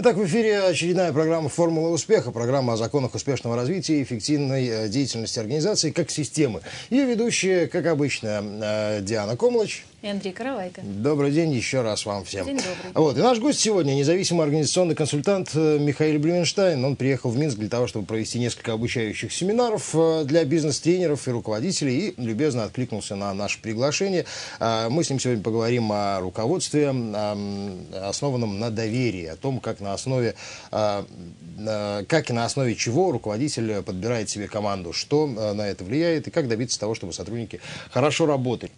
Итак, 0.00 0.14
в 0.16 0.24
эфире 0.26 0.60
очередная 0.60 1.12
программа 1.12 1.48
«Формула 1.48 1.88
успеха», 1.88 2.30
программа 2.30 2.74
о 2.74 2.76
законах 2.76 3.16
успешного 3.16 3.56
развития 3.56 3.98
и 3.98 4.04
эффективной 4.04 4.64
э, 4.68 4.88
деятельности 4.88 5.40
организации 5.40 5.90
как 5.90 6.12
системы. 6.12 6.60
Ее 6.88 7.04
ведущая, 7.04 7.66
как 7.66 7.84
обычно, 7.86 8.40
э, 8.40 9.00
Диана 9.02 9.36
Комлач. 9.36 9.84
И 10.00 10.06
Андрей 10.06 10.32
Каравайко. 10.32 10.80
Добрый 10.84 11.32
день 11.32 11.52
еще 11.52 11.82
раз 11.82 12.06
вам 12.06 12.24
всем. 12.24 12.46
День 12.46 12.58
добрый. 12.58 12.92
Вот, 12.94 13.18
и 13.18 13.20
наш 13.20 13.40
гость 13.40 13.58
сегодня 13.58 13.94
независимый 13.94 14.44
организационный 14.44 14.94
консультант 14.94 15.50
э, 15.56 15.78
Михаил 15.80 16.20
Блюменштайн. 16.20 16.84
Он 16.84 16.94
приехал 16.94 17.30
в 17.30 17.36
Минск 17.36 17.58
для 17.58 17.68
того, 17.68 17.88
чтобы 17.88 18.06
провести 18.06 18.38
несколько 18.38 18.74
обучающих 18.74 19.32
семинаров 19.32 19.96
для 20.24 20.44
бизнес-тренеров 20.44 21.26
и 21.26 21.32
руководителей 21.32 22.10
и 22.10 22.14
любезно 22.16 22.62
откликнулся 22.62 23.16
на 23.16 23.34
наше 23.34 23.60
приглашение. 23.60 24.24
Мы 24.60 25.02
с 25.02 25.10
ним 25.10 25.18
сегодня 25.18 25.42
поговорим 25.42 25.90
о 25.90 26.20
руководстве, 26.20 26.90
основанном 26.90 28.60
на 28.60 28.70
доверии, 28.70 29.26
о 29.26 29.34
том, 29.34 29.58
как 29.58 29.80
на 29.80 29.94
основе, 29.94 30.36
как 30.70 32.30
и 32.30 32.32
на 32.32 32.44
основе 32.44 32.76
чего 32.76 33.10
руководитель 33.10 33.82
подбирает 33.82 34.30
себе 34.30 34.46
команду, 34.46 34.92
что 34.92 35.26
на 35.26 35.66
это 35.66 35.82
влияет 35.82 36.28
и 36.28 36.30
как 36.30 36.46
добиться 36.46 36.78
того, 36.78 36.94
чтобы 36.94 37.12
сотрудники 37.12 37.60
хорошо 37.90 38.26
работали. 38.26 38.70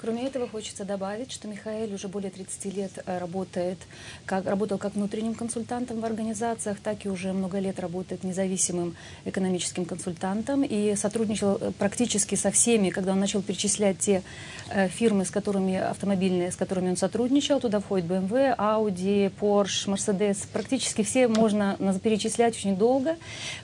Кроме 0.00 0.26
этого, 0.28 0.46
хочется 0.46 0.84
добавить, 0.84 1.32
что 1.32 1.48
Михаил 1.48 1.92
уже 1.92 2.06
более 2.06 2.30
30 2.30 2.64
лет 2.66 2.92
э, 3.04 3.18
работает, 3.18 3.78
как, 4.26 4.46
работал 4.46 4.78
как 4.78 4.94
внутренним 4.94 5.34
консультантом 5.34 6.00
в 6.00 6.04
организациях, 6.04 6.78
так 6.78 7.04
и 7.04 7.08
уже 7.08 7.32
много 7.32 7.58
лет 7.58 7.80
работает 7.80 8.22
независимым 8.22 8.94
экономическим 9.24 9.84
консультантом 9.84 10.62
и 10.62 10.94
сотрудничал 10.94 11.58
э, 11.60 11.72
практически 11.76 12.36
со 12.36 12.52
всеми, 12.52 12.90
когда 12.90 13.10
он 13.10 13.18
начал 13.18 13.42
перечислять 13.42 13.98
те 13.98 14.22
э, 14.70 14.86
фирмы, 14.86 15.24
с 15.24 15.32
которыми 15.32 15.74
автомобильные, 15.76 16.52
с 16.52 16.56
которыми 16.56 16.90
он 16.90 16.96
сотрудничал, 16.96 17.58
туда 17.58 17.80
входит 17.80 18.06
BMW, 18.06 18.56
Audi, 18.56 19.32
Porsche, 19.40 19.92
Mercedes, 19.92 20.46
практически 20.52 21.02
все 21.02 21.26
можно 21.26 21.76
перечислять 22.04 22.54
очень 22.54 22.76
долго. 22.76 23.16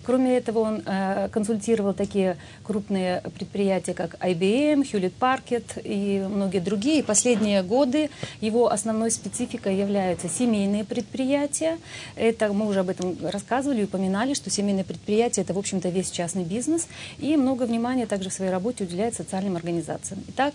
Кроме 0.03 0.37
этого, 0.37 0.59
он 0.59 0.83
консультировал 1.31 1.95
такие 1.95 2.37
крупные 2.65 3.23
предприятия, 3.39 3.95
как 3.95 4.15
IBM, 4.17 4.83
Hewlett 4.83 5.13
Packard 5.21 5.81
и 5.85 6.24
многие 6.29 6.61
другие. 6.61 7.03
последние 7.03 7.63
годы 7.63 8.11
его 8.41 8.71
основной 8.71 9.11
спецификой 9.11 9.77
являются 9.77 10.29
семейные 10.29 10.85
предприятия. 10.85 11.79
Это 12.17 12.53
мы 12.53 12.67
уже 12.67 12.81
об 12.81 12.89
этом 12.89 13.17
рассказывали 13.23 13.83
и 13.83 13.85
упоминали, 13.85 14.35
что 14.35 14.51
семейные 14.51 14.85
предприятия 14.85 15.43
это, 15.43 15.55
в 15.55 15.59
общем-то, 15.59 15.89
весь 15.89 16.11
частный 16.11 16.45
бизнес. 16.45 16.87
И 17.19 17.37
много 17.37 17.65
внимания 17.65 18.07
также 18.07 18.31
в 18.31 18.33
своей 18.33 18.51
работе 18.51 18.85
уделяет 18.85 19.15
социальным 19.15 19.57
организациям. 19.57 20.23
Итак, 20.29 20.55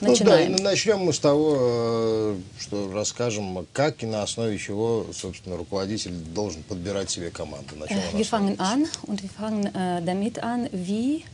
Начинаем. 0.00 0.52
Ну, 0.52 0.58
да, 0.58 0.64
начнем 0.64 0.98
мы 1.00 1.12
с 1.12 1.18
того, 1.18 1.56
э, 1.58 2.36
что 2.58 2.90
расскажем, 2.92 3.66
как 3.72 4.02
и 4.02 4.06
на 4.06 4.22
основе 4.22 4.58
чего, 4.58 5.06
собственно, 5.12 5.56
руководитель 5.56 6.12
должен 6.12 6.62
подбирать 6.62 7.10
себе 7.10 7.30
команду. 7.30 7.74
Wir 8.14 8.24
fangen 8.24 8.58
an 8.58 8.86
und 9.02 9.22
wir 9.22 9.28
fangen 9.28 9.70
damit 10.06 10.42
an, 10.42 10.68
wie 10.72 11.24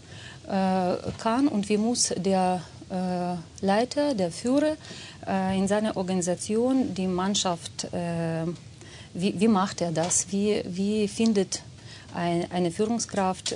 kann 0.46 1.46
und 1.46 1.68
wie 1.68 1.76
muss 1.76 2.12
der 2.16 2.62
Leiter, 3.61 4.13
der 4.13 4.31
Führer 4.31 4.77
äh, 5.27 5.57
in 5.57 5.67
seiner 5.67 5.97
Organisation 5.97 6.93
die 6.93 7.07
Mannschaft, 7.07 7.85
äh, 7.85 8.45
wie, 9.13 9.39
wie 9.39 9.47
macht 9.47 9.81
er 9.81 9.91
das? 9.91 10.27
Wie, 10.31 10.61
wie 10.65 11.07
findet 11.07 11.63
ein, 12.13 12.49
eine 12.51 12.69
Führungskraft 12.69 13.55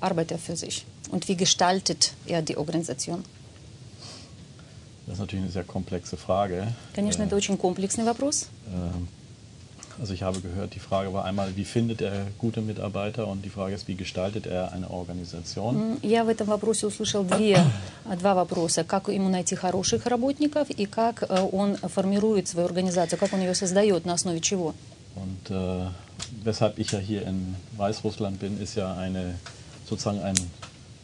Arbeiter 0.00 0.38
für 0.38 0.56
sich? 0.56 0.84
Und 1.10 1.28
wie 1.28 1.36
gestaltet 1.36 2.12
er 2.26 2.42
die 2.42 2.56
Organisation? 2.56 3.24
Das 5.06 5.14
ist 5.14 5.20
natürlich 5.20 5.44
eine 5.44 5.52
sehr 5.52 5.64
komplexe 5.64 6.16
Frage. 6.16 6.74
Конечно, 6.94 7.22
это 7.22 7.36
очень 7.36 7.56
комплексный 7.56 8.04
вопрос. 8.04 8.48
Also 10.00 10.12
ich 10.12 10.22
habe 10.22 10.40
gehört, 10.40 10.74
die 10.74 10.78
Frage 10.78 11.12
war 11.12 11.24
einmal, 11.24 11.56
wie 11.56 11.64
findet 11.64 12.02
er 12.02 12.26
gute 12.38 12.60
Mitarbeiter 12.60 13.26
und 13.26 13.44
die 13.44 13.48
Frage 13.48 13.74
ist, 13.74 13.88
wie 13.88 13.94
gestaltet 13.94 14.46
er 14.46 14.72
eine 14.72 14.90
Organisation? 14.90 15.98
Я 16.02 16.24
в 16.24 16.28
этом 16.28 16.48
вопросе 16.48 16.86
услышал 16.86 17.24
две, 17.24 17.58
два 18.20 18.34
вопроса. 18.34 18.84
Как 18.84 19.08
ему 19.08 19.30
найти 19.30 19.54
хороших 19.54 20.06
работников 20.06 20.68
и 20.70 20.84
как 20.84 21.26
он 21.52 21.76
формирует 21.76 22.46
свою 22.46 22.66
организацию, 22.66 23.18
как 23.18 23.32
он 23.32 23.40
ее 23.40 23.54
создает, 23.54 24.04
на 24.04 24.14
основе 24.14 24.40
чего? 24.40 24.74
Und 25.14 25.50
äh, 25.50 25.86
weshalb 26.44 26.78
ich 26.78 26.92
ja 26.92 26.98
hier 26.98 27.22
in 27.22 27.56
Weißrussland 27.78 28.38
bin, 28.38 28.60
ist 28.60 28.74
ja 28.74 28.94
eine 28.94 29.36
sozusagen 29.88 30.20
ein 30.20 30.36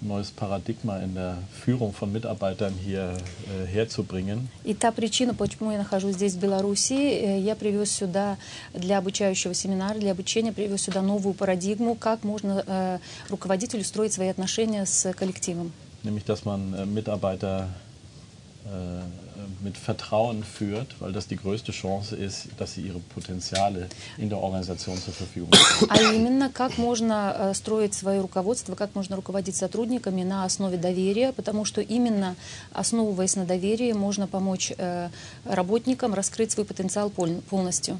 neues 0.01 0.31
Paradigma 0.31 0.99
in 0.99 1.15
der 1.15 1.37
Führung 1.51 1.93
von 1.93 2.11
Mitarbeitern 2.11 2.73
hier 2.83 3.13
äh, 3.47 3.65
herzubringen. 3.65 4.49
И 4.63 4.73
та 4.73 4.91
причина, 4.91 5.33
почему 5.33 5.71
я 5.71 5.77
нахожусь 5.77 6.15
здесь, 6.15 6.33
в 6.33 6.39
Беларуси, 6.39 6.93
э, 6.93 7.39
я 7.39 7.55
привез 7.55 7.91
сюда 7.91 8.37
для 8.73 8.99
обучающего 8.99 9.53
семинара, 9.53 9.97
для 9.97 10.11
обучения 10.11 10.53
привез 10.53 10.83
сюда 10.83 11.01
новую 11.01 11.33
парадигму, 11.33 11.95
как 11.95 12.23
можно 12.23 12.63
э, 12.65 12.99
руководителю 13.29 13.83
строить 13.83 14.13
свои 14.13 14.27
отношения 14.27 14.85
с 14.85 15.11
коллективом. 15.13 15.71
Nämlich, 16.03 16.25
dass 16.25 16.45
man 16.45 16.73
äh, 16.73 16.85
Mitarbeiter 16.85 17.67
äh, 18.65 19.01
mit 19.61 19.77
Vertrauen 19.77 20.43
führt, 20.43 20.95
weil 20.99 21.11
das 21.11 21.27
die 21.27 21.37
größte 21.37 21.71
Chance 21.71 22.15
ist, 22.15 22.47
dass 22.57 22.73
sie 22.73 22.81
ihre 22.81 22.99
Potenziale 22.99 23.87
in 24.17 24.29
der 24.29 24.39
Organisation 24.39 24.97
zur 24.97 25.13
Verfügung 25.13 25.51
haben. 25.51 25.87
А 25.89 26.13
именно, 26.13 26.49
как 26.49 26.77
можно 26.77 27.35
э, 27.37 27.53
строить 27.53 27.93
свое 27.93 28.21
руководство, 28.21 28.75
как 28.75 28.95
можно 28.95 29.15
руководить 29.15 29.55
сотрудниками 29.55 30.23
на 30.23 30.45
основе 30.45 30.77
доверия, 30.77 31.31
потому 31.31 31.65
что 31.65 31.81
именно 31.81 32.35
основываясь 32.73 33.35
на 33.35 33.45
доверии, 33.45 33.93
можно 33.93 34.27
помочь 34.27 34.73
э, 34.77 35.09
работникам 35.45 36.13
раскрыть 36.13 36.51
свой 36.51 36.65
потенциал 36.65 37.09
полностью. 37.09 37.97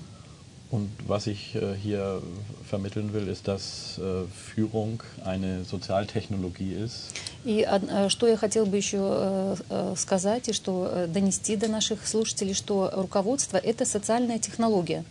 Und 0.72 0.88
was 1.06 1.26
ich 1.26 1.54
äh, 1.54 1.74
hier 1.74 2.22
vermitteln 2.66 3.12
will, 3.12 3.28
ist, 3.28 3.46
dass 3.46 3.98
äh, 3.98 4.26
Führung 4.54 5.02
eine 5.22 5.64
Sozialtechnologie 5.64 6.72
ist. 6.72 7.12
И 7.44 7.66
э, 7.68 8.08
что 8.08 8.26
я 8.26 8.38
хотел 8.38 8.64
бы 8.64 8.78
еще 8.78 8.96
э, 8.98 9.56
э, 9.68 9.94
сказать 9.96 10.48
и 10.48 10.54
что 10.54 11.06
донести 11.08 11.56
до 11.56 11.68
наших 11.68 12.06
слушателей, 12.06 12.54
что 12.54 12.90
руководство – 12.94 13.62
это 13.62 13.84
социальная 13.84 14.38
технология. 14.38 15.04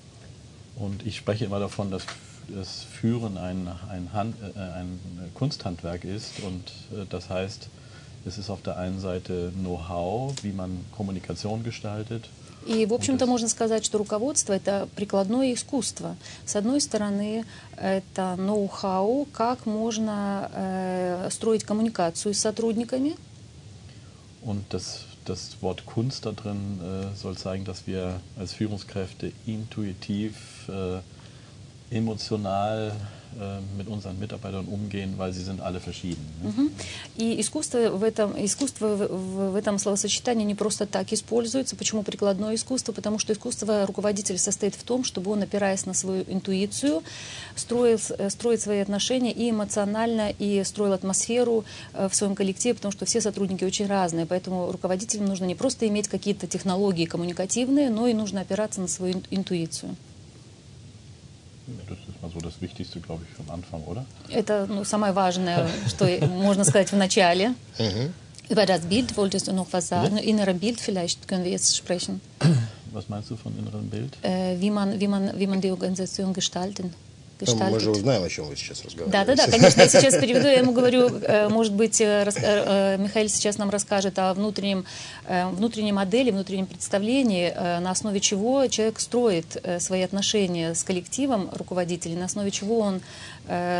Und 0.77 1.05
ich 1.05 1.17
spreche 1.17 1.45
immer 1.45 1.59
davon, 1.59 1.91
dass 1.91 2.07
das 2.47 2.83
Führen 2.99 3.37
ein, 3.37 3.67
ein, 3.89 4.13
Hand, 4.13 4.35
ein 4.55 4.99
Kunsthandwerk 5.35 6.03
ist 6.05 6.39
und 6.39 7.09
das 7.11 7.29
heißt, 7.29 7.69
es 8.25 8.37
ist 8.37 8.49
auf 8.49 8.61
der 8.63 8.77
einen 8.77 8.99
Seite 8.99 9.51
Know-how, 9.59 10.33
wie 10.41 10.51
man 10.51 10.85
Kommunikation 10.91 11.63
gestaltet, 11.63 12.29
И, 12.66 12.84
в 12.84 12.92
общем-то, 12.92 13.26
можно 13.26 13.48
сказать, 13.48 13.84
что 13.84 13.98
руководство– 13.98 14.52
это 14.54 14.88
прикладное 14.96 15.54
искусство. 15.54 16.16
С 16.44 16.56
одной 16.56 16.80
стороны, 16.80 17.44
это 17.76 18.34
ноу-хау, 18.36 19.26
как 19.32 19.66
можно 19.66 20.50
äh, 20.52 21.30
строить 21.30 21.62
коммуникацию 21.62 22.34
с 22.34 22.38
сотрудниками. 22.38 23.14
Und 24.42 24.64
das, 24.70 25.04
das 25.24 25.56
Wort 25.60 25.86
Kunst 25.86 26.26
da 26.26 26.32
drin 26.32 26.80
äh, 26.80 27.16
soll 27.16 27.36
zeigen, 27.36 27.64
dass 27.64 27.86
wir 27.86 28.20
als 28.36 28.52
Führungskräfte 28.52 29.32
intuitiv, 29.44 30.34
äh, 30.68 30.98
emotional 31.90 32.92
Э, 33.38 33.60
mit 33.76 33.86
unseren 33.88 34.18
Mitarbeitern 34.18 34.64
umgehen, 34.64 35.14
weil 35.18 35.30
sie 35.34 35.42
sind 35.42 35.60
alle 35.60 35.78
verschieden. 35.78 36.24
И 37.18 37.38
искусство 37.38 37.90
в 37.90 38.02
этом, 38.02 38.32
искусство 38.42 38.96
в 38.96 39.54
этом 39.56 39.78
словосочетании 39.78 40.44
не 40.44 40.54
просто 40.54 40.86
так 40.86 41.12
используется. 41.12 41.76
Почему 41.76 42.02
прикладное 42.02 42.54
искусство? 42.54 42.92
Потому 42.92 43.18
что 43.18 43.34
искусство 43.34 43.84
руководителя 43.84 44.38
состоит 44.38 44.74
в 44.74 44.82
том, 44.84 45.04
чтобы 45.04 45.30
он, 45.32 45.42
опираясь 45.42 45.84
на 45.84 45.92
свою 45.92 46.24
интуицию, 46.26 47.02
строил, 47.56 47.98
э, 48.18 48.30
строит 48.30 48.62
свои 48.62 48.78
отношения 48.78 49.32
и 49.32 49.50
эмоционально, 49.50 50.30
и 50.30 50.64
строил 50.64 50.94
атмосферу 50.94 51.66
э, 51.92 52.08
в 52.08 52.14
своем 52.14 52.34
коллективе, 52.34 52.74
потому 52.74 52.92
что 52.92 53.04
все 53.04 53.20
сотрудники 53.20 53.64
очень 53.64 53.86
разные. 53.86 54.24
Поэтому 54.24 54.72
руководителям 54.72 55.26
нужно 55.26 55.44
не 55.44 55.54
просто 55.54 55.86
иметь 55.88 56.08
какие-то 56.08 56.46
технологии 56.46 57.04
коммуникативные, 57.04 57.90
но 57.90 58.06
и 58.06 58.14
нужно 58.14 58.40
опираться 58.40 58.80
на 58.80 58.88
свою 58.88 59.20
интуицию. 59.30 59.94
Das 61.87 61.97
ist 62.09 62.21
mal 62.21 62.31
so 62.31 62.39
das 62.39 62.59
Wichtigste, 62.61 62.99
glaube 62.99 63.23
ich, 63.23 63.39
am 63.39 63.53
Anfang, 63.53 63.83
oder? 63.83 64.05
Это 64.29 64.65
ну, 64.67 64.83
самое 64.83 65.13
важное, 65.13 65.67
что 65.87 66.05
можно 66.27 66.63
сказать 66.63 66.91
в 66.91 66.97
начале. 66.97 67.53
Über 68.49 68.65
das 68.65 68.81
Bild 68.81 69.15
wolltest 69.15 69.47
du 69.47 69.53
noch 69.53 69.67
was 69.71 69.87
sagen? 69.87 70.17
Innere 70.17 70.53
Bild 70.53 70.81
vielleicht 70.81 71.27
können 71.27 71.45
wir 71.45 71.51
jetzt 71.51 71.77
sprechen. 71.77 72.19
Was 72.91 73.07
meinst 73.07 73.29
du 73.29 73.37
von 73.37 73.57
inneren 73.57 73.89
Bild? 73.89 74.17
Äh, 74.23 74.59
wie, 74.59 74.69
man, 74.69 74.99
wie, 74.99 75.07
man, 75.07 75.39
wie 75.39 75.47
man 75.47 75.61
die 75.61 75.71
Organisation 75.71 76.33
gestalten 76.33 76.93
Gestaltet. 77.38 77.72
Мы 77.72 77.80
же 77.80 77.90
узнаем, 77.90 78.22
о 78.22 78.28
чем 78.28 78.46
вы 78.46 78.56
сейчас 78.56 78.84
разговариваете. 78.84 79.12
Да, 79.12 79.24
да, 79.24 79.46
да, 79.46 79.50
конечно, 79.50 79.82
я 79.82 79.88
сейчас 79.88 80.14
переведу, 80.14 80.46
я 80.46 80.60
ему 80.60 80.72
говорю, 80.72 81.08
э, 81.08 81.48
может 81.48 81.72
быть, 81.72 82.00
э, 82.00 82.30
э, 82.34 82.96
Михаил 82.98 83.28
сейчас 83.28 83.58
нам 83.58 83.70
расскажет 83.70 84.18
о 84.18 84.32
внутреннем, 84.34 84.84
внутренней 85.28 85.92
модели, 85.92 86.30
внутреннем 86.30 86.66
представлении, 86.66 87.52
на 87.80 87.90
основе 87.90 88.20
чего 88.20 88.66
человек 88.68 89.00
строит 89.00 89.62
свои 89.80 90.02
отношения 90.02 90.74
с 90.74 90.84
коллективом 90.84 91.50
руководителей, 91.52 92.14
на 92.14 92.26
основе 92.26 92.50
чего 92.50 92.78
он 92.78 93.00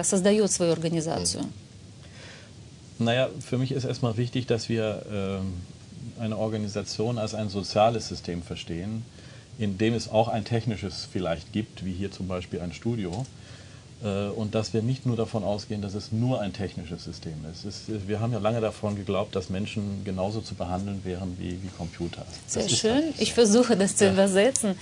создает 0.02 0.50
свою 0.50 0.72
организацию. 0.72 1.44
Naja, 2.98 3.28
für 3.48 3.58
mich 3.58 3.72
ist 3.72 3.84
erstmal 3.84 4.16
wichtig, 4.16 4.46
dass 4.46 4.68
wir 4.70 5.02
eine 6.18 6.36
Organisation 6.36 7.18
als 7.18 7.34
ein 7.34 7.48
soziales 7.50 8.08
System 8.08 8.42
verstehen, 8.42 9.04
in 9.58 9.78
dem 9.78 9.94
es 9.94 10.08
auch 10.08 10.28
ein 10.28 10.44
technisches 10.44 11.06
vielleicht 11.10 11.52
gibt, 11.52 11.84
wie 11.84 11.92
hier 11.92 12.10
zum 12.10 12.26
Beispiel 12.26 12.60
ein 12.60 12.72
Studio. 12.72 13.26
Äh, 14.04 14.28
und 14.28 14.54
dass 14.54 14.74
wir 14.74 14.82
nicht 14.82 15.06
nur 15.06 15.16
davon 15.16 15.42
ausgehen, 15.42 15.80
dass 15.80 15.94
es 15.94 16.12
nur 16.12 16.40
ein 16.42 16.52
technisches 16.52 17.04
System 17.04 17.32
ist. 17.50 17.64
ist. 17.64 18.08
wir 18.08 18.20
haben 18.20 18.32
ja 18.32 18.38
lange 18.38 18.60
davon 18.60 18.94
geglaubt, 18.94 19.34
dass 19.34 19.48
Menschen 19.48 20.02
genauso 20.04 20.42
zu 20.42 20.54
behandeln 20.54 21.00
wären 21.04 21.36
wie, 21.38 21.52
wie 21.62 21.68
Computer. 21.78 22.26
Sehr 22.46 22.68
schön. 22.68 23.14
Ich 23.18 23.32
versuche 23.32 23.74
das 23.74 23.96
zu 23.96 24.08
übersetzen. 24.08 24.76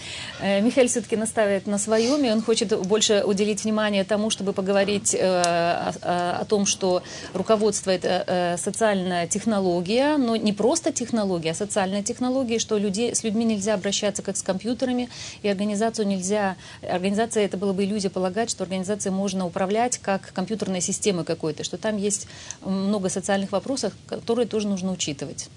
Михаил 0.63 0.89
все-таки 0.89 1.17
наставит 1.17 1.69
на 1.69 1.79
своем, 1.79 2.25
и 2.25 2.31
он 2.31 2.43
хочет 2.43 2.77
больше 2.87 3.23
уделить 3.25 3.63
внимание 3.63 4.03
тому, 4.03 4.31
чтобы 4.31 4.53
поговорить 4.53 5.15
о 5.15 6.45
том, 6.49 6.67
что 6.67 7.03
руководство– 7.35 7.91
это 7.93 8.57
социальная 8.59 9.29
технология, 9.29 10.17
но 10.17 10.35
не 10.37 10.53
просто 10.53 10.93
технология, 10.93 11.53
а 11.53 11.55
социальная 11.55 12.03
технология, 12.03 12.59
что 12.59 12.79
людей, 12.79 13.15
с 13.15 13.23
людьми 13.23 13.45
нельзя 13.45 13.75
обращаться 13.75 14.23
как 14.23 14.37
с 14.37 14.43
компьютерами, 14.43 15.09
и 15.43 15.49
организацию 15.49 16.07
нельзя… 16.07 16.57
Организация– 16.83 17.45
это 17.47 17.57
было 17.57 17.73
бы 17.73 17.85
иллюзия 17.85 18.11
полагать, 18.11 18.51
что 18.51 18.65
организация 18.65 19.04
организацией 19.05 19.13
можно 19.13 19.47
управлять 19.47 19.99
как 19.99 20.33
компьютерной 20.33 20.81
системой 20.81 21.25
какой-то, 21.25 21.65
что 21.65 21.77
там 21.77 21.97
есть 21.97 22.27
много 22.65 23.09
социальных 23.09 23.53
вопросов, 23.53 23.93
которые 24.07 24.47
тоже 24.47 24.69
нужно 24.69 24.93
учитывать. 24.93 25.49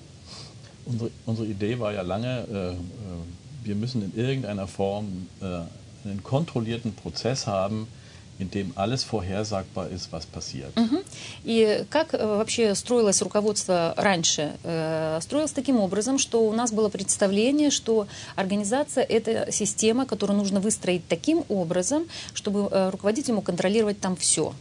Unsere, 0.85 1.11
unsere 1.25 1.47
Idee 1.47 1.77
war 1.79 1.91
ja 1.94 2.01
lange, 2.01 2.45
äh, 2.47 2.75
wir 3.65 3.75
müssen 3.75 4.01
in 4.03 4.13
irgendeiner 4.15 4.67
Form 4.67 5.27
äh, 5.41 5.65
einen 6.05 6.23
kontrollierten 6.23 6.94
Prozess 6.94 7.45
haben, 7.45 7.88
in 8.39 8.51
dem 8.51 8.72
alles 8.75 9.04
vorhersagbar 9.04 9.89
ist, 9.89 10.12
was 10.12 10.25
passiert. 10.25 10.72
Угу. 10.78 11.04
И 11.44 11.86
как 11.89 12.13
э, 12.13 12.18
вообще 12.25 12.75
строилось 12.75 13.22
руководство 13.22 13.94
раньше? 13.98 14.56
Э, 14.63 15.19
строилось 15.22 15.51
таким 15.51 15.80
образом, 15.80 16.19
что 16.19 16.42
у 16.48 16.54
нас 16.54 16.72
было 16.72 16.89
представление, 16.89 17.72
что 17.72 18.07
организация– 18.36 19.04
это 19.10 19.51
система, 19.51 20.06
которую 20.06 20.38
нужно 20.38 20.60
выстроить 20.60 21.07
таким 21.07 21.45
образом, 21.50 22.07
чтобы 22.34 22.69
э, 22.72 22.89
руководитель 22.92 23.34
мог 23.34 23.45
контролировать 23.45 24.00
там 24.00 24.16
все. 24.16 24.54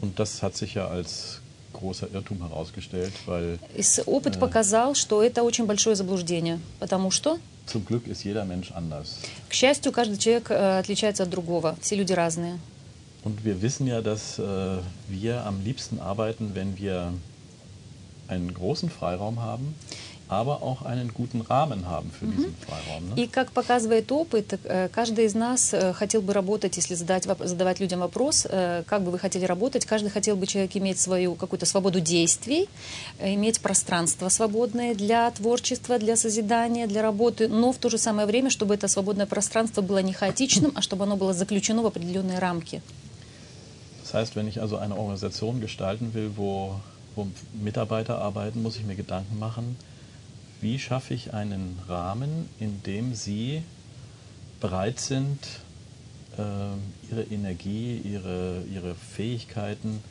Und 0.00 0.18
das 0.18 0.40
hat 0.40 0.56
sich 0.56 0.74
ja 0.74 0.86
als 0.88 1.40
großer 1.74 2.08
Irrtum 2.14 2.38
herausgestellt, 2.38 3.12
weil... 3.26 3.58
Опыт 4.06 4.40
показал, 4.40 4.94
что 4.94 5.22
это 5.22 5.42
очень 5.42 5.66
большое 5.66 5.94
заблуждение, 5.94 6.58
потому 6.78 7.10
что 7.10 7.38
Zum 7.69 7.85
Glück 7.85 8.07
ist 8.07 8.23
jeder 8.23 8.45
Mensch 8.45 8.71
anders. 8.71 9.19
К 9.49 9.53
счастью, 9.53 9.91
каждый 9.91 10.17
человек 10.17 10.51
э, 10.51 10.79
отличается 10.79 11.23
от 11.23 11.29
другого. 11.29 11.75
Все 11.81 11.95
люди 11.95 12.13
разные. 12.13 12.59
Und 13.23 13.43
wir 13.43 13.61
wissen 13.61 13.87
ja, 13.87 14.01
dass 14.01 14.37
äh, 14.37 14.77
wir 15.09 15.45
am 15.45 15.63
liebsten 15.63 15.99
arbeiten, 15.99 16.51
wenn 16.53 16.77
wir 16.77 17.11
einen 18.27 18.53
großen 18.53 18.89
Freiraum 18.89 19.41
haben 19.41 19.73
Aber 20.30 20.62
auch 20.62 20.82
einen 20.82 21.12
guten 21.12 21.40
Rahmen 21.40 21.86
haben 21.86 22.12
für 22.12 22.26
diesen 22.26 22.54
Freiraum. 22.64 23.08
Ne? 23.08 23.22
И 23.22 23.26
как 23.26 23.50
показывает 23.50 24.12
опыт, 24.12 24.60
э, 24.62 24.88
каждый 24.88 25.24
из 25.24 25.34
нас 25.34 25.74
э, 25.74 25.92
хотел 25.92 26.22
бы 26.22 26.32
работать, 26.32 26.76
если 26.76 26.94
задать, 26.94 27.24
задавать 27.24 27.80
людям 27.80 27.98
вопрос, 27.98 28.46
э, 28.48 28.84
как 28.86 29.02
бы 29.02 29.10
вы 29.10 29.18
хотели 29.18 29.44
работать, 29.44 29.84
каждый 29.86 30.08
хотел 30.08 30.36
бы 30.36 30.46
человек 30.46 30.76
иметь 30.76 31.00
свою 31.00 31.34
какую-то 31.34 31.66
свободу 31.66 31.98
действий, 32.00 32.68
иметь 33.20 33.60
пространство 33.60 34.28
свободное 34.28 34.94
для 34.94 35.28
творчества, 35.32 35.98
для 35.98 36.14
созидания, 36.16 36.86
для 36.86 37.02
работы, 37.02 37.48
но 37.48 37.72
в 37.72 37.78
то 37.78 37.88
же 37.88 37.98
самое 37.98 38.28
время, 38.28 38.50
чтобы 38.50 38.74
это 38.74 38.86
свободное 38.86 39.26
пространство 39.26 39.82
было 39.82 39.98
не 39.98 40.12
хаотичным, 40.12 40.70
а 40.76 40.80
чтобы 40.80 41.04
оно 41.04 41.16
было 41.16 41.34
заключено 41.34 41.82
в 41.82 41.86
определенные 41.86 42.38
рамки. 42.38 42.82
Das 44.04 44.14
heißt, 44.14 44.36
wenn 44.36 44.46
ich 44.46 44.60
also 44.60 44.76
eine 44.76 44.96
Organisation 44.96 45.60
gestalten 45.60 46.14
will, 46.14 46.32
wo, 46.36 46.80
wo 47.16 47.26
Mitarbeiter 47.52 48.18
arbeiten, 48.18 48.62
muss 48.62 48.76
ich 48.76 48.84
mir 48.84 48.96
Gedanken 48.96 49.38
machen, 49.38 49.76
wie 50.60 50.78
schaffe 50.78 51.14
ich 51.14 51.32
einen 51.32 51.78
Rahmen, 51.88 52.48
in 52.58 52.82
dem 52.82 53.14
Sie 53.14 53.62
bereit 54.60 55.00
sind, 55.00 55.38
äh, 56.36 57.10
Ihre 57.10 57.22
Energie, 57.30 58.00
Ihre, 58.04 58.62
ihre 58.72 58.94
Fähigkeiten, 58.94 60.02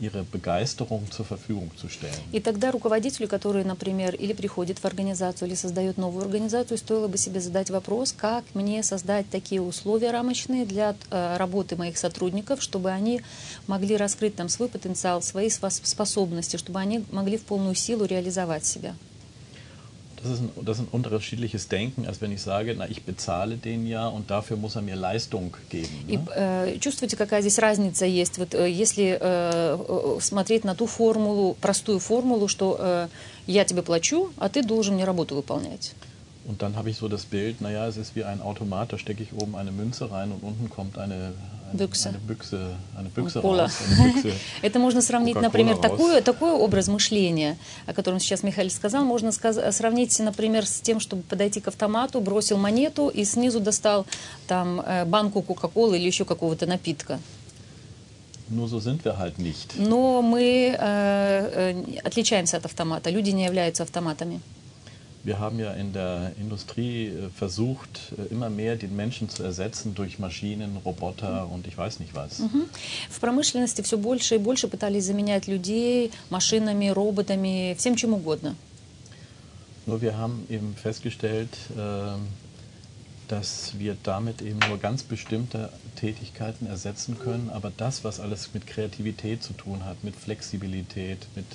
ihre 0.00 0.24
Begeisterung 0.24 1.02
zur 1.10 1.26
Verfügung 1.26 1.70
zu 1.76 1.88
stellen. 1.88 2.14
И 2.32 2.40
тогда 2.40 2.70
руководителю, 2.70 3.28
который, 3.28 3.64
например, 3.64 4.14
или 4.14 4.32
приходит 4.32 4.78
в 4.78 4.84
организацию, 4.84 5.48
или 5.48 5.54
создает 5.54 5.98
новую 5.98 6.24
организацию, 6.24 6.78
стоило 6.78 7.06
бы 7.06 7.18
себе 7.18 7.40
задать 7.40 7.70
вопрос, 7.70 8.12
как 8.16 8.44
мне 8.54 8.82
создать 8.82 9.28
такие 9.30 9.60
условия 9.60 10.10
рамочные 10.10 10.64
для 10.64 10.96
э, 11.10 11.36
работы 11.36 11.76
моих 11.76 11.98
сотрудников, 11.98 12.62
чтобы 12.62 12.90
они 12.90 13.20
могли 13.66 13.96
раскрыть 13.96 14.36
там 14.36 14.48
свой 14.48 14.68
потенциал, 14.68 15.22
свои 15.22 15.50
способности, 15.50 16.56
чтобы 16.56 16.80
они 16.80 17.04
могли 17.12 17.36
в 17.36 17.42
полную 17.42 17.74
силу 17.74 18.06
реализовать 18.06 18.64
себя. 18.64 18.94
Das 20.22 20.32
ist, 20.32 20.40
ein, 20.40 20.50
das 20.62 20.78
ist 20.78 20.84
ein 20.84 20.88
unterschiedliches 20.92 21.68
Denken, 21.68 22.06
als 22.06 22.20
wenn 22.20 22.30
ich 22.30 22.42
sage, 22.42 22.74
na, 22.76 22.86
ich 22.88 23.04
bezahle 23.04 23.56
den 23.56 23.86
ja 23.86 24.06
und 24.06 24.30
dafür 24.30 24.58
muss 24.58 24.76
er 24.76 24.82
mir 24.82 24.96
Leistung 24.96 25.56
geben. 25.70 25.88
И 26.08 26.18
э, 26.36 26.78
чувствуете, 26.78 27.16
какая 27.16 27.40
здесь 27.40 27.58
разница 27.58 28.04
есть? 28.04 28.36
Вот 28.36 28.54
э, 28.54 28.68
если 28.70 29.16
э, 29.18 29.18
э, 29.20 30.18
смотреть 30.20 30.64
на 30.64 30.74
ту 30.74 30.86
формулу, 30.86 31.56
простую 31.60 32.00
формулу, 32.00 32.48
что 32.48 32.76
äh, 32.78 33.08
я 33.46 33.64
тебе 33.64 33.82
плачу, 33.82 34.30
а 34.36 34.50
ты 34.50 34.62
должен 34.62 34.96
мне 34.96 35.04
работу 35.04 35.34
выполнять. 35.34 35.92
Und 36.50 36.62
dann 36.62 36.74
habe 36.74 36.90
ich 36.90 36.96
so 36.96 37.06
das 37.06 37.26
Bild, 37.26 37.60
naja, 37.60 37.86
es 37.86 37.96
ist 37.96 38.16
wie 38.16 38.24
ein 38.24 38.40
Automat, 38.42 38.92
da 38.92 38.98
stecke 38.98 39.22
ich 39.22 39.32
oben 39.32 39.54
eine 39.54 39.70
Münze 39.70 40.10
rein 40.10 40.32
und 40.32 40.42
unten 40.42 40.68
kommt 40.68 40.98
eine, 40.98 41.32
Бюкса. 41.72 42.08
Eine 42.08 42.18
Büchse, 42.18 42.74
eine 42.98 43.08
Büchse 43.08 43.38
raus, 43.38 43.70
eine 43.86 44.12
Büchse 44.12 44.32
Это 44.62 44.80
можно 44.80 45.00
сравнить, 45.00 45.40
например, 45.40 45.76
такой, 45.76 46.20
такой 46.22 46.50
образ 46.50 46.88
мышления, 46.88 47.56
о 47.86 47.94
котором 47.94 48.18
сейчас 48.18 48.42
Михаил 48.42 48.68
сказал, 48.70 49.04
можно 49.04 49.30
сказ 49.30 49.60
сравнить, 49.76 50.18
например, 50.18 50.66
с 50.66 50.80
тем, 50.80 50.98
чтобы 50.98 51.22
подойти 51.22 51.60
к 51.60 51.68
автомату, 51.68 52.20
бросил 52.20 52.58
монету 52.58 53.08
и 53.08 53.24
снизу 53.24 53.60
достал 53.60 54.04
там 54.48 54.80
э, 54.80 55.04
банку 55.04 55.42
Кока-Колы 55.42 55.98
или 55.98 56.06
еще 56.08 56.24
какого-то 56.24 56.66
напитка. 56.66 57.20
Nur 58.48 58.66
so 58.66 58.80
sind 58.80 59.04
wir 59.04 59.16
halt 59.16 59.38
nicht. 59.38 59.76
Но 59.76 60.20
мы 60.20 60.74
э, 60.76 60.76
э, 60.76 61.98
отличаемся 62.02 62.56
от 62.56 62.64
автомата. 62.64 63.08
Люди 63.08 63.30
не 63.30 63.44
являются 63.44 63.84
автоматами. 63.84 64.40
Wir 65.23 65.39
haben 65.39 65.57
ja 65.59 65.71
in 65.73 65.91
der 65.91 66.33
Industrie 66.39 67.07
äh, 67.07 67.29
versucht, 67.35 68.13
äh, 68.17 68.31
immer 68.31 68.51
mehr 68.51 68.75
den 68.75 68.95
Menschen 68.95 69.27
zu 69.27 69.41
ersetzen 69.41 69.95
durch 69.95 70.19
Maschinen, 70.19 70.77
Roboter 70.85 71.49
und 71.49 71.65
ich 71.65 71.75
weiß 71.75 71.99
nicht 71.99 72.13
was. 72.13 72.41
В 73.09 73.19
промышленности 73.19 73.81
все 73.81 73.97
больше 73.97 74.35
и 74.35 74.37
больше 74.37 74.67
пытались 74.67 75.05
заменять 75.05 75.47
людей 75.47 76.11
машинами, 76.29 76.89
роботами, 76.89 77.75
всем 77.77 77.95
чем 77.95 78.13
угодно. 78.13 78.55
Nur 79.87 80.01
wir 80.01 80.17
haben 80.17 80.45
eben 80.49 80.75
festgestellt, 80.75 81.49
ähm, 81.77 82.27
dass 83.27 83.77
wir 83.79 83.97
damit 84.03 84.41
eben 84.41 84.59
nur 84.67 84.77
ganz 84.77 85.03
bestimmte 85.03 85.71
Tätigkeiten 85.95 86.67
ersetzen 86.67 87.17
können, 87.19 87.49
aber 87.51 87.71
das, 87.75 88.03
was 88.03 88.19
alles 88.19 88.53
mit 88.53 88.67
Kreativität 88.67 89.43
zu 89.43 89.53
tun 89.53 89.85
hat, 89.85 90.03
mit 90.03 90.15
Flexibilität, 90.15 91.25
mit, 91.35 91.45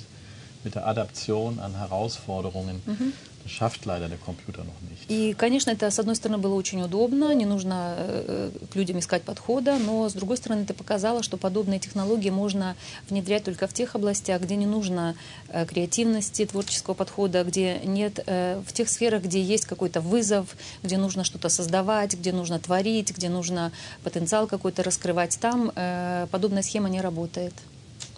mit 0.66 0.74
der 0.74 0.86
Adaption 0.86 1.58
an 1.60 1.72
Herausforderungen, 1.78 2.82
mhm 2.84 3.12
schafft 3.48 3.84
leider 3.84 4.08
der 4.08 4.18
Computer 4.18 4.64
noch 4.64 4.80
nicht. 4.90 5.06
И, 5.08 5.34
конечно, 5.34 5.70
это, 5.70 5.90
с 5.90 5.98
одной 5.98 6.16
стороны, 6.16 6.38
было 6.38 6.54
очень 6.54 6.82
удобно, 6.82 7.34
не 7.34 7.44
нужно 7.44 7.94
э, 7.96 8.50
к 8.70 8.74
людям 8.74 8.98
искать 8.98 9.22
подхода, 9.22 9.78
но, 9.78 10.08
с 10.08 10.14
другой 10.14 10.36
стороны, 10.36 10.62
это 10.62 10.74
показало, 10.74 11.22
что 11.22 11.36
подобные 11.36 11.78
технологии 11.78 12.30
можно 12.30 12.76
внедрять 13.08 13.44
только 13.44 13.66
в 13.66 13.72
тех 13.72 13.94
областях, 13.94 14.42
где 14.42 14.56
не 14.56 14.66
нужно 14.66 15.14
э, 15.48 15.64
креативности, 15.66 16.44
творческого 16.44 16.94
подхода, 16.94 17.44
где 17.44 17.78
нет, 17.84 18.20
э, 18.26 18.60
в 18.66 18.72
тех 18.72 18.88
сферах, 18.88 19.22
где 19.22 19.40
есть 19.40 19.66
какой-то 19.66 20.00
вызов, 20.00 20.56
где 20.82 20.96
нужно 20.96 21.24
что-то 21.24 21.48
создавать, 21.48 22.14
где 22.14 22.32
нужно 22.32 22.58
творить, 22.58 23.16
где 23.16 23.28
нужно 23.28 23.72
потенциал 24.02 24.46
какой-то 24.46 24.82
раскрывать. 24.82 25.38
Там 25.38 25.72
подобная 26.30 26.62
схема 26.62 26.88
не 26.88 27.00
работает. 27.00 27.54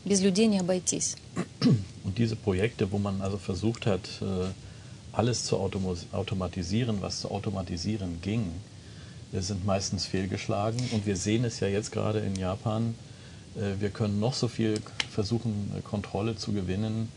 Без 0.04 0.20
людей 0.20 0.46
не 0.46 0.60
обойтись. 0.60 1.16
Und 2.04 2.18
diese 2.18 2.36
Projekte, 2.36 2.92
wo 2.92 2.98
man 2.98 3.20
also 3.20 3.36
versucht 3.36 3.86
hat, 3.86 4.08
alles 5.12 5.44
zu 5.44 5.56
automatisieren, 5.56 7.02
was 7.02 7.20
zu 7.20 7.30
automatisieren 7.30 8.20
ging, 8.22 8.52
sind 9.32 9.66
meistens 9.66 10.06
fehlgeschlagen. 10.06 10.78
Und 10.92 11.06
wir 11.06 11.16
sehen 11.16 11.44
es 11.44 11.60
ja 11.60 11.68
jetzt 11.68 11.92
gerade 11.92 12.20
in 12.20 12.36
Japan. 12.36 12.94
Äh, 13.56 13.80
wir 13.80 13.90
können 13.90 14.20
noch 14.20 14.34
so 14.34 14.48
viel 14.48 14.80
versuchen, 15.10 15.72
Kontrolle 15.84 16.36
zu 16.36 16.52
gewinnen. 16.52 17.08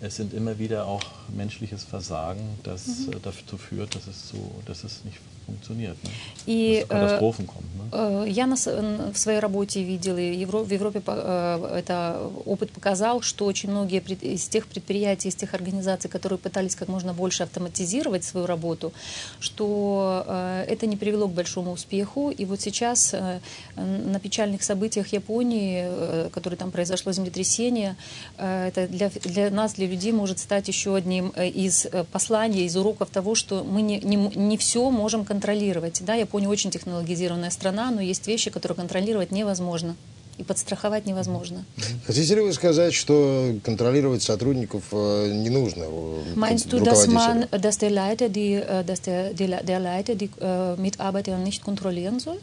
Es 0.00 0.16
sind 0.16 0.32
immer 0.32 0.58
wieder 0.58 0.86
auch 0.86 1.02
menschliches 1.34 1.84
Versagen, 1.84 2.58
das 2.62 2.86
mhm. 2.86 3.14
Äh, 3.14 3.16
dazu 3.22 3.58
führt, 3.58 3.94
dass 3.94 4.06
es, 4.06 4.28
so, 4.28 4.62
dass 4.64 4.84
es 4.84 5.04
nicht 5.04 5.18
funktioniert. 5.48 5.96
Ne? 6.04 6.10
И, 6.46 6.84
Katastrophen 6.88 7.46
kommt. 7.46 7.64
Ne? 7.76 7.88
Э, 7.92 8.24
Я 8.28 8.46
на 8.46 8.56
в 8.56 9.18
своей 9.18 9.40
работе 9.40 9.82
видела, 9.82 10.18
и 10.18 10.44
Евро- 10.44 10.64
в 10.64 10.72
Европе 10.72 11.00
э, 11.06 11.78
это 11.80 12.20
опыт 12.46 12.70
показал, 12.70 13.22
что 13.22 13.46
очень 13.46 13.70
многие 13.70 14.00
пред- 14.00 14.22
из 14.22 14.48
тех 14.48 14.66
предприятий, 14.66 15.28
из 15.28 15.34
тех 15.34 15.54
организаций, 15.54 16.10
которые 16.10 16.38
пытались 16.38 16.74
как 16.74 16.88
можно 16.88 17.12
больше 17.14 17.42
автоматизировать 17.44 18.24
свою 18.24 18.46
работу, 18.46 18.92
что 19.40 20.24
э, 20.26 20.64
это 20.68 20.86
не 20.86 20.96
привело 20.96 21.28
к 21.28 21.32
большому 21.32 21.72
успеху. 21.72 22.30
И 22.30 22.44
вот 22.44 22.60
сейчас 22.60 23.14
э, 23.14 23.40
на 23.76 24.18
печальных 24.20 24.62
событиях 24.62 25.12
Японии, 25.12 25.84
э, 25.86 26.28
которое 26.32 26.56
там 26.56 26.70
произошло 26.70 27.12
землетрясение, 27.12 27.96
э, 28.36 28.68
это 28.68 28.86
для, 28.88 29.10
для 29.24 29.50
нас, 29.50 29.74
для 29.74 29.86
людей 29.86 30.12
может 30.12 30.38
стать 30.38 30.68
еще 30.68 30.94
одним 30.94 31.32
э, 31.36 31.48
из 31.48 31.86
э, 31.86 32.04
посланий, 32.12 32.66
из 32.66 32.76
уроков 32.76 33.08
того, 33.10 33.34
что 33.34 33.64
мы 33.64 33.82
не, 33.82 33.98
не, 34.00 34.16
не 34.16 34.56
все 34.56 34.90
можем 34.90 35.24
контролировать. 35.24 35.37
Да, 35.40 36.14
Япония 36.14 36.48
очень 36.48 36.70
технологизированная 36.70 37.50
страна, 37.50 37.90
но 37.90 38.00
есть 38.00 38.26
вещи, 38.26 38.50
которые 38.50 38.76
контролировать 38.76 39.30
невозможно 39.30 39.94
и 40.38 40.44
подстраховать 40.44 41.04
невозможно. 41.06 41.64
Хотите 42.06 42.36
ли 42.36 42.40
вы 42.42 42.52
сказать, 42.52 42.94
что 42.94 43.54
контролировать 43.64 44.22
сотрудников 44.22 44.84
э, 44.92 45.32
не 45.32 45.50
нужно 45.50 45.84
э, 45.84 46.34
Meinst 46.36 46.68
du, 46.70 46.78
dass 46.80 47.08
man, 47.08 47.42
руководителю? 47.48 47.60
dass 47.60 47.78
der 47.78 47.90
Leiter 47.90 48.28
die, 48.28 48.84
dass 48.86 49.00
der, 49.00 49.32
die, 49.34 49.46
Le- 49.46 49.64
der 49.64 49.80
Leiter 49.80 50.14
die 50.14 50.30
Mitarbeiter 50.76 51.36
nicht 51.38 51.64
kontrollieren 51.64 52.20
soll? 52.20 52.38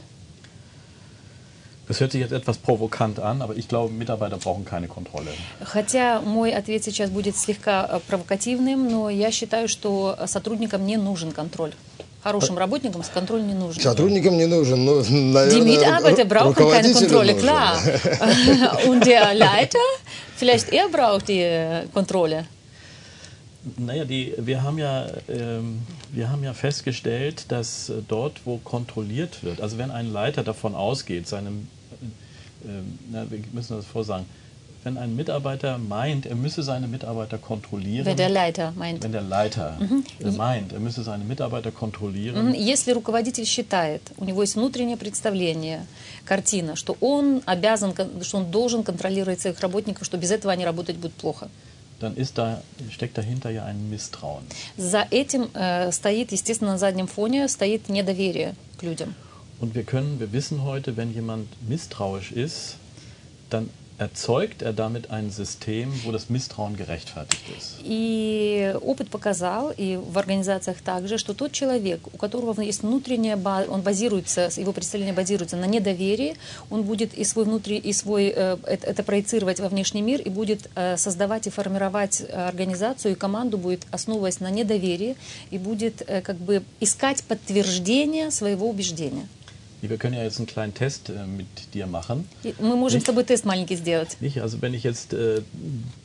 Das 1.87 1.99
hört 1.99 2.11
sich 2.13 2.21
jetzt 2.21 2.31
etwas 2.33 2.57
provokant 2.57 3.19
an, 3.19 3.43
aber 3.43 3.55
ich 3.55 3.67
glaube, 3.67 3.93
Mitarbeiter 3.93 4.37
brauchen 4.37 4.65
keine 4.65 4.87
Kontrolle. 4.87 5.29
Хотя 5.63 6.19
мой 6.19 6.51
ответ 6.51 6.83
сейчас 6.83 7.11
будет 7.11 7.37
слегка 7.37 7.87
э, 7.89 7.99
провокативным, 8.07 8.89
но 8.89 9.09
я 9.09 9.31
считаю, 9.31 9.67
что 9.69 10.17
сотрудникам 10.25 10.85
не 10.85 10.97
нужен 10.97 11.31
контроль. 11.31 11.73
Хорошим 12.24 12.58
работникам 12.58 13.02
контроль 13.14 13.42
не 13.42 13.54
нужен. 13.54 13.82
Сотрудникам 13.82 14.36
не 14.36 14.46
нужен, 14.46 14.84
но, 14.84 15.00
Die 15.00 15.10
наверное, 15.32 15.62
Mitarbeiter 15.78 16.24
ру- 16.24 16.28
brauchen 16.28 16.54
keine 16.54 16.88
руководителю 16.88 16.94
Kontrolle, 16.94 17.32
нужен. 17.32 17.42
klar. 17.48 18.88
Und 18.88 19.06
der 19.06 19.34
Leiter, 19.34 19.78
vielleicht 20.36 20.68
er 20.72 20.88
braucht 20.88 21.28
die 21.28 21.40
äh, 21.40 21.86
Kontrolle. 21.94 22.44
Naja, 23.76 24.04
die, 24.06 24.32
wir, 24.38 24.62
haben 24.62 24.78
ja, 24.78 25.06
ähm, 25.28 25.80
wir 26.12 26.30
haben 26.30 26.42
ja 26.42 26.54
festgestellt, 26.54 27.44
dass 27.48 27.90
äh, 27.90 27.94
dort, 28.08 28.40
wo 28.46 28.56
kontrolliert 28.58 29.42
wird, 29.42 29.60
also 29.60 29.76
wenn 29.76 29.90
ein 29.90 30.10
Leiter 30.12 30.42
davon 30.42 30.74
ausgeht, 30.74 31.28
seinem, 31.28 31.68
äh, 32.64 32.68
äh, 32.68 32.72
na, 33.12 33.30
wir 33.30 33.38
müssen 33.52 33.76
das 33.76 33.84
vorsagen, 33.84 34.24
wenn 34.84 34.96
ein 34.96 35.14
Mitarbeiter 35.14 35.76
meint, 35.76 36.24
er 36.24 36.34
müsse 36.36 36.62
seine 36.62 36.88
Mitarbeiter 36.88 37.36
kontrollieren, 37.36 38.06
Wenn 38.06 38.16
der 38.16 38.30
Leiter 38.30 38.72
meint. 38.76 39.02
wenn 39.02 39.12
der 39.12 39.20
Leiter 39.20 39.76
äh, 40.24 40.30
meint, 40.30 40.72
er 40.72 40.80
müsse 40.80 41.02
seine 41.02 41.22
Mitarbeiter 41.24 41.70
kontrollieren, 41.70 42.46
Мгм. 42.46 42.54
Если 42.54 42.92
руководитель 42.92 43.44
считает, 43.44 44.00
у 44.16 44.24
него 44.24 44.40
есть 44.42 44.56
внутреннее 44.56 44.96
представление, 44.96 45.86
картина, 46.24 46.76
что 46.76 46.96
он 47.00 47.42
обязан, 47.44 47.92
кон- 47.92 48.22
что 48.24 48.38
он 48.38 48.50
должен 48.50 48.82
контролировать 48.82 49.40
своих 49.42 49.60
работников, 49.60 50.06
что 50.06 50.16
без 50.16 50.30
этого 50.30 50.50
они 50.52 50.64
работать 50.64 50.96
будут 50.96 51.12
плохо. 51.14 51.48
dann 52.00 52.16
ist 52.16 52.38
da, 52.38 52.62
steckt 52.90 53.18
dahinter 53.18 53.50
ja 53.50 53.66
ein 53.66 53.90
Misstrauen. 53.90 54.44
За 54.78 55.06
этим 55.10 55.50
э, 55.52 55.92
стоит, 55.92 56.32
естественно, 56.32 56.72
на 56.72 56.78
заднем 56.78 57.06
фоне 57.06 57.46
стоит 57.48 57.90
недоверие 57.90 58.54
к 58.78 58.82
людям. 58.82 59.14
Und 59.60 59.74
wir 59.74 59.84
können, 59.84 60.18
wir 60.18 60.32
wissen 60.32 60.62
heute, 60.64 60.96
wenn 60.96 61.12
jemand 61.12 61.48
misstrauisch 61.68 62.32
ist, 62.32 62.76
dann 63.50 63.68
erzeugt 63.97 64.61
er 64.61 64.73
damit 64.73 65.09
ein 65.09 65.31
System, 65.31 65.91
wo 66.03 66.11
das 66.11 66.29
Misstrauen 66.29 66.75
gerechtfertigt 66.75 67.43
ist. 67.57 67.79
И 67.83 68.75
опыт 68.81 69.09
показал, 69.09 69.71
и 69.75 69.97
в 69.97 70.17
организациях 70.17 70.81
также, 70.81 71.17
что 71.17 71.33
тот 71.33 71.51
человек, 71.53 72.01
у 72.13 72.17
которого 72.17 72.61
есть 72.61 72.83
внутренняя 72.83 73.37
база, 73.37 73.71
он 73.71 73.81
базируется, 73.81 74.49
его 74.57 74.73
представление 74.73 75.13
базируется 75.13 75.55
на 75.55 75.65
недоверии, 75.65 76.35
он 76.69 76.83
будет 76.83 77.13
и 77.13 77.23
свой 77.23 77.45
внутри, 77.45 77.77
и 77.77 77.93
свой, 77.93 78.33
э, 78.35 78.57
это, 78.65 78.87
это 78.87 79.03
проецировать 79.03 79.59
во 79.59 79.69
внешний 79.69 80.01
мир, 80.01 80.19
и 80.21 80.29
будет 80.29 80.69
э, 80.75 80.97
создавать 80.97 81.47
и 81.47 81.49
формировать 81.49 82.21
э, 82.21 82.47
организацию, 82.47 83.13
и 83.13 83.15
команду 83.15 83.57
будет 83.57 83.87
основываясь 83.91 84.41
на 84.41 84.49
недоверии, 84.49 85.15
и 85.51 85.57
будет 85.57 86.03
как 86.23 86.35
бы 86.35 86.63
искать 86.79 87.23
подтверждение 87.23 88.31
своего 88.31 88.69
убеждения. 88.69 89.27
Wir 89.89 89.97
können 89.97 90.15
ja 90.15 90.23
jetzt 90.23 90.37
einen 90.37 90.47
kleinen 90.47 90.73
Test 90.73 91.09
äh, 91.09 91.25
mit 91.25 91.47
dir 91.73 91.87
machen. 91.87 92.27
Мы 92.59 92.75
можем 92.75 92.99
с 92.99 93.03
тобой 93.03 93.23
тест 93.23 93.45
маленький 93.45 93.75
сделать. 93.75 94.17
Nicht? 94.21 94.41
Also 94.41 94.61
wenn 94.61 94.73
ich 94.73 94.83
jetzt 94.83 95.13
äh, 95.13 95.41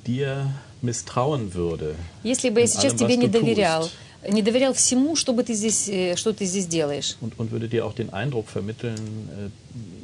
dir 0.06 0.52
misstrauen 0.82 1.54
würde, 1.54 1.94
Если 2.22 2.50
бы 2.50 2.60
я 2.60 2.66
сейчас 2.66 2.92
allem, 2.92 2.98
тебе 2.98 3.16
не 3.16 3.28
доверял, 3.28 3.82
tust, 3.84 3.92
не 4.28 4.42
доверял 4.42 4.74
всему, 4.74 5.16
что 5.16 5.32
бы 5.32 5.42
ты 5.42 5.54
здесь, 5.54 5.88
э, 5.88 6.14
что 6.16 6.32
ты 6.32 6.44
здесь 6.44 6.66
делаешь. 6.66 7.16
und, 7.20 7.38
und 7.38 7.50
würde 7.50 7.68
dir 7.68 7.86
auch 7.86 7.94
den 7.94 8.12
Eindruck 8.12 8.48
vermitteln, 8.48 8.96
äh, 8.96 9.48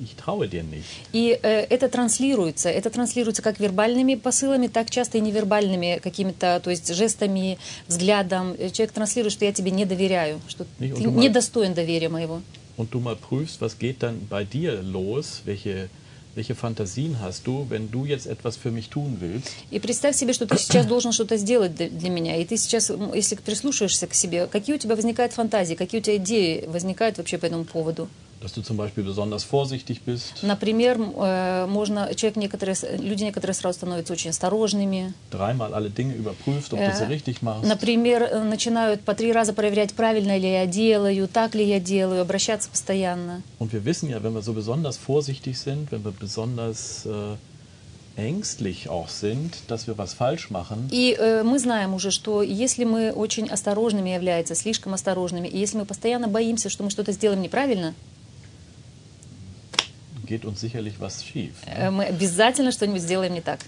ich 0.03 0.15
traue 0.17 0.49
dir 0.49 0.63
nicht. 0.63 0.85
И 1.13 1.39
э, 1.43 1.67
это 1.69 1.89
транслируется. 1.89 2.71
Это 2.71 2.91
транслируется 2.91 3.43
как 3.43 3.61
вербальными 3.61 4.15
посылами, 4.15 4.69
так 4.69 4.91
часто 4.91 5.19
и 5.19 5.21
невербальными 5.21 6.01
какими-то, 6.03 6.61
то 6.61 6.71
есть 6.71 6.95
жестами, 6.95 7.59
взглядом. 7.89 8.57
Человек 8.73 8.93
транслирует, 8.93 9.33
что 9.33 9.45
я 9.45 9.53
тебе 9.53 9.71
не 9.71 9.85
доверяю, 9.85 10.41
что 10.49 10.67
Не, 10.79 10.93
ты 10.93 11.05
недостоин 11.05 11.75
доверия 11.75 12.09
моего. 12.09 12.41
Und 12.77 12.93
du 12.93 13.01
mal 13.01 13.17
prüfst, 13.17 13.61
was 13.61 13.79
geht 13.79 14.03
dann 14.03 14.27
bei 14.29 14.45
dir 14.45 14.83
los, 14.83 15.43
welche, 15.47 15.89
welche 16.35 16.55
Fantasien 16.55 17.21
hast 17.21 17.47
du, 17.47 17.67
wenn 17.71 17.91
du 17.91 18.05
jetzt 18.05 18.27
etwas 18.27 18.57
für 18.57 18.71
mich 18.71 18.91
tun 18.91 19.17
willst. 19.21 19.51
И 19.71 19.79
представь 19.81 20.15
себе, 20.15 20.33
что 20.35 20.47
ты 20.47 20.59
сейчас 20.59 20.85
должен 20.85 21.13
что-то 21.13 21.39
сделать 21.39 21.75
для 21.75 22.11
меня. 22.11 22.37
И 22.37 22.45
ты 22.45 22.57
сейчас, 22.59 22.93
если 23.15 23.37
прислушаешься 23.37 24.07
к 24.07 24.15
себе, 24.15 24.47
какие 24.47 24.75
у 24.75 24.79
тебя 24.79 24.95
возникают 24.95 25.33
фантазии, 25.33 25.75
какие 25.75 26.01
у 26.01 26.05
тебя 26.05 26.17
идеи 26.17 26.65
возникают 26.67 27.17
вообще 27.17 27.39
по 27.39 27.47
этому 27.47 27.65
поводу? 27.65 28.09
Dass 28.41 28.53
du 28.53 28.61
zum 28.63 28.77
Beispiel 28.77 29.03
besonders 29.03 29.45
vorsichtig 29.45 30.03
bist, 30.05 30.43
Например, 30.43 30.99
э, 31.01 31.67
можно, 31.67 32.15
человек 32.15 32.37
некоторые, 32.37 32.77
люди 32.99 33.25
некоторые 33.25 33.55
сразу 33.55 33.79
становятся 33.79 34.13
очень 34.13 34.31
осторожными. 34.31 35.15
dreimal 35.31 35.73
alle 35.75 35.89
Dinge 35.91 36.15
überprüfst, 36.15 36.73
ob 36.75 36.79
du 36.79 36.93
sie 36.95 37.05
Э, 37.05 37.09
richtig 37.09 37.41
machst. 37.43 37.67
Например, 37.67 38.23
э, 38.23 38.43
начинают 38.45 39.01
по 39.01 39.15
три 39.15 39.33
раза 39.33 39.53
проверять, 39.55 39.95
правильно 39.95 40.37
ли 40.37 40.51
я 40.53 40.67
делаю, 40.67 41.29
так 41.29 41.55
ли 41.55 41.65
я 41.65 41.81
делаю, 41.81 42.21
обращаться 42.21 42.69
постоянно. 42.69 43.43
Und 43.59 43.73
wir 43.73 43.85
wissen 43.85 44.11
ja, 44.11 44.23
wenn 44.23 44.35
wir 44.35 44.43
so 44.43 44.53
besonders 44.53 44.97
vorsichtig 44.99 45.59
sind, 45.59 45.91
wenn 45.91 46.05
wir 46.05 46.13
besonders 46.13 47.07
äh, 47.07 47.37
ängstlich 48.17 48.89
auch 48.89 49.09
sind, 49.09 49.55
dass 49.69 49.87
wir 49.87 49.97
was 49.99 50.15
falsch 50.15 50.51
machen, 50.51 50.89
И 50.91 51.17
э, 51.19 51.43
мы 51.43 51.59
знаем 51.59 51.95
уже, 51.95 52.11
что 52.11 52.43
если 52.43 52.85
мы 52.85 53.13
очень 53.13 53.49
осторожными 53.49 54.11
являемся, 54.11 54.55
слишком 54.55 54.95
осторожными, 54.95 55.49
и 55.49 55.59
если 55.59 55.79
мы 55.79 55.85
постоянно 55.87 56.29
боимся, 56.29 56.69
что 56.69 56.83
мы 56.85 56.91
что-то 56.91 57.13
сделаем 57.13 57.43
неправильно, 57.43 57.95
geht 60.27 60.45
uns 60.45 60.61
sicherlich 60.61 60.95
was 60.99 61.23
schief. 61.23 61.53
э, 61.67 61.91
мы 61.91 62.05
обязательно 62.05 62.73
что-нибудь 62.73 63.03
сделаем 63.03 63.33
не 63.35 63.41
так. 63.41 63.61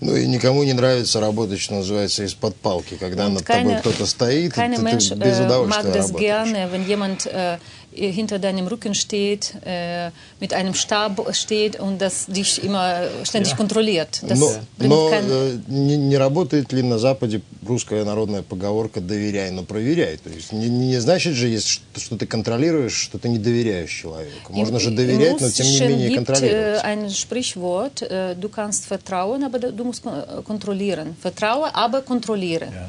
Ну 0.00 0.16
и 0.16 0.26
никому 0.26 0.62
не 0.64 0.72
нравится 0.72 1.20
работать, 1.20 1.60
что 1.60 1.74
называется, 1.74 2.24
из-под 2.24 2.56
палки, 2.56 2.96
когда 2.98 3.26
Und 3.26 3.34
над 3.34 3.44
тобой 3.44 3.76
кто-то 3.76 4.06
стоит, 4.06 4.52
и 4.52 4.60
ты, 4.60 4.82
без 5.16 5.38
äh, 5.40 5.44
удовольствия 5.44 5.92
работаешь. 5.92 6.18
gerne, 6.18 6.70
wenn 6.72 6.86
jemand 6.86 7.26
äh, 7.26 7.58
hinter 7.96 8.38
deinem 8.38 8.66
Rücken 8.66 8.94
steht, 8.94 9.54
äh, 9.64 10.10
mit 10.40 10.52
einem 10.52 10.74
Stab 10.74 11.20
steht 11.34 11.80
und 11.80 11.98
das 12.00 12.26
dich 12.26 12.62
immer 12.62 13.02
ständig 13.24 13.56
kontrolliert. 13.56 14.20
Das 14.22 14.38
Но, 14.38 14.50
но, 14.78 15.08
kein, 15.10 15.24
э, 15.28 15.58
не, 15.68 15.96
не 15.96 16.16
работает 16.16 16.72
ли 16.72 16.82
на 16.82 16.98
Западе 16.98 17.40
русская 17.66 18.04
народная 18.04 18.42
поговорка 18.42 19.00
«доверяй, 19.00 19.50
но 19.50 19.62
проверяй»? 19.62 20.16
То 20.18 20.30
есть 20.30 20.52
не, 20.52 20.68
не 20.68 20.98
значит 21.00 21.34
же, 21.34 21.48
если 21.48 21.68
что, 21.68 22.00
что 22.00 22.16
ты 22.16 22.26
контролируешь, 22.26 22.94
что 22.94 23.18
ты 23.18 23.28
не 23.28 23.38
доверяешь 23.38 23.90
человеку. 23.92 24.52
Можно 24.52 24.78
же 24.78 24.90
доверять, 24.90 25.40
но 25.40 25.50
тем 25.50 25.66
не 25.66 25.80
менее 25.80 26.14
контролировать. 26.14 26.80
äh, 26.82 26.86
ein 26.86 27.10
Sprichwort, 27.10 28.02
äh, 28.02 28.34
du 28.36 28.48
kannst 28.48 28.86
vertrauen, 28.86 29.42
aber 29.44 29.58
du 29.58 29.84
musst 29.84 30.02
kon- 30.04 30.14
äh, 30.14 30.42
kontrollieren. 30.42 31.16
Vertraue, 31.20 31.74
aber 31.74 32.02
kontrolliere. 32.02 32.66
Ja. 32.66 32.88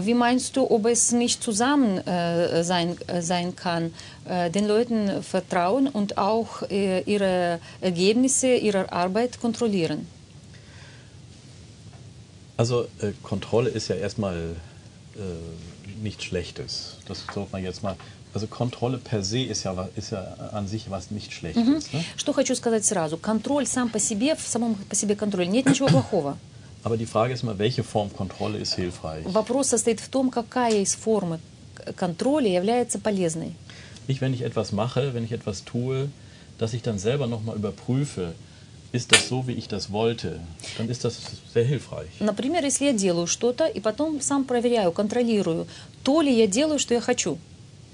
Wie 0.00 0.14
meinst 0.14 0.56
du, 0.56 0.70
ob 0.70 0.86
es 0.86 1.12
nicht 1.12 1.42
zusammen 1.42 1.98
äh, 2.06 2.62
sein, 2.64 2.96
äh, 3.06 3.22
sein 3.22 3.54
kann, 3.56 3.92
äh, 4.28 4.50
den 4.50 4.66
Leuten 4.66 5.22
vertrauen 5.22 5.86
und 5.88 6.18
auch 6.18 6.62
äh, 6.70 7.00
ihre 7.02 7.60
Ergebnisse 7.80 8.54
ihrer 8.56 8.92
Arbeit 8.92 9.40
kontrollieren? 9.40 10.06
Also 12.56 12.86
äh, 13.00 13.12
Kontrolle 13.22 13.70
ist 13.70 13.88
ja 13.88 13.94
erstmal 13.96 14.56
äh, 15.16 15.20
nichts 16.02 16.24
Schlechtes. 16.24 16.96
Das 17.06 17.24
sollte 17.32 17.52
man 17.52 17.62
jetzt 17.62 17.82
mal. 17.82 17.96
Also 18.34 18.46
Kontrolle 18.46 18.98
per 18.98 19.22
se 19.22 19.40
ist 19.40 19.64
ja, 19.64 19.76
wa- 19.76 19.88
ist 19.96 20.10
ja 20.10 20.20
an 20.52 20.66
sich 20.68 20.90
was 20.90 21.10
nicht 21.10 21.32
Schlechtes. 21.32 21.92
Ne? 21.92 22.04
Что 22.16 22.32
хочу 22.32 22.54
сказать 22.54 22.84
сразу. 22.84 23.16
Контроль 23.16 23.66
сам 23.66 23.88
по 23.88 23.98
себе, 23.98 24.34
в 24.34 24.42
самом 24.42 24.74
по 24.74 24.94
себе 24.94 25.14
контроле, 25.16 25.46
нет 25.48 25.66
ничего 25.66 25.86
плохого. 25.88 26.36
Aber 26.83 26.97
die 26.97 27.05
Frage 27.05 27.33
ist 27.33 27.43
mal, 27.43 27.57
welche 27.59 27.83
Form 27.83 28.09
Kontrolle 28.13 28.57
ist 28.59 28.73
hilfreich? 28.75 29.23
Вопрос 29.25 29.69
состоит 29.69 29.99
в 29.99 30.09
том, 30.09 30.29
какая 30.29 30.81
из 30.81 30.95
формы 30.95 31.39
к- 31.75 31.93
контроля 31.93 32.49
является 32.49 32.99
полезной. 32.99 33.53
Nicht, 34.07 34.19
wenn 34.21 34.33
ich 34.33 34.41
etwas 34.41 34.71
mache, 34.73 35.13
wenn 35.13 35.23
ich 35.23 35.31
etwas 35.31 35.63
tue, 35.63 36.09
dass 36.57 36.73
ich 36.73 36.81
dann 36.81 36.99
selber 36.99 37.25
nochmal 37.27 37.55
überprüfe, 37.55 38.33
ist 38.91 39.11
das 39.13 39.27
so, 39.29 39.47
wie 39.47 39.53
ich 39.53 39.67
das 39.69 39.91
wollte, 39.91 40.39
dann 40.77 40.89
ist 40.89 41.03
das 41.05 41.19
sehr 41.53 41.63
hilfreich. 41.63 42.09
Например, 42.19 42.63
если 42.63 42.85
я 42.85 42.93
делаю 42.93 43.27
что-то 43.27 43.65
и 43.65 43.79
потом 43.79 44.21
сам 44.21 44.43
проверяю, 44.43 44.91
контролирую, 44.91 45.67
то 46.03 46.21
ли 46.21 46.31
я 46.37 46.47
делаю, 46.47 46.79
что 46.79 46.93
я 46.93 47.01
хочу. 47.01 47.37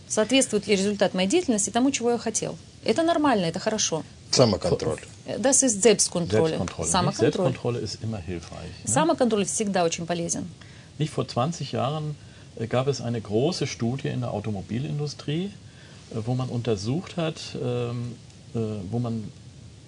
Соответствует 0.07 0.65
ли 0.67 0.75
результат 0.75 1.13
моей 1.13 1.29
деятельности 1.29 1.69
тому, 1.69 1.91
чего 1.91 2.09
я 2.11 2.17
хотел? 2.17 2.57
Это 2.83 3.03
нормально, 3.03 3.45
это 3.45 3.59
хорошо. 3.59 4.03
Самоконтроль. 4.31 4.99
Das 5.40 5.62
ist 5.62 5.82
Selbstkontrolle. 5.82 6.48
Selbstkontrolle. 6.48 6.86
nicht? 6.86 6.92
Самоконтроль. 6.92 7.32
Selbstkontrolle 7.32 7.78
ist 7.78 8.02
immer 8.02 8.18
hilfreich. 8.18 8.70
Ne? 8.84 8.90
Самоконтроль 8.90 9.44
всегда 9.46 9.84
очень 9.84 10.06
полезен. 10.06 10.50
Nicht 10.98 11.10
vor 11.12 11.26
20 11.26 11.72
Jahren 11.72 12.16
äh, 12.56 12.66
gab 12.66 12.86
es 12.88 13.00
eine 13.00 13.20
große 13.20 13.66
Studie 13.66 14.08
in 14.08 14.20
der 14.20 14.32
Automobilindustrie, 14.32 15.50
äh, 16.10 16.16
wo 16.24 16.34
man 16.34 16.48
untersucht 16.48 17.16
hat, 17.16 17.40
ähm, 17.62 18.16
äh, 18.54 18.58
wo 18.90 18.98
man 18.98 19.24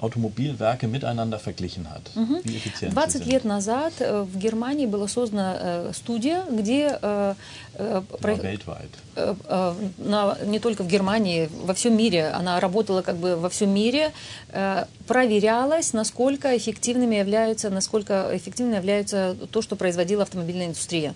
Automobilwerke 0.01 0.87
miteinander 0.87 1.39
verglichen 1.39 1.85
hat. 1.89 2.01
Wie 2.43 2.55
effizient 2.57 2.91
sie 2.91 2.95
20 2.95 3.21
sind. 3.23 3.31
лет 3.31 3.45
назад 3.45 3.93
э, 3.99 4.21
в 4.23 4.37
Германии 4.37 4.85
была 4.87 5.07
создана 5.07 5.57
э, 5.59 5.91
студия, 5.93 6.43
где 6.51 6.97
э, 7.01 7.35
э, 7.75 8.01
про- 8.21 8.33
weltweit. 8.35 8.89
э, 9.15 9.35
э, 9.47 9.73
на- 9.99 10.37
не 10.45 10.59
только 10.59 10.83
в 10.83 10.87
Германии, 10.87 11.49
во 11.65 11.73
всем 11.73 11.95
мире, 11.95 12.29
она 12.29 12.59
работала 12.59 13.01
как 13.03 13.17
бы 13.17 13.35
во 13.35 13.49
всем 13.49 13.69
мире, 13.73 14.11
э, 14.49 14.85
проверялась, 15.07 15.93
насколько 15.93 16.55
эффективными 16.57 17.15
являются, 17.15 17.69
насколько 17.69 18.29
эффективно 18.33 18.75
является 18.75 19.35
то, 19.51 19.61
что 19.61 19.75
производила 19.75 20.23
автомобильная 20.23 20.65
индустрия. 20.67 21.13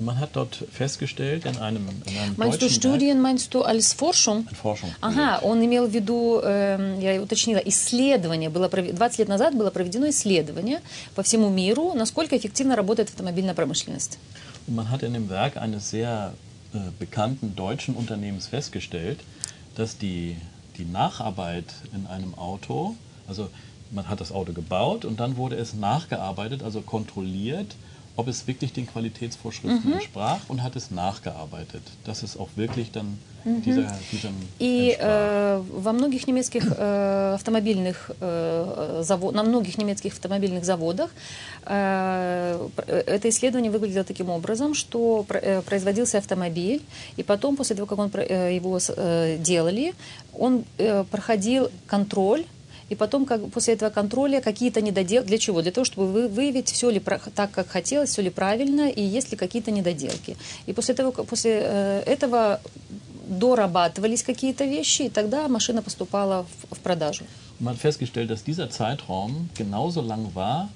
Und 0.00 0.04
man 0.04 0.18
hat 0.20 0.30
dort 0.36 0.56
festgestellt, 0.70 1.46
in 1.46 1.56
einem, 1.56 1.88
in 2.04 2.18
einem 2.18 2.34
Meinst 2.36 2.60
du 2.60 2.66
deutschen 2.66 2.82
Werk, 2.82 2.92
Studien, 2.94 3.20
meinst 3.22 3.54
du 3.54 3.62
als 3.62 3.94
Forschung? 3.94 4.46
ein 4.46 4.54
Forschungsprojekt, 4.54 5.18
Ага, 5.18 5.38
он 5.42 5.64
имел 5.64 5.86
в 5.86 5.90
виду, 5.94 6.40
эм, 6.44 7.00
я 7.00 7.18
уточнила, 7.22 7.58
исследование. 7.64 8.50
Было, 8.50 8.68
прове- 8.68 8.94
20 8.94 9.20
лет 9.20 9.28
назад 9.28 9.54
было 9.56 9.70
проведено 9.70 10.06
исследование 10.10 10.80
по 11.14 11.22
всему 11.22 11.48
миру, 11.48 11.94
насколько 11.94 12.36
эффективно 12.36 12.76
работает 12.76 13.08
автомобильная 13.08 13.54
промышленность. 13.54 14.18
Und 14.68 14.74
man 14.74 14.90
hat 14.90 15.02
in 15.02 15.14
dem 15.14 15.30
Werk 15.30 15.56
eines 15.56 15.88
sehr 15.88 16.34
äh, 16.74 16.78
bekannten 16.98 17.56
deutschen 17.56 17.94
Unternehmens 17.94 18.48
festgestellt, 18.48 19.20
dass 19.76 19.96
die, 19.96 20.36
die 20.76 20.84
Nacharbeit 20.84 21.64
in 21.94 22.06
einem 22.06 22.34
Auto, 22.34 22.96
also 23.26 23.48
man 23.90 24.08
hat 24.10 24.20
das 24.20 24.30
Auto 24.30 24.52
gebaut 24.52 25.06
und 25.06 25.20
dann 25.20 25.38
wurde 25.38 25.56
es 25.56 25.72
nachgearbeitet, 25.72 26.62
also 26.62 26.82
kontrolliert, 26.82 27.76
ob 28.21 28.27
es 28.27 28.39
wirklich 28.49 28.71
den 28.79 28.85
Qualitätsvorschriften 28.93 29.93
entsprach 29.97 30.41
und 30.51 30.57
hat 30.65 30.75
es 30.75 30.85
nachgearbeitet, 30.91 31.81
dass 32.07 32.19
es 32.23 32.31
auch 32.41 32.49
wirklich 32.55 32.87
dann 32.91 33.07
dieser, 33.65 33.87
diesem 34.11 34.35
И 34.59 34.95
э, 34.99 35.61
во 35.85 35.91
многих 35.93 36.27
немецких 36.27 36.63
э, 36.77 37.33
автомобильных 37.39 37.95
э, 38.21 39.01
заво- 39.09 39.31
на 39.33 39.43
многих 39.43 39.79
немецких 39.81 40.11
автомобильных 40.13 40.63
заводах 40.63 41.09
э, 41.65 42.69
э, 42.87 43.03
это 43.15 43.29
исследование 43.29 43.71
выглядело 43.71 44.03
таким 44.03 44.29
образом, 44.29 44.73
что 44.75 45.25
э, 45.29 45.61
производился 45.63 46.17
автомобиль, 46.19 46.81
и 47.17 47.23
потом 47.23 47.55
после 47.55 47.75
того, 47.75 47.87
как 47.87 47.99
он 47.99 48.11
э, 48.13 48.55
его 48.55 48.77
э, 48.77 49.37
делали, 49.39 49.93
он 50.37 50.63
э, 50.77 51.03
проходил 51.09 51.69
контроль. 51.87 52.43
И 52.91 52.95
потом, 52.95 53.25
как, 53.25 53.49
после 53.51 53.73
этого 53.75 53.89
контроля, 53.89 54.41
какие-то 54.41 54.81
недоделки. 54.81 55.27
Для 55.27 55.37
чего? 55.37 55.61
Для 55.61 55.71
того, 55.71 55.85
чтобы 55.85 56.07
вы, 56.11 56.27
выявить, 56.27 56.69
все 56.69 56.89
ли 56.91 56.99
про- 56.99 57.19
так, 57.35 57.51
как 57.51 57.69
хотелось, 57.69 58.09
все 58.09 58.21
ли 58.21 58.29
правильно, 58.29 58.89
и 58.89 59.01
есть 59.01 59.31
ли 59.31 59.37
какие-то 59.37 59.71
недоделки. 59.71 60.35
И 60.67 60.73
после, 60.73 60.93
того, 60.93 61.11
как- 61.11 61.25
после 61.25 61.51
э, 61.63 62.03
этого 62.05 62.59
дорабатывались 63.29 64.23
какие-то 64.23 64.65
вещи, 64.65 65.03
и 65.03 65.09
тогда 65.09 65.47
машина 65.47 65.81
поступала 65.81 66.45
в, 66.69 66.75
в 66.75 66.79
продажу. 66.79 67.23
Man 67.61 67.77
festgestellt, 67.77 68.29
dass 68.29 68.43
dieser 68.43 68.69
Zeitraum 68.69 69.49
genauso 69.55 70.01
lang 70.01 70.33
war 70.35 70.67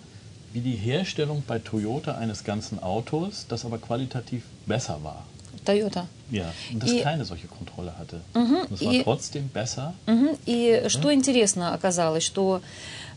wie 0.54 0.62
die 0.62 0.78
Herstellung 0.78 1.44
bei 1.46 1.60
Toyota 1.60 2.12
eines 2.16 2.44
ganzen 2.46 2.80
Autos, 2.82 3.46
das 3.50 3.66
aber 3.66 3.78
qualitativ 3.78 4.44
besser 4.66 4.98
war. 5.04 5.24
Toyota. 5.64 6.06
Ja, 6.32 6.52
und 6.74 6.82
das 6.84 6.92
И- 6.92 7.02
keine 7.02 7.24
solche 7.24 7.48
Kontrolle 7.48 7.94
hatte. 8.00 8.20
Und 8.34 8.72
es 8.72 8.82
war 8.84 8.94
и- 8.94 9.04
trotzdem 9.04 9.48
besser. 9.54 9.94
Мгм. 10.08 10.38
И 10.48 10.86
что 10.88 11.14
интересно 11.14 11.74
оказалось, 11.76 12.24
что 12.24 12.62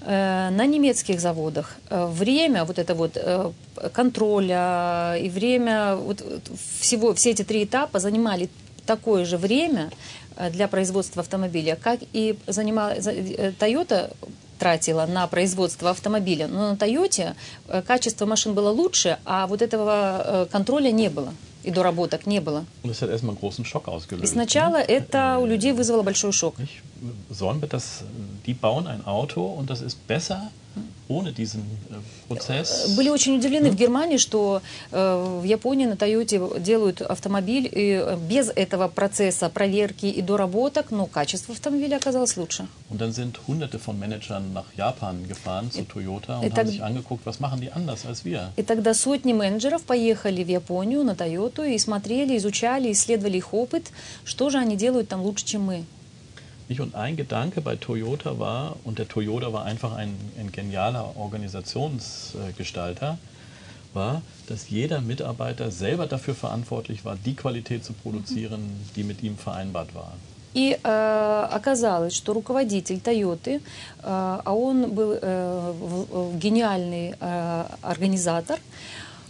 э, 0.03 0.51
на 0.51 0.67
немецких 0.67 1.19
заводах 1.21 1.77
э, 1.91 2.07
время 2.07 2.65
вот 2.65 2.79
это 2.79 2.95
вот 2.95 3.13
э, 3.17 3.51
контроля 3.95 5.17
и 5.21 5.29
время 5.29 5.97
вот, 5.97 6.23
всего 6.81 7.15
все 7.15 7.31
эти 7.31 7.43
три 7.45 7.65
этапа 7.65 7.99
занимали 8.01 8.49
такое 8.87 9.25
же 9.25 9.37
время 9.37 9.91
для 10.53 10.69
производства 10.69 11.21
автомобиля, 11.23 11.77
как 11.77 12.01
и 12.13 12.39
занимала 12.47 13.01
за- 13.01 13.13
Toyota 13.13 14.13
тратила 14.59 15.07
на 15.07 15.27
производство 15.27 15.91
автомобиля. 15.91 16.47
Но 16.49 16.71
на 16.71 16.77
Тойоте 16.77 17.35
качество 17.87 18.27
машин 18.27 18.55
было 18.55 18.71
лучше, 18.71 19.19
а 19.25 19.47
вот 19.47 19.63
этого 19.63 20.49
контроля 20.51 20.91
не 20.91 21.09
было 21.11 21.33
и 21.69 21.71
доработок 21.71 22.27
не 22.27 22.41
было. 22.41 22.65
И 24.23 24.27
сначала 24.27 24.77
это 24.77 25.39
у 25.39 25.47
людей 25.47 25.73
вызвало 25.73 26.03
большой 26.03 26.33
шок. 26.33 26.59
Nicht? 26.59 26.83
Sollen 27.31 27.61
wir 27.61 27.69
das, 27.69 28.03
die 28.47 28.55
bauen 28.55 28.87
ein 28.87 29.05
Auto 29.07 29.43
und 29.45 29.71
das 29.71 29.83
ist 29.83 29.97
besser 30.09 30.51
ohne 31.09 31.33
diesen 31.33 31.63
Prozess? 32.29 32.95
Были 32.97 33.09
очень 33.09 33.37
удивлены 33.37 33.71
в 33.71 33.75
Германии, 33.77 34.19
что 34.19 34.61
э, 34.93 35.39
в 35.43 35.45
Японии 35.45 35.87
на 35.87 35.97
Тойоте 35.97 36.41
делают 36.59 37.01
автомобиль 37.01 37.67
и 37.71 37.93
э, 38.05 38.17
без 38.29 38.51
этого 38.55 38.89
процесса 38.89 39.49
проверки 39.49 40.07
и 40.07 40.21
доработок, 40.23 40.91
но 40.91 41.07
качество 41.07 41.53
автомобиля 41.55 41.97
оказалось 41.97 42.37
лучше. 42.37 42.67
Und 42.91 43.01
dann 43.01 43.13
sind 43.13 43.39
hunderte 43.47 43.79
von 43.79 43.99
Managern 43.99 44.53
nach 44.53 44.67
Japan 44.77 45.27
gefahren 45.29 45.71
zu 45.71 45.83
Toyota 45.85 46.39
und 46.41 46.45
это- 46.47 46.61
haben 46.61 46.69
sich 46.69 46.83
angeguckt, 46.83 47.25
was 47.27 47.41
machen 47.41 47.61
die 47.61 47.71
anders 47.73 48.05
als 48.07 48.25
wir. 48.25 48.53
И 48.57 48.63
тогда 48.63 48.95
сотни 48.95 49.33
менеджеров 49.33 49.83
поехали 49.83 50.45
в 50.45 50.49
Японию 50.49 51.05
на 51.05 51.15
Тойоту 51.15 51.63
и 51.65 51.79
смотрели, 51.79 52.37
изучали, 52.37 52.93
исследовали 52.93 53.39
их 53.39 53.55
опыт, 53.55 53.87
что 54.25 54.51
же 54.51 54.59
они 54.59 54.77
делают 54.77 55.09
там 55.09 55.23
лучше, 55.23 55.45
чем 55.45 55.63
мы. 55.63 55.85
Nicht? 56.70 56.80
Und 56.82 56.96
ein 56.96 57.16
Gedanke 57.18 57.62
bei 57.62 57.76
Toyota 57.76 58.40
war, 58.40 58.78
und 58.86 58.98
der 58.98 59.08
Toyota 59.08 59.52
war 59.52 59.66
einfach 59.66 59.94
ein, 59.96 60.16
ein 60.40 60.52
genialer 60.52 61.16
Organisationsgestalter, 61.18 63.18
war, 63.94 64.22
dass 64.48 64.70
jeder 64.70 65.02
Mitarbeiter 65.02 65.72
selber 65.72 66.08
dafür 66.08 66.34
verantwortlich 66.36 67.04
war, 67.06 67.16
die 67.26 67.36
Qualität 67.36 67.84
zu 67.86 67.94
produzieren, 67.94 68.62
die 68.96 69.04
mit 69.04 69.22
ihm 69.24 69.38
vereinbart 69.38 69.94
war. 69.94 70.14
И 70.56 70.78
э, 70.84 71.48
оказалось, 71.52 72.16
что 72.16 72.34
руководитель 72.34 73.00
Тойоты, 73.00 73.56
э, 73.56 73.60
а 74.04 74.54
он 74.54 74.94
был 74.94 75.14
э, 75.20 75.72
в- 75.80 76.36
в- 76.36 76.40
гениальный 76.40 77.16
э, 77.20 77.64
организатор, 77.82 78.60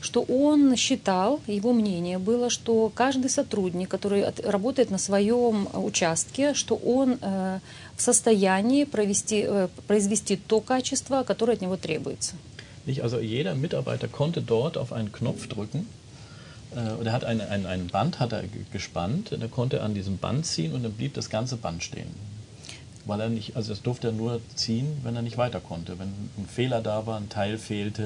что 0.00 0.22
он 0.22 0.76
считал, 0.76 1.40
его 1.46 1.72
мнение 1.72 2.18
было, 2.18 2.50
что 2.50 2.90
каждый 2.94 3.30
сотрудник, 3.30 3.88
который 3.88 4.22
от- 4.24 4.40
работает 4.44 4.90
на 4.90 4.98
своем 4.98 5.68
участке, 5.74 6.54
что 6.54 6.74
он 6.76 7.18
э, 7.20 7.58
в 7.96 8.02
состоянии 8.02 8.84
провести, 8.84 9.44
э, 9.46 9.68
произвести 9.86 10.36
то 10.36 10.60
качество, 10.60 11.22
которое 11.24 11.52
от 11.54 11.60
него 11.60 11.76
требуется. 11.76 12.34
Nicht? 12.86 13.02
Also 13.02 13.20
jeder 13.20 13.54
Mitarbeiter 13.54 14.08
konnte 14.08 14.40
dort 14.40 14.76
auf 14.78 14.92
einen 14.92 15.10
Knopf 15.12 15.46
drücken. 15.48 15.86
Äh, 16.74 17.00
oder 17.00 17.12
hat 17.12 17.24
ein, 17.24 17.40
ein, 17.40 17.66
ein 17.66 17.86
Band 17.88 18.18
hat 18.20 18.32
er 18.32 18.42
ge- 18.42 18.64
gespannt, 18.72 19.32
und 19.32 19.42
er 19.42 19.48
konnte 19.48 19.82
an 19.82 19.94
diesem 19.94 20.16
Band 20.18 20.46
ziehen 20.46 20.72
und 20.74 20.82
dann 20.84 20.92
blieb 20.92 21.14
das 21.14 21.28
ganze 21.28 21.56
Band 21.56 21.82
stehen. 21.82 22.08
Weil 23.08 23.20
er 23.22 23.30
nicht, 23.30 23.56
also 23.56 23.70
das 23.74 23.80
durfte 23.88 24.08
er 24.10 24.12
nur 24.12 24.32
ziehen, 24.54 24.88
wenn 25.02 25.16
er 25.16 25.22
nicht 25.22 25.38
weiter 25.38 25.60
konnte. 25.70 25.98
Wenn 25.98 26.08
ein 26.36 26.46
Fehler 26.58 26.80
da 26.82 26.96
war, 27.06 27.16
ein 27.22 27.28
Teil 27.30 27.56
fehlte 27.56 28.04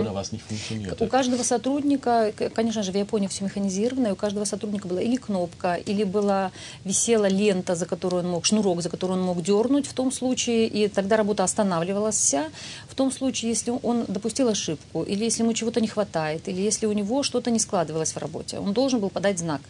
oder 0.00 0.14
was 0.14 0.32
nicht 0.32 0.44
У 0.46 0.48
funktionierte. 0.48 1.06
каждого 1.08 1.42
сотрудника, 1.42 2.32
конечно 2.54 2.82
же, 2.82 2.92
в 2.92 2.96
Японии 2.96 3.28
все 3.28 3.44
механизировано, 3.44 4.06
и 4.06 4.10
у 4.12 4.16
каждого 4.16 4.46
сотрудника 4.46 4.88
была 4.88 5.02
или 5.02 5.16
кнопка, 5.16 5.74
или 5.74 6.04
была 6.04 6.50
висела 6.84 7.28
лента, 7.28 7.74
за 7.76 7.84
которую 7.84 8.24
он 8.24 8.30
мог, 8.30 8.46
шнурок, 8.46 8.80
за 8.80 8.88
который 8.88 9.12
он 9.12 9.22
мог 9.22 9.42
дернуть 9.42 9.86
в 9.86 9.92
том 9.92 10.10
случае, 10.10 10.66
и 10.66 10.88
тогда 10.88 11.18
работа 11.18 11.44
останавливалась 11.44 12.16
вся. 12.16 12.44
В 12.88 12.94
том 12.94 13.12
случае, 13.12 13.50
если 13.50 13.70
он 13.82 14.06
допустил 14.08 14.48
ошибку, 14.48 15.02
или 15.02 15.24
если 15.24 15.42
ему 15.42 15.52
чего-то 15.52 15.80
не 15.82 15.88
хватает, 15.88 16.48
или 16.48 16.62
если 16.62 16.86
у 16.86 16.92
него 16.92 17.22
что-то 17.22 17.50
не 17.50 17.58
складывалось 17.58 18.12
в 18.12 18.16
работе, 18.16 18.58
он 18.58 18.72
должен 18.72 18.98
был 19.00 19.10
подать 19.10 19.38
знак. 19.38 19.60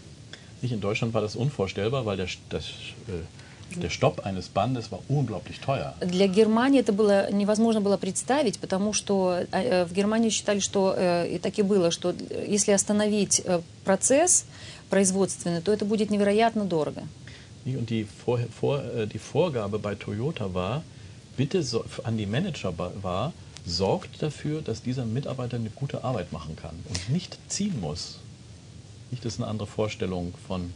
Nicht 0.63 0.73
in 0.73 0.81
Deutschland 0.81 1.13
war 1.13 1.21
das 1.21 1.35
unvorstellbar, 1.35 2.07
weil 2.07 2.17
der, 2.19 2.29
das, 2.49 2.67
äh, 3.09 3.23
der 3.76 3.90
Stopp 3.90 4.26
eines 4.26 4.48
Bandes 4.48 4.92
war 4.92 5.00
unglaublich 5.10 5.60
teuer. 5.60 5.94
Для 6.00 6.28
Германии 6.28 6.80
это 6.80 6.94
было 6.94 7.30
невозможно 7.32 7.82
было 7.82 7.98
представить, 7.98 8.60
потому 8.60 8.94
что 8.94 9.44
э, 9.52 9.86
в 9.86 9.94
Германии 9.94 10.30
считали, 10.30 10.60
что 10.60 10.94
э, 10.98 11.36
и 11.36 11.38
так 11.38 11.58
и 11.60 11.64
было, 11.64 11.92
что 11.92 12.16
если 12.48 12.72
остановить 12.72 13.42
э, 13.46 13.60
процесс 13.84 14.46
производственный, 14.90 15.62
то 15.62 15.72
это 15.74 15.86
будет 15.86 16.10
невероятно 16.10 16.64
дорого. 16.66 17.04
Nicht? 17.66 17.78
Und 17.78 17.90
die, 17.90 18.06
vor, 18.26 18.40
vor, 18.60 18.82
äh, 18.84 19.06
die 19.06 19.20
Vorgabe 19.20 19.80
bei 19.80 19.96
Toyota 19.96 20.54
war, 20.54 20.84
bitte 21.36 21.62
so, 21.62 21.84
an 22.06 22.18
die 22.18 22.26
Manager 22.26 22.72
ba- 22.72 22.94
war, 23.02 23.34
sorgt 23.66 24.24
dafür, 24.24 24.62
dass 24.62 24.82
dieser 24.82 25.04
Mitarbeiter 25.04 25.58
eine 25.58 25.70
gute 25.70 26.06
Arbeit 26.06 26.32
machen 26.32 26.56
kann 26.56 26.76
und 26.88 27.10
nicht 27.10 27.38
ziehen 27.50 27.82
muss. 27.82 28.20
Nicht, 29.12 29.26
das 29.26 29.34
ist 29.34 29.40
eine 29.42 29.50
andere 29.50 29.68
Vorstellung 29.68 30.34
von, 30.48 30.74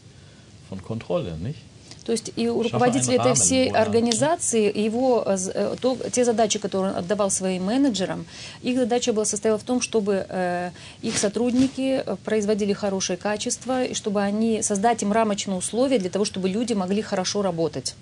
von 0.67 0.81
Kontrolle, 0.83 1.37
nicht? 1.37 1.59
То 2.06 2.12
есть 2.12 2.30
и 2.36 2.48
у 2.48 2.62
руководителя 2.62 3.16
этой 3.16 3.34
всей 3.34 3.68
организации, 3.68 4.72
его, 4.78 5.24
э, 5.26 5.76
то, 5.80 5.98
те 6.12 6.24
задачи, 6.24 6.60
которые 6.60 6.92
он 6.92 6.98
отдавал 6.98 7.30
своим 7.30 7.64
менеджерам, 7.64 8.26
их 8.62 8.78
задача 8.78 9.12
была 9.12 9.24
состояла 9.24 9.58
в 9.58 9.64
том, 9.64 9.80
чтобы 9.80 10.24
э, 10.28 10.70
их 11.02 11.18
сотрудники 11.18 12.04
производили 12.24 12.72
хорошее 12.72 13.16
качество, 13.16 13.82
и 13.82 13.94
чтобы 13.94 14.22
они 14.22 14.62
создать 14.62 15.02
им 15.02 15.10
рамочные 15.10 15.58
условия 15.58 15.98
для 15.98 16.08
того, 16.08 16.24
чтобы 16.24 16.48
люди 16.48 16.74
могли 16.74 17.02
хорошо 17.02 17.42
работать, 17.42 17.96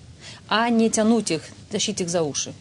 а 0.49 0.69
не 0.69 0.91
тянуть 0.91 1.31
их, 1.31 1.43
тащить 1.71 2.03
их 2.03 2.11
за 2.11 2.23
уши. 2.23 2.53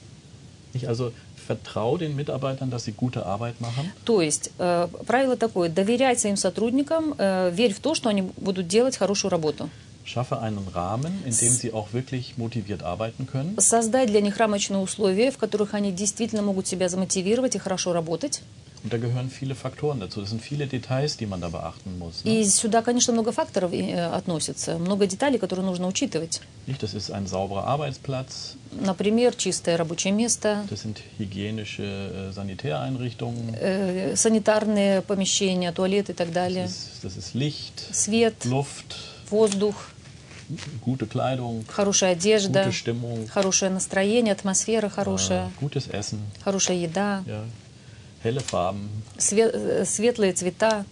Vertraue 1.46 1.98
den 1.98 2.16
Mitarbeitern, 2.16 2.70
dass 2.72 2.86
sie 2.86 2.94
gute 2.94 3.26
Arbeit 3.26 3.60
machen. 3.60 3.92
То 4.06 4.22
есть 4.22 4.52
э, 4.60 4.88
правило 5.06 5.36
такое: 5.36 5.68
доверяй 5.68 6.16
своим 6.16 6.38
сотрудникам, 6.38 7.16
э, 7.18 7.52
верь 7.52 7.74
в 7.74 7.82
то, 7.82 7.96
что 7.96 8.08
они 8.08 8.22
будут 8.22 8.70
делать 8.70 8.96
хорошую 8.96 9.30
работу. 9.30 9.70
Schaffe 10.06 10.40
einen 10.40 10.68
Rahmen, 10.74 11.24
in 11.26 11.36
dem 11.36 11.52
sie 11.54 11.74
auch 11.74 11.94
wirklich 11.94 12.38
motiviert 12.38 12.84
arbeiten 12.84 13.28
können. 13.28 13.56
Создай 13.60 14.06
для 14.06 14.22
них 14.22 14.38
рамочные 14.38 14.80
условия, 14.80 15.32
в 15.32 15.38
которых 15.38 15.74
они 15.74 15.92
действительно 15.92 16.42
могут 16.42 16.68
себя 16.68 16.90
замотивировать 16.90 17.56
и 17.56 17.60
хорошо 17.60 17.94
работать. 17.94 18.42
Und 18.84 18.92
da 18.92 18.98
gehören 18.98 19.30
viele 19.30 19.56
Faktoren 19.56 20.02
dazu. 20.02 20.20
Das 20.20 20.30
sind 20.30 20.42
viele 20.42 20.68
Details, 20.68 21.16
die 21.16 21.26
man 21.26 21.40
da 21.40 21.48
beachten 21.48 21.98
muss. 21.98 22.26
Ne? 22.26 22.42
И 22.42 22.44
сюда, 22.44 22.82
конечно, 22.82 23.14
много 23.14 23.32
факторов 23.32 23.72
э, 23.72 23.96
относится, 24.08 24.78
много 24.78 25.08
деталей, 25.08 25.38
которые 25.40 25.66
нужно 25.66 25.88
учитывать. 25.88 26.42
Nicht, 26.68 26.84
das 26.84 26.94
ist 26.94 27.10
ein 27.10 27.26
sauberer 27.26 27.66
Arbeitsplatz. 27.66 28.58
Например, 28.72 29.34
чистое 29.36 29.78
рабочее 29.78 30.12
место. 30.12 30.66
Das 30.70 30.82
sind 30.82 31.00
hygienische 31.18 31.84
äh, 31.84 32.32
Sanitäreinrichtungen. 32.34 33.54
Äh, 33.54 34.18
санитарные 34.18 35.02
помещения, 35.02 35.72
туалеты 35.72 36.12
и 36.12 36.16
так 36.16 36.34
далее. 36.34 36.66
Das 36.66 36.72
ist, 36.72 37.04
das 37.04 37.16
ist 37.16 37.34
Licht, 37.36 37.96
Свет, 37.96 38.44
Luft, 38.44 38.98
воздух. 39.30 39.76
Gute 40.86 41.06
Kleidung, 41.06 41.64
хорошая 41.68 42.14
одежда, 42.14 42.66
gute 42.66 42.72
Stimmung, 42.72 43.28
хорошее 43.28 43.72
настроение, 43.72 44.34
атмосфера 44.34 44.90
хорошая, 44.90 45.48
äh, 45.48 45.64
gutes 45.64 45.88
Essen, 45.90 46.20
хорошая 46.44 46.78
еда. 46.78 47.24
Ja 47.26 47.44
helle 48.24 48.40
Farben. 48.40 48.90
Светлые 49.18 50.34
цвета. 50.34 50.86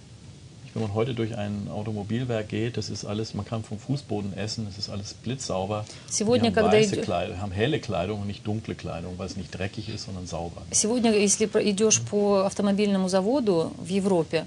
Wenn 0.74 0.84
man 0.84 0.94
heute 0.94 1.14
durch 1.14 1.36
ein 1.38 1.68
Automobilwerk 1.70 2.48
geht, 2.48 2.78
das 2.78 2.90
ist 2.90 3.04
alles, 3.04 3.34
man 3.34 3.46
kann 3.46 3.62
vom 3.64 3.78
Fußboden 3.78 4.38
essen, 4.38 4.66
das 4.66 4.78
ist 4.78 4.90
alles 4.90 5.14
blitzsauber. 5.14 5.86
Сегодня, 6.10 6.48
haben, 6.48 6.56
когда 6.56 6.72
weiße 6.72 7.02
Kleidung, 7.02 7.42
haben 7.42 7.52
helle 7.52 7.80
Kleidung 7.80 8.22
und 8.22 8.28
nicht 8.28 8.48
dunkle 8.48 8.76
Kleidung, 8.76 9.18
weil 9.18 9.28
es 9.28 9.36
nicht 9.36 9.52
dreckig 9.52 9.90
ist, 9.90 10.06
sondern 10.06 10.28
sauber. 10.28 10.62
Сегодня, 10.72 11.12
если 11.12 11.46
идешь 11.46 12.00
по 12.02 12.46
автомобильному 12.46 13.10
заводу 13.10 13.74
в 13.78 13.88
Европе, 13.88 14.46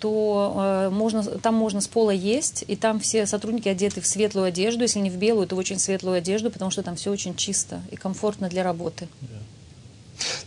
то 0.00 0.54
э, 0.56 0.90
можно, 0.90 1.22
там 1.24 1.54
можно 1.54 1.82
с 1.82 1.88
пола 1.88 2.10
есть, 2.10 2.64
и 2.66 2.76
там 2.76 2.98
все 3.00 3.26
сотрудники 3.26 3.68
одеты 3.68 4.00
в 4.00 4.06
светлую 4.06 4.46
одежду, 4.46 4.82
если 4.82 5.00
не 5.00 5.10
в 5.10 5.16
белую, 5.16 5.46
то 5.46 5.56
в 5.56 5.58
очень 5.58 5.78
светлую 5.78 6.16
одежду, 6.16 6.50
потому 6.50 6.70
что 6.70 6.82
там 6.82 6.96
все 6.96 7.10
очень 7.10 7.36
чисто 7.36 7.82
и 7.90 7.96
комфортно 7.96 8.48
для 8.48 8.62
работы. 8.62 9.08
Yeah. 9.22 9.55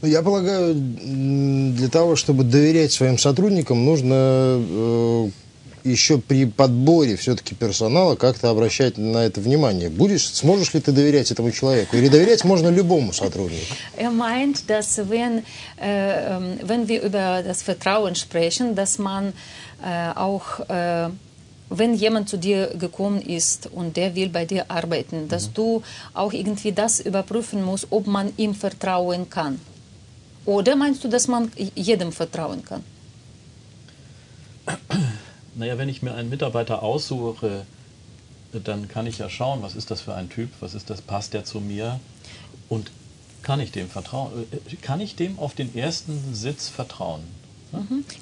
Ну, 0.02 0.08
я 0.08 0.22
полагаю, 0.22 0.74
для 0.76 1.90
того, 1.90 2.16
чтобы 2.16 2.44
доверять 2.44 2.92
своим 2.92 3.18
сотрудникам, 3.18 3.86
нужно 3.86 4.16
э, 4.16 5.30
еще 5.84 6.18
при 6.20 6.46
подборе 6.46 7.16
все-таки 7.16 7.56
персонала 7.56 8.16
как-то 8.16 8.50
обращать 8.50 8.98
на 8.98 9.20
это 9.20 9.42
внимание. 9.42 9.90
Будешь, 9.90 10.28
сможешь 10.34 10.74
ли 10.74 10.80
ты 10.80 10.92
доверять 10.92 11.32
этому 11.32 11.52
человеку? 11.52 11.96
Или 11.96 12.08
доверять 12.08 12.44
можно 12.44 12.70
любому 12.70 13.14
сотруднику? 13.14 13.74
Er 13.98 14.12
meint, 14.12 14.68
dass 14.68 14.98
wenn, 15.10 15.44
äh, 15.78 16.40
wenn 16.64 16.88
wir 16.88 17.02
über 17.02 17.44
das 17.44 17.62
Vertrauen 17.62 18.16
sprechen, 18.16 18.76
dass 18.76 18.98
man 18.98 19.34
äh, 19.84 20.12
auch 20.16 20.60
äh, 20.68 21.10
wenn 21.70 21.94
jemand 21.94 22.30
zu 22.30 22.38
dir 22.38 22.76
gekommen 22.78 23.22
ist 23.22 23.68
und 23.68 23.96
der 23.98 24.16
will 24.16 24.30
bei 24.30 24.46
dir 24.46 24.70
arbeiten, 24.70 25.28
dass 25.28 25.50
mhm. 25.50 25.54
du 25.54 25.84
auch 26.14 26.34
irgendwie 26.34 26.72
das 26.72 27.00
überprüfen 27.00 27.64
musst, 27.64 27.88
ob 27.92 28.08
man 28.08 28.34
ihm 28.38 28.56
vertrauen 28.56 29.30
kann. 29.30 29.60
Oder 30.46 30.76
meinst 30.76 31.04
du, 31.04 31.10
dass 31.10 31.28
man 31.28 31.52
jedem 31.76 32.12
vertrauen 32.12 32.66
kann? 32.66 32.84
Naja, 35.56 35.78
wenn 35.78 35.90
ich 35.90 36.02
mir 36.02 36.16
einen 36.16 36.30
Mitarbeiter 36.30 36.82
aussuche, 36.82 37.66
dann 38.52 38.88
kann 38.88 39.06
ich 39.06 39.20
ja 39.20 39.30
schauen, 39.30 39.62
was 39.62 39.76
ist 39.76 39.92
das 39.92 40.02
für 40.02 40.16
ein 40.16 40.30
Typ, 40.30 40.50
was 40.60 40.74
ist 40.74 40.90
das, 40.90 41.02
passt 41.02 41.34
der 41.34 41.44
zu 41.44 41.60
mir 41.60 42.00
und 42.68 42.92
kann 43.44 43.60
ich 43.60 43.72
dem 43.72 43.90
vertrauen, 43.90 44.32
äh, 44.52 44.76
kann 44.78 45.00
ich 45.02 45.16
dem 45.16 45.40
auf 45.40 45.54
den 45.54 45.76
ersten 45.76 46.34
Sitz 46.34 46.68
vertrauen? 46.68 47.22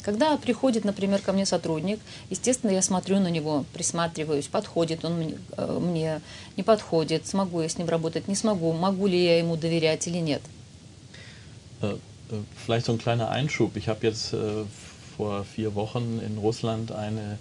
Когда 0.04 0.36
приходит, 0.38 0.86
например, 0.86 1.22
ко 1.22 1.32
мне 1.32 1.46
сотрудник, 1.46 2.00
естественно, 2.30 2.72
я 2.72 2.82
смотрю 2.82 3.20
на 3.20 3.30
него, 3.30 3.66
присматриваюсь, 3.74 4.48
подходит 4.48 5.06
он 5.06 5.36
э, 5.58 5.80
мне, 5.80 6.22
не 6.58 6.64
подходит, 6.64 7.28
смогу 7.28 7.62
я 7.62 7.70
с 7.70 7.78
ним 7.78 7.88
работать, 7.88 8.28
не 8.28 8.36
смогу, 8.36 8.74
могу 8.74 9.08
ли 9.08 9.24
я 9.24 9.38
ему 9.38 9.56
доверять 9.56 10.08
или 10.08 10.18
нет. 10.18 10.42
Äh, 11.82 11.98
äh, 12.30 12.42
vielleicht 12.66 12.86
so 12.88 12.92
ein 12.92 12.98
kleiner 12.98 13.30
Einschub. 13.30 13.78
Ich 13.78 13.88
habe 13.88 14.06
jetzt 14.06 14.34
äh, 14.34 14.66
vor 15.16 15.46
vier 15.56 15.76
Wochen 15.76 16.20
in 16.20 16.38
Russland 16.38 16.92
eine, 16.92 17.38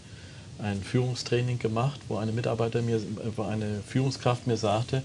ein 0.58 0.80
Führungstraining 0.82 1.58
gemacht, 1.58 2.00
wo 2.08 2.16
eine 2.18 2.32
Mitarbeiter 2.32 2.82
mir, 2.82 3.00
wo 3.36 3.42
eine 3.42 3.82
Führungskraft 3.86 4.46
mir 4.46 4.56
sagte, 4.56 5.02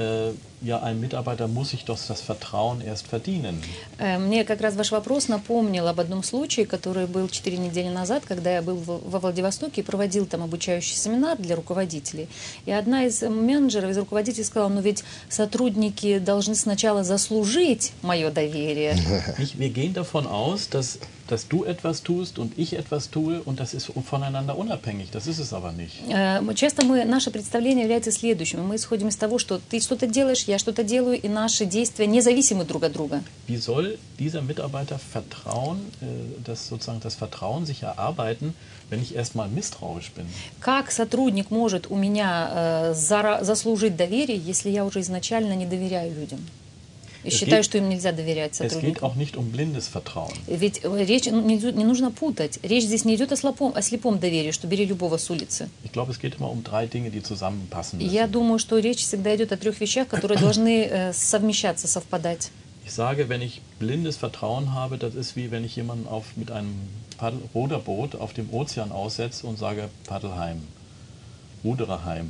Äh, 0.00 0.32
ja, 0.62 0.78
ein 0.82 1.00
Mitarbeiter 1.00 1.48
muss 1.48 1.70
sich 1.70 1.84
doch 1.84 1.98
das 2.06 2.20
Vertrauen 2.20 2.80
erst 2.82 3.06
verdienen. 3.06 3.62
Э, 3.98 4.18
мне 4.18 4.44
как 4.44 4.60
раз 4.60 4.76
ваш 4.76 4.92
вопрос 4.92 5.28
напомнил 5.28 5.88
об 5.88 6.00
одном 6.00 6.22
случае, 6.22 6.66
который 6.66 7.06
был 7.06 7.28
4 7.28 7.56
недели 7.56 7.88
назад, 7.88 8.24
когда 8.26 8.52
я 8.52 8.62
был 8.62 8.76
во 8.76 9.18
Владивостоке 9.18 9.80
и 9.80 9.84
проводил 9.84 10.26
там 10.26 10.42
обучающий 10.42 10.96
семинар 10.96 11.38
для 11.38 11.56
руководителей. 11.56 12.28
И 12.66 12.72
одна 12.72 13.04
из 13.04 13.22
менеджеров, 13.22 13.90
из 13.90 13.98
руководителей 13.98 14.44
сказала, 14.44 14.68
ну 14.68 14.80
ведь 14.80 15.02
сотрудники 15.28 16.18
должны 16.18 16.54
сначала 16.54 17.04
заслужить 17.04 17.92
мое 18.02 18.30
доверие. 18.30 18.96
Wir 19.60 19.70
gehen 19.70 19.94
davon 19.94 20.26
aus, 20.26 20.68
dass 20.68 20.98
dass 21.30 21.46
du 21.46 21.64
etwas 21.64 22.02
tust 22.02 22.38
und 22.38 22.58
ich 22.58 22.74
etwas 22.74 23.10
tue 23.10 23.40
und 23.44 23.60
das 23.60 23.72
ist 23.72 23.92
voneinander 24.10 24.58
unabhängig. 24.58 25.10
Das 25.12 25.26
ist 25.26 25.38
es 25.38 25.52
aber 25.52 25.72
nicht. 25.72 25.94
Э, 26.08 26.42
часто 26.54 26.84
мы, 26.84 27.04
наше 27.04 27.30
представление 27.30 27.84
является 27.84 28.10
следующим. 28.10 28.66
Мы 28.66 28.76
исходим 28.76 29.08
из 29.08 29.16
того, 29.16 29.38
что 29.38 29.58
ты 29.58 29.80
что-то 29.80 30.06
делаешь, 30.06 30.42
я 30.50 30.58
что-то 30.58 30.82
делаю, 30.84 31.16
и 31.20 31.28
наши 31.28 31.64
действия 31.64 32.06
независимы 32.06 32.64
друг 32.64 32.82
от 32.84 32.92
друга. 32.92 33.22
Wie 33.48 33.56
soll 33.56 33.98
dieser 34.18 34.42
Mitarbeiter 34.42 34.98
Vertrauen, 34.98 35.78
äh, 36.00 36.06
das 36.46 36.68
sozusagen 36.68 37.00
das 37.00 37.14
Vertrauen 37.14 37.64
sich 37.66 37.82
erarbeiten, 37.82 38.54
wenn 38.90 39.00
ich 39.00 39.14
erstmal 39.14 39.48
misstrauisch 39.48 40.10
bin? 40.12 40.26
Как 40.60 40.90
сотрудник 40.90 41.50
может 41.50 41.90
у 41.90 41.96
меня 41.96 42.92
äh, 42.92 42.94
заслужить 42.94 43.96
доверие, 43.96 44.38
если 44.38 44.70
я 44.70 44.84
уже 44.84 45.00
изначально 45.00 45.54
не 45.54 45.66
доверяю 45.66 46.14
людям? 46.14 46.40
И 47.25 47.31
считаю, 47.31 47.63
что 47.63 47.77
им 47.79 47.89
нельзя 47.89 48.11
доверять 48.11 48.55
сотрудникам. 48.55 49.11
Um 49.11 50.31
Ведь 50.47 50.79
э, 50.83 51.05
речь 51.05 51.25
ну, 51.25 51.41
не, 51.41 51.55
не 51.55 51.83
нужно 51.83 52.11
путать. 52.11 52.59
Речь 52.61 52.83
здесь 52.83 53.03
не 53.03 53.15
идет 53.15 53.31
о 53.31 53.35
слепом, 53.35 53.73
о 53.75 53.81
слепом 53.81 54.19
доверии, 54.19 54.51
что 54.51 54.67
бери 54.67 54.85
любого 54.85 55.17
с 55.17 55.29
улицы. 55.31 55.69
Um 55.93 56.09
Я 57.99 58.27
думаю, 58.27 58.59
что 58.59 58.77
речь 58.77 58.99
всегда 58.99 59.35
идет 59.35 59.51
о 59.51 59.57
трех 59.57 59.81
вещах, 59.81 60.07
которые 60.07 60.39
должны 60.39 60.83
äh, 60.85 61.13
совмещаться, 61.13 61.87
совпадать. 61.87 62.51
Ich 62.85 62.91
sage, 62.91 63.29
wenn 63.29 63.41
ich 63.41 63.61
blindes 63.79 64.15
Vertrauen 64.15 64.75
habe, 64.75 64.99
das 64.99 65.15
ist 65.15 65.35
wie 65.35 65.49
wenn 65.49 65.65
ich 65.65 65.75
jemanden 65.75 66.07
auf, 66.07 66.25
mit 66.35 66.51
einem 66.51 66.75
Paddel 67.17 67.39
Ruderboot 67.55 68.13
auf 68.13 68.33
dem 68.33 68.53
Ozean 68.53 68.91
aussetze 68.91 69.47
und 69.47 69.57
sage 69.57 69.89
Paddelheim, 70.05 70.61
Rudererheim. 71.63 72.29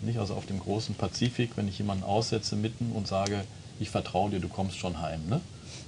Nicht 0.00 0.18
also 0.18 0.32
auf 0.32 0.46
dem 0.46 0.60
großen 0.60 0.94
Pazifik, 0.94 1.50
wenn 1.56 1.68
ich 1.68 1.76
jemanden 1.76 2.04
aussetze 2.04 2.56
mitten 2.56 2.92
und 2.92 3.06
sage, 3.06 3.44
ich 3.79 3.89
vertraue 3.89 4.29
dir, 4.31 4.39
du 4.39 4.47
kommst 4.47 4.77
schon 4.77 5.01
heim. 5.01 5.21
Ne? 5.29 5.41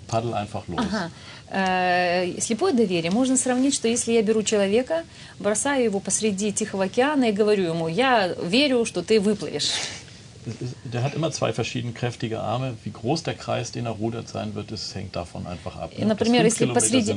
Paddel 0.07 0.33
einfach 0.33 0.67
los. 0.67 0.79
Ага. 0.79 1.11
Э, 1.51 2.39
слепое 2.41 2.73
доверие 2.73 3.11
можно 3.11 3.35
сравнить, 3.37 3.73
что 3.73 3.87
если 3.87 4.11
я 4.11 4.21
беру 4.21 4.43
человека, 4.43 5.03
бросаю 5.39 5.83
его 5.83 5.99
посреди 5.99 6.51
Тихого 6.51 6.85
океана 6.85 7.29
и 7.29 7.31
говорю 7.31 7.63
ему, 7.63 7.87
я 7.87 8.27
верю, 8.43 8.85
что 8.85 9.01
ты 9.01 9.19
выплывешь. 9.19 9.71
Der 10.83 11.03
hat 11.03 11.13
immer 11.13 11.31
zwei 11.31 11.53
verschieden 11.53 11.93
kräftige 11.93 12.39
Arme. 12.39 12.77
Wie 12.83 12.91
groß 12.91 13.23
der 13.23 13.33
Kreis, 13.33 13.71
den 13.71 13.85
er 13.85 13.91
rudert 13.91 14.29
sein 14.29 14.55
wird, 14.55 14.71
das 14.71 14.93
hängt 14.95 15.15
davon 15.15 15.47
einfach 15.47 15.75
ab. 15.75 15.91
Ne? 15.97 16.05
Например, 16.05 16.43
если 16.43 16.65
посреди, 16.65 17.15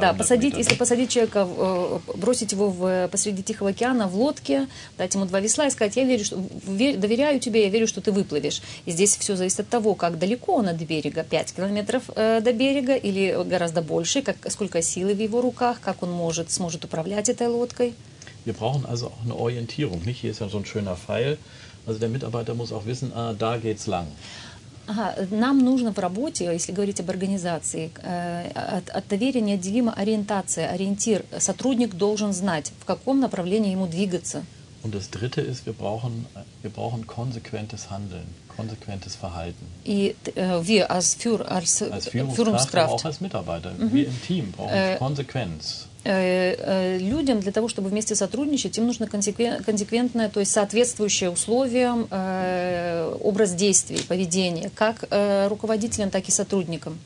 да, 0.00 0.12
посадить, 0.14 0.56
если 0.56 0.74
посадить 0.74 1.10
человека, 1.10 1.46
э, 1.48 1.98
бросить 2.16 2.52
его 2.52 2.70
в, 2.70 3.08
посреди 3.08 3.42
Тихого 3.42 3.70
океана 3.70 4.08
в 4.08 4.16
лодке, 4.16 4.68
дать 4.98 5.14
ему 5.14 5.24
два 5.26 5.40
весла 5.40 5.66
и 5.66 5.70
сказать, 5.70 5.96
я 5.96 6.04
верю, 6.04 6.24
что, 6.24 6.36
доверяю 6.36 7.40
тебе, 7.40 7.64
я 7.64 7.70
верю, 7.70 7.86
что 7.86 8.00
ты 8.00 8.12
выплывешь. 8.12 8.62
И 8.86 8.90
здесь 8.90 9.16
все 9.16 9.36
зависит 9.36 9.60
от 9.60 9.68
того, 9.68 9.94
как 9.94 10.18
далеко 10.18 10.56
он 10.56 10.68
от 10.68 10.76
берега, 10.76 11.22
5 11.24 11.54
километров 11.54 12.04
э, 12.14 12.40
до 12.40 12.52
берега 12.52 12.94
или 12.94 13.36
гораздо 13.44 13.82
больше, 13.82 14.22
как, 14.22 14.36
сколько 14.50 14.82
силы 14.82 15.14
в 15.14 15.20
его 15.20 15.40
руках, 15.40 15.80
как 15.80 16.02
он 16.02 16.12
может, 16.12 16.50
сможет 16.50 16.84
управлять 16.84 17.28
этой 17.28 17.48
лодкой. 17.48 17.94
Wir 18.44 18.54
brauchen 18.54 18.86
also 18.86 19.08
auch 19.08 19.22
eine 19.22 19.34
Orientierung. 19.34 20.02
Nicht? 20.04 20.20
Hier 20.20 20.30
ist 20.30 20.40
ja 20.40 20.48
so 20.48 20.58
ein 20.58 20.64
schöner 20.64 20.96
Pfeil. 20.96 21.36
Also 21.87 21.99
der 21.99 22.09
Mitarbeiter 22.09 22.53
muss 22.55 22.71
auch 22.71 22.85
wissen, 22.85 23.11
ah, 23.13 23.33
da 23.33 23.57
geht's 23.57 23.87
lang. 23.87 24.07
Ага, 24.87 25.15
нам 25.31 25.59
нужно 25.59 25.91
в 25.91 25.97
работе, 25.99 26.45
если 26.45 26.71
говорить 26.71 26.99
об 26.99 27.09
организации, 27.09 27.91
э, 28.03 28.51
от, 28.53 28.89
от 28.89 29.07
доверия 29.07 29.41
неотделима 29.41 29.93
ориентация, 29.93 30.69
ориентир. 30.69 31.25
Сотрудник 31.39 31.95
должен 31.95 32.33
знать, 32.33 32.71
в 32.79 32.85
каком 32.85 33.19
направлении 33.19 33.71
ему 33.71 33.87
двигаться. 33.87 34.43
Und 34.83 34.93
das 34.93 35.09
Dritte 35.09 35.41
ist, 35.41 35.65
wir 35.65 35.73
brauchen, 35.73 36.27
wir 36.61 36.69
brauchen 36.69 37.07
konsequentes 37.07 37.89
Handeln, 37.89 38.27
konsequentes 38.55 39.15
Verhalten. 39.15 39.65
И 39.83 40.15
э, 40.35 40.61
wir 40.63 40.91
als, 40.91 41.15
Führ 41.15 41.51
als, 41.51 41.81
Als 41.81 42.05
äh, 42.07 42.11
Führungskraft, 42.11 42.27
aber 42.27 42.35
Führungskraft 42.35 42.93
auch 42.93 43.05
als 43.05 43.21
Mitarbeiter. 43.21 43.71
Wir 43.79 44.05
im 44.05 44.21
Team 44.21 44.51
brauchen 44.51 44.71
Äh, 44.71 44.97
Konsequenz. 44.97 45.87
Э, 46.04 46.54
э, 46.58 46.98
людям 46.98 47.40
для 47.40 47.52
того, 47.52 47.68
чтобы 47.68 47.88
вместе 47.90 48.14
сотрудничать, 48.14 48.78
им 48.78 48.86
нужно 48.86 49.04
консеквен- 49.04 49.62
консеквентное, 49.62 50.28
то 50.28 50.40
есть 50.40 50.52
соответствующее 50.52 51.30
условиям 51.30 52.06
э, 52.10 53.16
образ 53.20 53.54
действий, 53.54 54.00
поведение, 54.08 54.70
как 54.74 55.04
руководителям, 55.48 56.10
так 56.10 56.28
и 56.28 56.30
сотрудникам. 56.30 56.98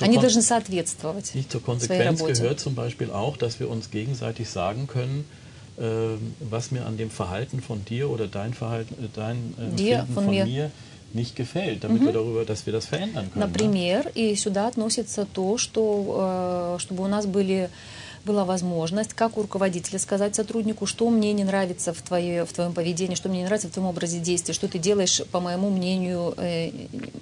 Они 0.00 0.18
должны 0.18 0.42
соответствовать 0.42 1.34
nicht 1.34 1.50
zur 1.50 1.62
Konsequenz 1.62 2.22
gehört 2.22 2.60
zum 2.60 2.74
Beispiel 2.74 3.10
auch, 3.10 3.36
dass 3.38 3.58
wir 3.58 3.70
uns 3.70 3.90
gegenseitig 3.90 4.48
sagen 4.50 4.86
können, 4.86 5.24
ähm, 5.78 6.34
was 6.40 6.70
mir 6.70 6.84
an 6.84 6.98
dem 6.98 7.10
Verhalten 7.10 7.62
von 7.62 7.82
dir 7.86 8.10
oder 8.10 8.26
dein 8.26 8.52
Verhalten, 8.52 8.94
äh, 9.02 9.08
dein 9.14 9.54
äh, 9.58 9.74
Dir, 9.74 10.06
von 10.14 10.24
von, 10.24 10.34
mir. 10.34 10.44
mir. 10.44 10.70
nicht 11.14 11.34
gefällt, 11.36 11.84
damit 11.84 12.02
wir 12.02 12.12
darüber, 12.12 12.44
dass 12.44 12.66
wir 12.66 12.72
das 12.74 12.86
verändern 12.86 13.30
können. 13.32 13.44
ne? 13.44 13.46
Например, 13.46 14.10
и 14.14 14.34
сюда 14.36 14.66
относится 14.68 15.26
то, 15.32 15.56
что 15.58 16.76
чтобы 16.78 17.02
у 17.04 17.08
нас 17.08 17.24
были 17.26 17.68
была 18.24 18.44
возможность, 18.44 19.14
как 19.14 19.36
у 19.36 19.42
руководителя 19.42 19.98
сказать 19.98 20.34
сотруднику, 20.34 20.86
что 20.86 21.08
мне 21.10 21.32
не 21.32 21.44
нравится 21.44 21.92
в, 21.92 22.02
твое, 22.02 22.44
в 22.44 22.52
твоем 22.52 22.72
поведении, 22.72 23.14
что 23.14 23.28
мне 23.28 23.40
не 23.40 23.44
нравится 23.44 23.68
в 23.68 23.72
твоем 23.72 23.88
образе 23.88 24.18
действия, 24.18 24.54
что 24.54 24.68
ты 24.68 24.78
делаешь, 24.78 25.22
по 25.30 25.40
моему 25.40 25.70
мнению, 25.70 26.34
э, 26.36 26.70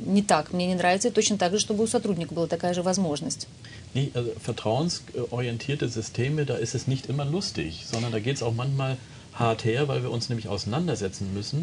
не 0.00 0.22
так, 0.22 0.52
мне 0.52 0.66
не 0.66 0.74
нравится. 0.74 1.08
И 1.08 1.10
точно 1.10 1.38
так 1.38 1.52
же, 1.52 1.58
чтобы 1.58 1.84
у 1.84 1.86
сотрудника 1.86 2.34
была 2.34 2.46
такая 2.46 2.74
же 2.74 2.82
возможность. 2.82 3.48
Also 3.92 4.32
vertrauensorientierte 4.40 5.88
Systeme, 5.88 6.46
da 6.46 6.54
ist 6.54 6.76
es 6.76 6.86
nicht 6.86 7.06
immer 7.06 7.24
lustig, 7.24 7.86
sondern 7.90 8.12
da 8.12 8.20
geht 8.20 8.36
es 8.36 8.42
auch 8.42 8.54
manchmal 8.54 8.96
hart 9.40 9.64
her, 9.64 9.88
weil 9.88 10.00
wir 10.04 10.10
uns 10.16 10.28
nämlich 10.28 10.48
auseinandersetzen 10.48 11.26
müssen, 11.34 11.58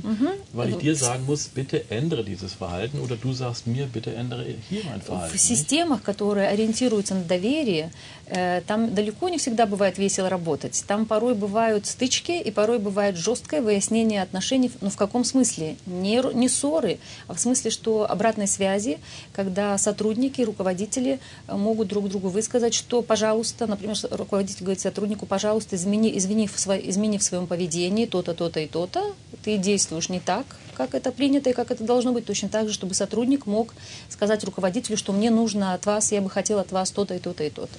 weil 0.58 0.70
ich 0.72 0.78
dir 0.78 0.96
sagen 0.96 1.24
muss, 1.26 1.42
bitte 1.60 1.78
ändere 1.90 2.24
dieses 2.24 2.54
Verhalten 2.54 3.00
oder 3.06 3.16
du 3.16 3.32
sagst 3.34 3.68
mir, 3.68 3.86
bitte 3.86 4.10
ändere 4.22 4.44
hier 4.70 4.82
mein 4.90 5.02
Verhalten. 5.02 5.38
В 5.38 5.40
системах, 5.40 6.02
которые 6.02 6.48
ориентируются 6.50 7.14
на 7.14 7.24
доверие, 7.24 7.92
э, 8.26 8.62
там 8.66 8.96
далеко 8.96 9.30
не 9.30 9.38
всегда 9.38 9.66
бывает 9.68 9.98
весело 10.00 10.28
работать. 10.28 10.84
Там 10.88 11.06
порой 11.06 11.36
бывают 11.36 11.86
стычки 11.86 12.32
и 12.48 12.50
порой 12.52 12.80
бывает 12.80 13.16
жесткое 13.16 13.62
выяснение 13.62 14.24
отношений. 14.24 14.72
Но 14.82 14.90
в 14.90 14.98
каком 14.98 15.24
смысле? 15.24 15.76
Не, 15.86 16.22
не 16.34 16.50
ссоры, 16.50 16.98
а 17.28 17.36
в 17.36 17.40
смысле, 17.40 17.70
что 17.70 18.10
обратной 18.10 18.48
связи, 18.48 18.98
когда 19.34 19.78
сотрудники, 19.78 20.42
руководители 20.42 21.20
э, 21.48 21.56
могут 21.56 21.90
друг 21.90 22.10
другу 22.10 22.30
высказать, 22.30 22.74
что, 22.74 23.04
пожалуйста, 23.04 23.68
например, 23.68 23.96
руководитель 24.10 24.64
говорит 24.64 24.82
сотруднику, 24.82 25.28
пожалуйста, 25.28 25.76
измени, 25.76 26.18
извини 26.18 26.48
в, 26.48 26.56
сво- 26.56 26.82
измени 26.90 27.20
в 27.20 27.24
своем 27.24 27.46
поведении 27.46 27.67
то-то, 28.06 28.34
то-то 28.34 28.60
и 28.60 28.68
то-то, 28.68 29.16
ты 29.44 29.58
действуешь 29.58 30.10
не 30.10 30.20
так, 30.20 30.46
как 30.74 30.94
это 30.94 31.12
принято 31.12 31.50
и 31.50 31.54
как 31.54 31.72
это 31.72 31.84
должно 31.84 32.14
быть, 32.14 32.26
точно 32.26 32.50
так 32.50 32.68
же, 32.68 32.74
чтобы 32.74 32.94
сотрудник 32.94 33.46
мог 33.46 33.74
сказать 34.10 34.44
руководителю, 34.44 34.98
что 34.98 35.14
мне 35.14 35.32
нужно 35.32 35.74
от 35.74 35.86
вас, 35.86 36.12
я 36.12 36.22
бы 36.22 36.30
хотел 36.30 36.60
от 36.60 36.72
вас 36.72 36.92
то-то 36.92 37.16
и 37.16 37.20
то-то 37.20 37.44
и 37.44 37.50
то-то. 37.50 37.74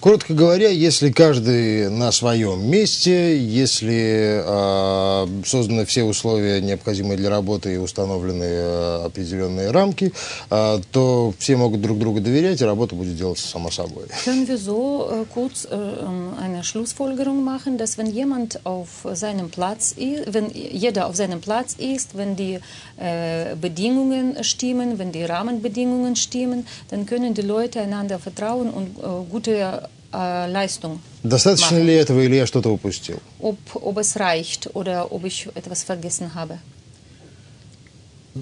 Коротко 0.00 0.32
говоря, 0.32 0.68
если 0.68 1.10
каждый 1.10 1.90
на 1.90 2.12
своем 2.12 2.64
месте, 2.70 3.36
если 3.36 4.42
э, 4.44 5.42
созданы 5.44 5.86
все 5.86 6.04
условия, 6.04 6.60
необходимые 6.60 7.16
для 7.16 7.30
работы 7.30 7.74
и 7.74 7.78
установлены 7.78 8.44
э, 8.44 9.02
определенные 9.06 9.72
рамки, 9.72 10.12
э, 10.50 10.80
то 10.92 11.34
все 11.40 11.56
могут 11.56 11.80
друг 11.80 11.98
другу 11.98 12.20
доверять, 12.20 12.60
и 12.60 12.64
работа 12.64 12.94
будет 12.94 13.16
делаться 13.16 13.48
само 13.48 13.72
собой. 13.72 14.06
Können 14.24 14.46
wir 14.46 14.56
so 14.56 15.10
äh, 15.10 15.24
kurz 15.34 15.64
äh, 15.64 15.74
ähm, 15.74 16.34
eine 16.40 16.62
Schlussfolgerung 16.62 17.42
machen, 17.42 17.76
dass 17.76 17.98
wenn 17.98 18.06
jemand 18.06 18.64
auf 18.64 19.04
seinem 19.14 19.50
Platz 19.50 19.92
ist, 19.96 20.32
wenn 20.32 20.48
jeder 20.50 21.08
auf 21.08 21.16
seinem 21.16 21.40
Platz 21.40 21.74
ist, 21.76 22.16
wenn 22.16 22.36
die 22.36 22.60
äh, 22.98 23.56
Bedingungen 23.60 24.44
stimmen, 24.44 25.00
wenn 25.00 25.10
die 25.10 25.24
Rahmenbedingungen 25.24 26.14
stimmen, 26.14 26.68
dann 26.90 27.04
können 27.04 27.34
die 27.34 27.42
Leute 27.42 27.80
einander 27.80 28.20
vertrauen 28.20 28.70
und 28.70 28.96
äh, 28.98 29.28
gute 29.28 29.56
äh, 29.58 29.87
Leistung 30.11 30.99
Достаточно 31.23 31.77
machen. 31.77 31.87
ли 31.87 31.93
этого, 31.95 32.19
или 32.21 32.35
я 32.35 32.45
что-то 32.45 32.69
упустил? 32.69 33.19
Ob, 33.39 33.57
ob 33.73 33.97
es 33.97 34.15
reicht 34.17 34.69
oder 34.75 35.11
ob 35.11 35.25
ich 35.25 35.47
etwas 35.55 35.83
vergessen 35.83 36.35
habe. 36.35 36.59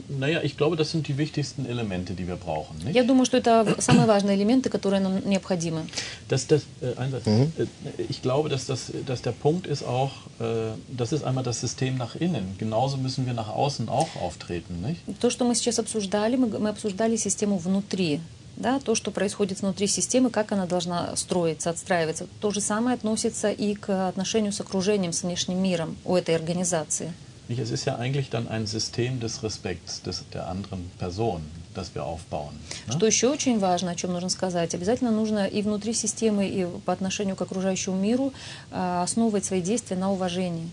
Naja, 0.07 0.39
ich 0.41 0.55
glaube, 0.55 0.77
das 0.77 0.91
sind 0.91 1.09
die 1.09 1.17
wichtigsten 1.17 1.65
Elemente, 1.65 2.13
die 2.13 2.25
wir 2.25 2.37
brauchen. 2.37 2.77
Nicht? 2.77 2.95
Я 2.95 3.03
думаю, 3.03 3.25
что 3.25 3.35
это 3.37 3.75
самые 3.79 4.07
важные 4.07 4.37
элементы, 4.37 4.69
которые 4.69 5.01
нам 5.01 5.19
необходимы. 5.27 5.85
Das, 6.29 6.47
das, 6.47 6.61
äh, 6.81 6.97
ein 6.97 7.11
Satz. 7.11 7.27
Äh, 7.27 7.67
ich 8.09 8.21
glaube, 8.21 8.47
dass, 8.47 8.65
das, 8.65 8.91
dass 9.05 9.21
der 9.21 9.33
Punkt 9.33 9.67
ist 9.67 9.83
auch, 9.83 10.11
äh, 10.39 10.71
das 10.87 11.11
ist 11.11 11.25
einmal 11.25 11.43
das 11.43 11.59
System 11.59 11.97
nach 11.97 12.15
innen. 12.15 12.55
Genauso 12.57 12.95
müssen 12.95 13.25
wir 13.25 13.33
nach 13.33 13.49
außen 13.49 13.89
auch 13.89 14.15
auftreten. 14.15 14.81
Nicht? 14.81 15.01
То, 15.19 15.29
что 15.29 15.43
мы 15.43 15.55
сейчас 15.55 15.77
обсуждали, 15.77 16.37
мы, 16.37 16.47
мы 16.57 16.69
обсуждали 16.69 17.17
систему 17.17 17.57
внутри. 17.57 18.21
Да, 18.56 18.80
то, 18.80 18.94
что 18.94 19.10
происходит 19.10 19.60
внутри 19.60 19.86
системы, 19.86 20.30
как 20.30 20.52
она 20.52 20.66
должна 20.66 21.14
строиться, 21.16 21.70
отстраиваться. 21.70 22.26
То 22.40 22.50
же 22.50 22.60
самое 22.60 22.94
относится 22.94 23.50
и 23.50 23.74
к 23.74 24.08
отношению 24.08 24.52
с 24.52 24.60
окружением, 24.60 25.12
с 25.12 25.22
внешним 25.22 25.62
миром 25.62 25.96
у 26.04 26.16
этой 26.16 26.34
организации. 26.34 27.12
Es 27.48 27.70
ist 27.70 27.86
ja 27.86 27.96
eigentlich 27.96 28.28
dann 28.28 28.48
ein 28.48 28.66
System 28.66 29.20
des 29.20 29.44
Respekts 29.44 30.02
des, 30.02 30.24
der 30.32 30.48
anderen 30.48 30.90
Person, 30.98 31.42
das 31.74 31.94
wir 31.94 32.02
aufbauen. 32.04 32.54
Ne? 32.88 32.92
Что 32.96 33.06
еще 33.06 33.28
очень 33.28 33.60
важно, 33.60 33.92
о 33.92 33.94
чем 33.94 34.12
нужно 34.12 34.30
сказать, 34.30 34.74
обязательно 34.74 35.12
нужно 35.12 35.46
и 35.46 35.62
внутри 35.62 35.92
системы, 35.92 36.48
и 36.48 36.66
по 36.84 36.92
отношению 36.92 37.36
к 37.36 37.42
окружающему 37.42 37.96
миру 37.96 38.32
а, 38.72 39.04
основывать 39.04 39.44
свои 39.44 39.62
действия 39.62 39.96
на 39.96 40.10
уважении. 40.10 40.68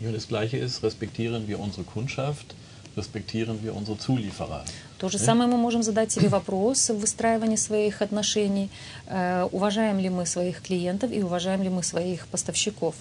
Ja, 0.00 0.10
das 0.10 0.26
Gleiche 0.26 0.56
ist, 0.56 0.82
respektieren 0.82 1.46
wir 1.46 1.60
unsere 1.60 1.84
Kundschaft, 1.84 2.54
respektieren 2.96 3.62
wir 3.62 3.76
unsere 3.76 3.96
Zulieferer. 3.96 4.64
То 4.98 5.08
же 5.08 5.18
самое 5.18 5.48
мы 5.48 5.56
можем 5.56 5.82
задать 5.82 6.10
себе 6.10 6.28
вопрос 6.28 6.90
в 6.90 6.98
выстраивании 6.98 7.56
своих 7.56 8.02
отношений. 8.02 8.68
Э, 9.06 9.48
уважаем 9.52 9.98
ли 10.00 10.08
мы 10.08 10.26
своих 10.26 10.60
клиентов 10.60 11.12
и 11.12 11.22
уважаем 11.22 11.62
ли 11.62 11.68
мы 11.68 11.84
своих 11.84 12.26
поставщиков? 12.26 12.96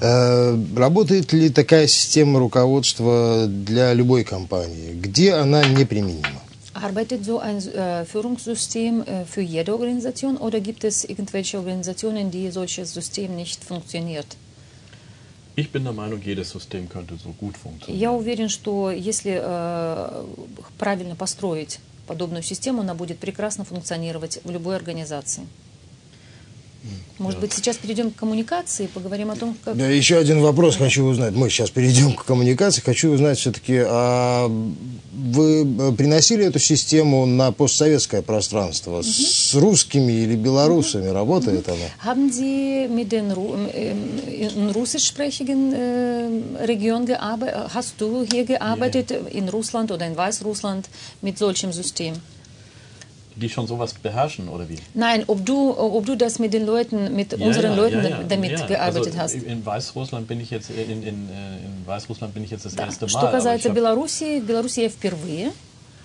Э, 0.00 0.56
Работает 0.76 1.32
ли 1.32 1.50
такая 1.50 1.88
система 1.88 2.38
руководства 2.38 3.46
для 3.48 3.92
любой 3.94 4.22
компании? 4.22 4.92
Где 4.92 5.34
она 5.34 5.64
неприменима? 5.64 6.42
Arbeitet 6.74 7.24
so 7.24 7.38
ein 7.38 7.56
äh, 7.56 8.04
Führungssystem 8.04 9.00
äh, 9.00 9.24
für 9.24 9.40
jede 9.40 9.72
Organisation 9.72 10.36
oder 10.36 10.60
gibt 10.60 10.84
es 10.84 11.04
irgendwelche 11.04 11.56
Organisationen, 11.56 12.30
die 12.30 12.50
solches 12.50 12.92
System 12.92 13.34
nicht 13.34 13.64
funktioniert? 13.64 14.26
Ich 15.56 15.72
bin 15.72 15.84
der 15.84 15.94
Meinung, 15.94 16.20
jedes 16.22 16.50
System 16.50 16.86
könnte 16.86 17.16
so 17.16 17.30
gut 17.40 17.56
funktionieren. 17.56 17.98
Я 17.98 18.12
уверен, 18.12 18.50
что 18.50 18.90
если 18.90 19.40
э, 19.42 20.24
правильно 20.78 21.16
построить 21.16 21.80
подобную 22.06 22.42
систему, 22.42 22.82
она 22.82 22.94
будет 22.94 23.18
прекрасно 23.18 23.64
функционировать 23.64 24.38
в 24.44 24.50
любой 24.50 24.76
организации. 24.76 25.44
Может 27.18 27.40
быть, 27.40 27.52
сейчас 27.52 27.76
перейдем 27.76 28.10
к 28.10 28.16
коммуникации, 28.16 28.86
поговорим 28.86 29.30
о 29.30 29.36
том, 29.36 29.56
как... 29.64 29.76
Да, 29.76 29.88
еще 29.88 30.18
один 30.18 30.40
вопрос 30.40 30.76
хочу 30.76 31.04
узнать. 31.04 31.34
Мы 31.34 31.48
сейчас 31.48 31.70
перейдем 31.70 32.12
к 32.14 32.24
коммуникации. 32.24 32.82
Хочу 32.82 33.10
узнать 33.10 33.38
все-таки, 33.38 33.82
а 33.86 34.48
вы 34.48 35.62
э, 35.62 35.92
приносили 35.92 36.44
эту 36.44 36.58
систему 36.58 37.24
на 37.24 37.52
постсоветское 37.52 38.20
пространство? 38.20 39.00
С 39.02 39.54
русскими 39.54 40.12
или 40.12 40.36
белорусами 40.36 41.08
работает 41.08 41.66
она? 41.68 41.86
Haben 42.04 42.30
Sie 42.30 42.88
mit 42.88 43.12
den 43.12 43.32
russischsprachigen 44.74 45.72
Regionen 46.60 47.06
gearbeitet? 47.06 47.74
Hast 47.74 47.94
du 47.98 48.26
hier 48.30 48.44
gearbeitet 48.44 49.10
in 49.32 49.48
Russland 49.48 49.90
oder 49.90 50.06
in 50.06 50.16
Weißrussland 50.16 50.88
mit 51.22 51.38
solchem 51.38 51.72
System? 51.72 52.14
Die 53.35 53.47
schon 53.49 53.65
sowas 53.65 53.93
beherrschen, 53.93 54.49
oder 54.49 54.67
wie? 54.67 54.77
Nein, 54.93 55.23
ob 55.27 55.45
du, 55.45 55.71
ob 55.77 56.05
du 56.05 56.15
das 56.17 56.37
mit 56.37 56.51
den 56.53 56.65
Leuten, 56.65 57.15
mit 57.15 57.33
unseren 57.33 57.77
Leuten 57.77 58.03
damit 58.27 58.51
ja. 58.59 58.65
gearbeitet 58.67 59.17
also, 59.17 59.19
hast. 59.19 59.33
In 59.35 59.65
Weißrussland 59.65 60.27
bin 60.27 60.41
ich 60.41 60.51
jetzt 60.51 60.69
in, 60.69 60.91
in, 60.91 61.03
in, 61.03 61.29
in 61.67 61.87
Weißrussland 61.87 62.33
bin 62.33 62.43
ich 62.43 62.51
jetzt 62.51 62.65
das 62.65 62.75
Да. 62.75 62.85
erste 62.85 63.05
Mal. 63.05 63.09
Что 63.09 63.19
aber 63.19 63.31
касается 63.37 63.67
ich 63.69 63.71
hab- 63.71 63.75
Белоруссии, 63.75 64.41
в 64.41 64.45
Беларуси 64.45 64.81
я 64.81 64.89
впервые. 64.89 65.51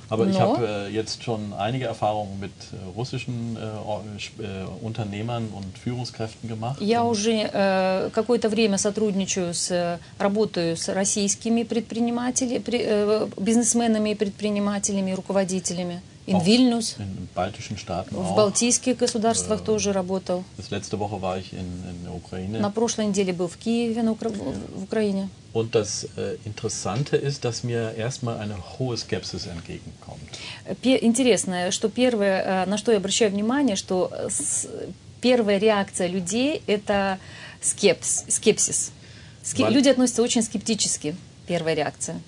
Aber 0.08 0.24
ich 0.28 0.34
No. 0.38 0.40
habe 0.40 0.86
äh, 0.88 0.94
jetzt 0.94 1.24
schon 1.24 1.52
einige 1.58 1.86
Erfahrungen 1.86 2.38
mit 2.38 2.52
äh, 2.52 2.76
russischen 2.96 3.56
äh, 3.56 3.60
Or- 3.84 4.04
äh, 4.38 4.84
Unternehmern 4.84 5.48
und 5.52 5.76
Führungskräften 5.76 6.48
gemacht. 6.48 6.80
Я 6.80 7.02
уже 7.02 7.32
э, 7.52 8.10
какое-то 8.14 8.48
время 8.48 8.78
сотрудничаю 8.78 9.52
с, 9.52 9.68
э, 9.72 9.98
работаю 10.20 10.76
с 10.76 10.88
российскими 10.90 11.64
предпринимателями, 11.64 12.58
при- 12.58 12.84
э, 12.84 13.26
бизнесменами 13.36 14.10
и 14.10 14.14
предпринимателями, 14.14 15.10
и 15.10 15.14
руководителями. 15.14 16.00
In 16.27 16.35
Auch 16.35 16.45
Vilnius, 16.45 16.95
In 16.99 17.27
baltischen 17.33 17.77
Staaten 17.77 18.15
в 18.15 18.19
auch. 18.19 18.35
балтийских 18.35 18.95
государствах 18.97 19.63
тоже 19.63 19.91
работал. 19.91 20.43
Das 20.57 20.69
letzte 20.69 20.99
Woche 20.99 21.19
war 21.21 21.37
ich 21.39 21.51
in, 21.51 21.59
in 21.59 22.03
der 22.05 22.13
Ukraine. 22.13 22.59
На 22.59 22.69
прошлой 22.69 23.07
неделе 23.07 23.33
был 23.33 23.47
в 23.47 23.57
Киеве, 23.57 24.03
на 24.03 24.11
Укра- 24.11 24.29
в 24.29 24.83
Украине. 24.83 25.29
Und 25.53 25.73
das 25.73 26.07
äh, 26.17 26.37
Interessante 26.45 27.17
ist, 27.17 27.43
dass 27.43 27.63
mir 27.63 27.95
erstmal 27.97 28.37
eine 28.37 28.55
hohe 28.77 28.95
Skepsis 28.97 29.47
entgegenkommt. 29.47 30.29
Интересно, 30.83 31.71
что 31.71 31.89
первое, 31.89 32.43
э, 32.43 32.65
на 32.67 32.77
что 32.77 32.91
я 32.91 32.97
обращаю 32.97 33.31
внимание, 33.31 33.75
что 33.75 34.11
с- 34.29 34.67
первая 35.21 35.57
реакция 35.57 36.07
людей– 36.07 36.61
это 36.67 37.17
скепс, 37.61 38.25
скепсис. 38.29 38.91
Weil- 39.57 39.71
люди 39.71 39.89
относятся 39.89 40.21
очень 40.21 40.43
скептически. 40.43 41.15
Первая 41.47 41.73
реакция. 41.75 42.21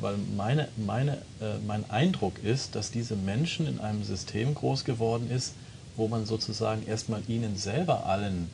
Weil 0.00 0.16
meine, 0.36 0.68
meine, 0.76 1.12
äh, 1.40 1.58
mein 1.66 1.84
Eindruck 1.90 2.34
ist, 2.42 2.74
dass 2.74 2.90
diese 2.90 3.16
Menschen 3.16 3.66
in 3.66 3.80
einem 3.80 4.02
System 4.04 4.54
groß 4.54 4.84
geworden 4.84 5.30
ist, 5.30 5.52
wo 5.96 6.08
man 6.08 6.24
sozusagen 6.26 6.86
erstmal 6.86 7.22
ihnen 7.28 7.56
selber 7.58 8.06
allen 8.06 8.48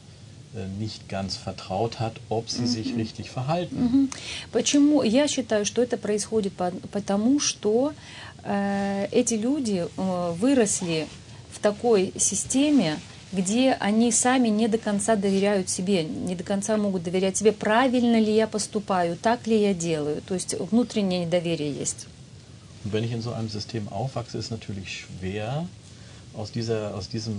äh, 0.56 0.66
nicht 0.80 1.08
ganz 1.08 1.36
vertraut 1.36 2.00
hat, 2.00 2.14
ob 2.28 2.50
sie 2.50 2.66
sich 2.66 2.96
richtig 2.96 3.30
verhalten. 3.30 4.08
Почему? 4.50 5.02
Я 5.04 5.28
считаю, 5.28 5.64
что 5.64 5.82
это 5.82 5.96
происходит 5.96 6.52
по- 6.56 6.72
потому, 6.90 7.38
что 7.38 7.92
э, 8.44 9.06
эти 9.12 9.34
люди 9.34 9.84
э, 9.96 10.32
выросли 10.40 11.06
в 11.52 11.58
такой 11.60 12.12
системе, 12.16 12.98
где 13.32 13.72
они 13.72 14.12
сами 14.12 14.48
не 14.48 14.68
до 14.68 14.78
конца 14.78 15.16
доверяют 15.16 15.68
себе, 15.68 16.04
не 16.04 16.34
до 16.34 16.44
конца 16.44 16.76
могут 16.76 17.02
доверять 17.02 17.36
себе, 17.36 17.52
правильно 17.52 18.18
ли 18.20 18.34
я 18.34 18.46
поступаю, 18.46 19.16
так 19.16 19.46
ли 19.46 19.60
я 19.60 19.74
делаю. 19.74 20.22
То 20.22 20.34
есть 20.34 20.54
внутреннее 20.58 21.24
недоверие 21.24 21.72
есть. 21.72 22.06
Und 22.84 22.92
wenn 22.92 23.02
ich 23.02 23.12
in 23.12 23.20
so 23.20 23.32
einem 23.32 23.48
System 23.48 23.88
aufwachse, 23.88 24.38
ist 24.38 24.46
es 24.46 24.50
natürlich 24.52 25.06
schwer, 25.06 25.66
aus, 26.34 26.52
dieser, 26.52 26.94
aus 26.94 27.08
diesem 27.08 27.34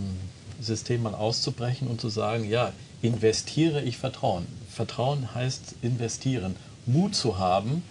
System 0.60 1.04
mal 1.04 1.16
auszubrechen 1.16 1.88
und 1.88 2.02
zu 2.02 2.10
sagen, 2.10 2.50
ja, 2.50 2.74
investiere 3.02 3.82
ich 3.82 3.98
Vertrauen. 3.98 4.46
Vertrauen 4.70 5.34
heißt 5.34 5.76
investieren, 5.82 6.56
Mut 6.86 7.16
zu 7.16 7.38
haben, 7.38 7.84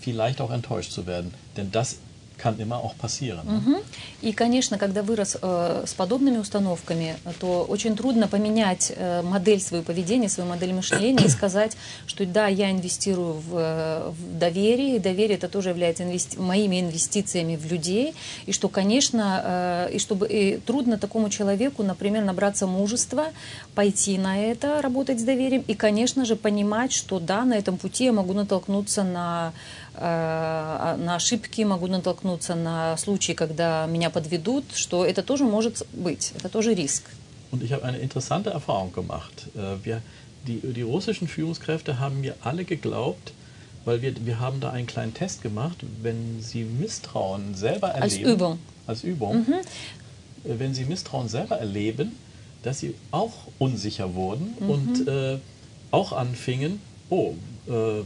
vielleicht 0.00 0.40
auch 0.40 0.50
enttäuscht 0.50 0.92
zu 0.92 1.06
werden. 1.06 1.34
Denn 1.56 1.72
das 1.72 1.96
Мгм. 3.43 3.77
И, 4.21 4.31
конечно, 4.31 4.77
когда 4.77 5.01
вырос 5.01 5.37
э, 5.41 5.83
с 5.85 5.93
подобными 5.93 6.37
установками, 6.37 7.15
то 7.39 7.65
очень 7.67 7.95
трудно 7.95 8.27
поменять 8.27 8.91
э, 8.95 9.21
модель 9.21 9.59
своего 9.59 9.83
поведения, 9.83 10.29
свою 10.29 10.49
модель 10.49 10.73
мышления 10.73 11.25
и 11.25 11.29
сказать, 11.29 11.77
что 12.05 12.25
да, 12.25 12.47
я 12.47 12.71
инвестирую 12.71 13.33
в, 13.33 13.55
э, 13.57 14.09
в 14.09 14.37
доверие, 14.39 14.97
и 14.97 14.99
доверие 14.99 15.37
это 15.37 15.47
тоже 15.49 15.69
является 15.69 16.03
инвести- 16.03 16.39
моими 16.39 16.79
инвестициями 16.79 17.55
в 17.55 17.71
людей, 17.71 18.13
и 18.45 18.51
что, 18.51 18.69
конечно, 18.69 19.87
э, 19.89 19.95
и 19.95 19.99
чтобы 19.99 20.27
и 20.27 20.57
трудно 20.57 20.97
такому 20.97 21.29
человеку, 21.29 21.83
например, 21.83 22.23
набраться 22.23 22.67
мужества, 22.67 23.25
пойти 23.75 24.17
на 24.17 24.37
это, 24.37 24.81
работать 24.81 25.19
с 25.19 25.23
доверием, 25.23 25.63
и, 25.67 25.73
конечно 25.73 26.25
же, 26.25 26.35
понимать, 26.35 26.91
что 26.91 27.19
да, 27.19 27.45
на 27.45 27.53
этом 27.53 27.77
пути 27.77 28.05
я 28.05 28.13
могу 28.13 28.33
натолкнуться 28.33 29.03
на 29.03 29.53
на 29.96 31.14
ошибки, 31.16 31.62
могу 31.62 31.86
натолкнуться 31.86 32.54
на 32.54 32.96
случаи, 32.96 33.32
когда 33.32 33.86
меня 33.86 34.10
подведут, 34.10 34.64
что 34.74 35.04
это 35.04 35.22
тоже 35.22 35.44
может 35.44 35.86
быть, 35.92 36.32
это 36.36 36.48
тоже 36.48 36.74
риск. 36.74 37.04
Und 37.52 37.62
ich 37.62 37.72
habe 37.72 37.84
eine 37.84 37.98
interessante 37.98 38.50
Erfahrung 38.50 38.92
gemacht. 38.92 39.48
Äh, 39.54 39.76
Wir, 39.84 40.00
die, 40.46 40.60
die 40.72 40.82
russischen 40.82 41.28
Führungskräfte 41.28 42.00
haben 42.00 42.22
mir 42.22 42.34
alle 42.42 42.64
geglaubt, 42.64 43.34
weil 43.84 44.00
wir, 44.00 44.14
wir 44.24 44.40
haben 44.40 44.60
da 44.60 44.70
einen 44.70 44.86
kleinen 44.86 45.12
Test 45.12 45.42
gemacht, 45.42 45.76
wenn 46.00 46.40
sie 46.40 46.64
Misstrauen 46.64 47.54
selber 47.54 47.88
erleben. 47.88 48.02
Als 48.02 48.34
Übung. 48.34 48.58
Als 48.86 49.04
Übung. 49.04 49.46
Äh, 49.48 50.58
Wenn 50.58 50.72
sie 50.74 50.84
Misstrauen 50.86 51.28
selber 51.28 51.56
erleben, 51.58 52.16
dass 52.62 52.80
sie 52.80 52.94
auch 53.10 53.34
unsicher 53.58 54.14
wurden 54.14 54.54
und 54.58 55.06
äh, 55.06 55.38
auch 55.90 56.12
anfingen, 56.12 56.80
oh, 57.09 57.33
äh, 57.67 58.03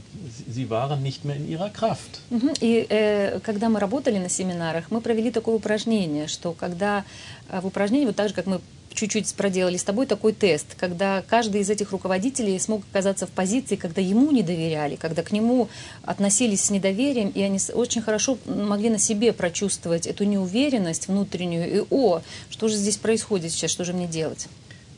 sie, 0.48 0.70
waren 0.70 1.04
nicht 1.04 1.26
mehr 1.26 1.36
in 1.36 1.48
ihrer 1.48 1.70
Kraft. 1.70 2.22
И 2.62 2.86
э, 2.90 3.40
когда 3.44 3.70
мы 3.70 3.80
работали 3.80 4.18
на 4.18 4.30
семинарах, 4.30 4.90
мы 4.90 5.02
провели 5.02 5.32
такое 5.32 5.56
упражнение, 5.56 6.28
что 6.28 6.54
когда 6.54 7.04
э, 7.50 7.60
в 7.62 7.68
упражнении, 7.68 8.06
вот 8.06 8.16
так 8.16 8.30
же, 8.30 8.34
как 8.34 8.48
мы 8.48 8.60
чуть-чуть 8.94 9.34
проделали 9.36 9.78
с 9.78 9.84
тобой 9.84 10.06
такой 10.06 10.34
тест, 10.34 10.76
когда 10.78 11.24
каждый 11.28 11.62
из 11.62 11.70
этих 11.70 11.92
руководителей 11.92 12.60
смог 12.60 12.84
оказаться 12.92 13.26
в 13.26 13.30
позиции, 13.30 13.76
когда 13.76 14.02
ему 14.02 14.32
не 14.32 14.44
доверяли, 14.44 14.96
когда 14.96 15.24
к 15.24 15.32
нему 15.32 15.70
относились 16.04 16.66
с 16.66 16.70
недоверием, 16.70 17.30
и 17.30 17.42
они 17.42 17.60
очень 17.74 18.02
хорошо 18.02 18.38
могли 18.46 18.90
на 18.90 19.00
себе 19.00 19.32
прочувствовать 19.32 20.08
эту 20.08 20.24
неуверенность 20.26 21.08
внутреннюю, 21.08 21.78
и 21.78 21.86
о, 21.90 22.22
что 22.50 22.68
же 22.68 22.76
здесь 22.76 22.98
происходит 22.98 23.52
сейчас, 23.52 23.72
что 23.72 23.86
же 23.86 23.94
мне 23.94 24.08
делать? 24.08 24.48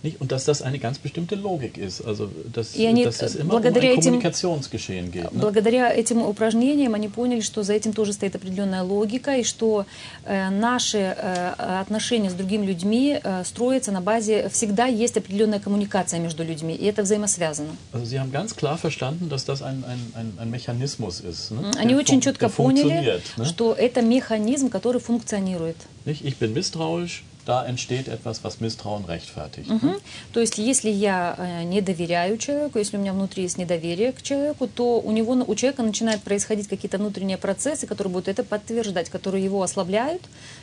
Nicht? 0.03 0.19
Und 0.19 0.33
dass 0.33 0.43
das 0.43 0.61
eine 0.61 0.79
ganz 0.79 0.97
bestimmte 0.99 1.35
Logik 1.35 1.77
ist. 1.77 2.01
Also, 2.01 2.29
dass, 2.53 2.75
И 2.75 2.85
они, 2.85 3.05
dass 3.05 3.21
es 3.21 3.35
immer 3.35 3.55
um 3.55 3.63
ein 3.63 3.73
этим- 3.73 3.95
Kommunikationsgeschehen 4.03 5.11
geht. 5.11 5.31
Ne? 5.31 5.39
Благодаря 5.39 5.93
этим 5.93 6.21
упражнениям 6.21 6.93
они 6.93 7.07
поняли, 7.07 7.39
что 7.39 7.63
за 7.63 7.73
этим 7.73 7.93
тоже 7.93 8.11
стоит 8.11 8.35
определенная 8.35 8.83
логика, 8.83 9.37
и 9.37 9.43
что 9.43 9.85
э, 10.25 10.49
наши 10.49 10.97
э, 10.97 11.53
отношения 11.79 12.29
с 12.29 12.33
другими 12.33 12.65
людьми 12.65 13.17
э, 13.23 13.43
строятся 13.45 13.93
на 13.93 14.01
базе, 14.01 14.49
всегда 14.49 14.87
есть 14.87 15.15
определенная 15.15 15.59
коммуникация 15.61 16.19
между 16.19 16.43
людьми, 16.43 16.75
и 16.75 16.85
это 16.85 17.03
взаимосвязано. 17.03 17.69
Also 17.93 18.03
Sie 18.05 18.19
haben 18.19 18.31
ganz 18.31 18.55
klar 18.57 18.77
verstanden, 18.77 19.29
dass 19.29 19.45
das 19.45 19.61
ein, 19.61 19.85
ein, 19.85 19.99
ein, 20.15 20.33
ein 20.37 20.49
Mechanismus 20.51 21.21
ist. 21.21 21.51
Ne? 21.51 21.71
Они 21.77 21.93
Der 21.93 21.99
очень 21.99 22.19
четко 22.19 22.49
поняли, 22.49 23.21
ne? 23.37 23.45
что 23.45 23.73
это 23.73 24.01
механизм, 24.01 24.69
который 24.69 24.99
функционирует. 24.99 25.77
Nicht? 26.05 26.25
Ich 26.25 26.35
bin 26.37 26.53
misstrauisch, 26.53 27.23
da 27.45 27.65
entsteht 27.65 28.07
etwas, 28.07 28.43
was 28.43 28.59
Misstrauen 28.61 29.05
rechtfertigt. 29.05 29.67
ne? 29.69 29.75
Мгм. 29.75 29.95
То 30.31 30.39
есть, 30.39 30.57
если 30.57 30.89
я 30.89 31.35
э, 31.37 31.63
не 31.63 31.81
доверяю 31.81 32.37
человеку, 32.37 32.79
если 32.79 32.97
у 32.97 32.99
меня 33.01 33.13
внутри 33.13 33.43
есть 33.43 33.57
недоверие 33.57 34.11
к 34.13 34.21
человеку, 34.21 34.67
то 34.67 34.99
у 34.99 35.11
него, 35.11 35.33
у 35.33 35.55
человека 35.55 35.83
начинают 35.83 36.21
происходить 36.23 36.67
какие-то 36.67 36.97
внутренние 36.97 37.37
процессы, 37.37 37.85
которые 37.87 38.11
будут 38.13 38.27
это 38.27 38.43
подтверждать, 38.43 39.09
которые 39.09 39.43
его 39.43 39.61
ослабляют, 39.61 40.21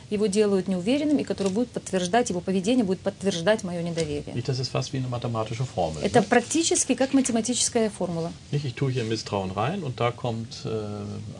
его 0.09 0.25
делают 0.25 0.67
неуверенным, 0.67 1.17
и 1.17 1.23
которые 1.23 1.53
будут 1.53 1.69
подтверждать, 1.69 2.29
его 2.29 2.41
поведение 2.41 2.83
будет 2.83 2.99
подтверждать 3.01 3.63
мое 3.63 3.81
недоверие. 3.83 4.33
Das 4.45 4.59
ist 4.59 4.71
fast 4.71 4.91
wie 4.91 4.97
eine 4.97 5.07
mathematische 5.07 5.65
Formel. 5.75 6.01
Это 6.03 6.19
Ne? 6.21 6.25
практически 6.27 6.95
как 6.95 7.13
математическая 7.13 7.89
формула. 7.89 8.31
Nicht, 8.51 8.65
ich 8.65 8.73
tue 8.73 8.91
hier 8.91 9.03
Misstrauen 9.03 9.51
rein 9.51 9.83
und 9.83 9.99
da 9.99 10.11
kommt 10.11 10.65
äh, 10.65 10.69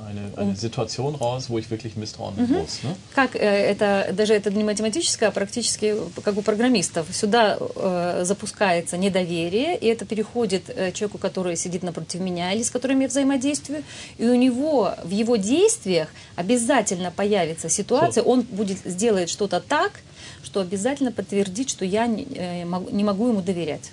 eine, 0.08 0.32
eine 0.38 0.56
Situation 0.56 1.16
raus, 1.16 1.50
wo 1.50 1.58
ich 1.58 1.70
wirklich 1.72 1.96
misstrauen 1.96 2.36
muss. 2.38 2.84
Ne? 2.84 2.96
Как 3.16 3.36
э, 3.36 3.40
это, 3.40 4.14
даже 4.14 4.34
это 4.34 4.52
не 4.52 4.64
математическое, 4.64 5.31
практически 5.32 5.96
как 6.24 6.38
у 6.38 6.42
программистов. 6.42 7.08
Сюда 7.14 7.58
э, 7.60 8.22
запускается 8.24 8.98
недоверие, 8.98 9.78
и 9.78 9.88
это 9.88 10.06
переходит 10.06 10.64
э, 10.70 10.92
человеку, 10.92 11.18
который 11.18 11.56
сидит 11.56 11.84
напротив 11.84 12.20
меня 12.20 12.52
или 12.54 12.64
с 12.64 12.70
которым 12.72 13.00
я 13.00 13.08
взаимодействую, 13.08 13.84
и 14.18 14.26
у 14.28 14.36
него 14.36 14.94
в 15.04 15.10
его 15.10 15.36
действиях 15.38 16.10
обязательно 16.36 17.12
появится 17.12 17.70
ситуация, 17.70 18.24
он 18.24 18.42
будет 18.42 18.78
сделает 18.86 19.30
что-то 19.30 19.60
так, 19.60 19.92
что 20.44 20.62
обязательно 20.62 21.12
подтвердит, 21.12 21.70
что 21.70 21.86
я 21.86 22.08
не, 22.08 22.24
э, 22.36 22.66
могу- 22.66 22.90
не 22.92 23.04
могу 23.04 23.28
ему 23.30 23.42
доверять. 23.42 23.92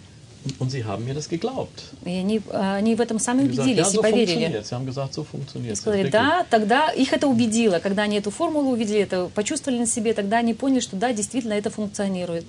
Und, 0.59 0.71
sie 0.71 0.85
haben 0.85 1.05
mir 1.05 1.15
das 1.15 1.29
geglaubt. 1.29 1.83
И 2.05 2.11
они, 2.11 2.41
они 2.53 2.95
в 2.95 3.01
этом 3.01 3.19
сами 3.19 3.43
убедились 3.43 3.93
и 3.95 3.99
поверили. 3.99 4.47
funktioniert 4.47 4.67
Sie 4.67 4.75
haben 4.75 4.87
gesagt, 4.87 5.15
so 5.15 5.25
funktioniert 5.25 5.73
И 5.73 5.75
сказали, 5.75 6.11
да, 6.11 6.47
тогда 6.49 6.89
их 6.91 7.13
это 7.13 7.27
убедило. 7.27 7.79
Когда 7.81 8.03
они 8.03 8.17
эту 8.17 8.31
формулу 8.31 8.71
увидели, 8.71 9.01
это 9.01 9.31
почувствовали 9.35 9.81
на 9.81 9.87
себе, 9.87 10.15
тогда 10.15 10.39
они 10.39 10.55
поняли, 10.55 10.81
что 10.81 10.97
да, 10.97 11.13
действительно 11.13 11.53
это 11.55 11.71
функционирует. 11.71 12.45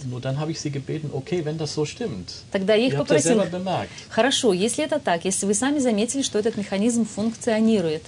Тогда 2.52 2.74
я 2.76 2.88
их 2.88 2.94
bemerkt. 2.94 3.88
хорошо, 4.10 4.54
если 4.54 4.84
это 4.84 5.00
так, 5.00 5.26
если 5.26 5.46
вы 5.46 5.54
сами 5.54 5.80
заметили, 5.80 6.22
что 6.22 6.40
этот 6.40 6.58
механизм 6.58 7.06
функционирует, 7.06 8.04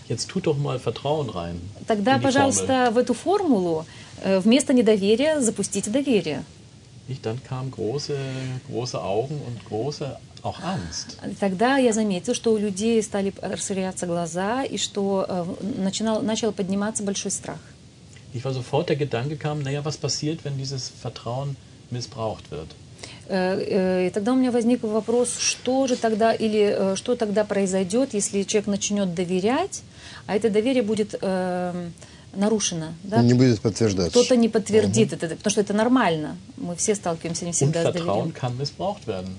тогда, 1.88 2.20
пожалуйста, 2.20 2.92
в 2.94 2.98
эту 2.98 3.14
формулу 3.14 3.86
э, 4.24 4.40
вместо 4.40 4.74
недоверия 4.74 5.42
запустите 5.42 5.90
доверие. 5.90 6.44
Nicht, 7.12 7.26
dann 7.26 7.44
kamen 7.44 7.72
große, 7.72 8.16
große 8.70 8.98
Augen 9.04 9.38
und 9.48 9.58
große 9.68 10.18
auch 10.44 10.60
Angst. 10.62 11.18
Тогда 11.42 11.78
я 11.78 11.92
заметила, 11.92 12.34
что 12.34 12.54
у 12.54 12.58
людей 12.58 13.04
стали 13.04 13.34
расширяться 13.42 14.06
глаза 14.08 14.64
и 14.64 14.78
что 14.78 15.26
э, 15.28 15.46
начинал, 15.88 16.22
начал 16.22 16.54
подниматься 16.54 17.04
большой 17.04 17.32
страх. 17.32 17.60
Ich 18.34 18.46
war 18.46 18.54
sofort 18.54 18.88
der 18.88 18.96
Gedanke 18.96 19.36
kam, 19.36 19.62
naja, 19.62 19.84
was 19.84 19.98
passiert, 19.98 20.46
wenn 20.46 20.58
dieses 20.58 20.84
Vertrauen 21.04 21.58
missbraucht 21.90 22.50
wird? 22.50 22.70
Э, 23.28 23.60
э, 23.60 24.08
И 24.08 24.10
тогда 24.12 24.32
у 24.32 24.36
меня 24.36 24.52
возник 24.52 24.84
вопрос, 24.84 25.38
что 25.38 25.88
же 25.88 25.98
тогда 25.98 26.34
или 26.34 26.96
что 26.96 27.18
тогда 27.18 27.44
произойдет, 27.44 28.14
если 28.14 28.44
человек 28.44 28.68
начнет 28.68 29.14
доверять, 29.14 29.84
а 30.28 30.36
это 30.38 30.50
доверие 30.50 30.84
будет 30.84 31.14
э, 31.22 31.90
нарушено, 32.34 32.94
да? 33.04 33.22
Не 33.22 33.34
будет 33.34 33.60
подтверждаться. 33.62 34.12
Кто-то 34.12 34.36
не 34.36 34.50
подтвердит 34.50 35.14
это, 35.14 35.36
потому 35.36 35.52
что 35.52 35.62
это 35.62 35.74
нормально. 35.74 36.38
Мы 36.58 36.76
все 36.76 36.96
сталкиваемся 36.96 37.46
не 37.46 37.52
всегда 37.52 37.90
с 37.90 37.94
доверием. 37.94 38.34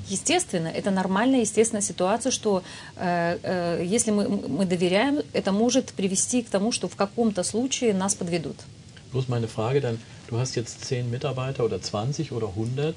Естественно, 0.08 0.68
это 0.68 0.90
нормальная, 0.90 1.40
естественная 1.40 1.82
ситуация, 1.82 2.30
что 2.30 2.62
э, 2.96 3.38
э, 3.42 3.84
если 3.84 4.10
мы, 4.10 4.28
мы 4.28 4.66
доверяем, 4.66 5.20
это 5.32 5.52
может 5.52 5.92
привести 5.92 6.42
к 6.42 6.48
тому, 6.48 6.72
что 6.72 6.88
в 6.88 6.96
каком-то 6.96 7.42
случае 7.42 7.94
нас 7.94 8.14
подведут. 8.14 8.56
Bloß 9.12 9.28
meine 9.28 9.46
Frage 9.46 9.82
dann, 9.82 9.98
du 10.28 10.38
hast 10.38 10.56
jetzt 10.56 10.86
10 10.86 11.10
Mitarbeiter 11.10 11.64
oder 11.64 11.82
20 11.82 12.32
oder 12.32 12.48
100 12.56 12.94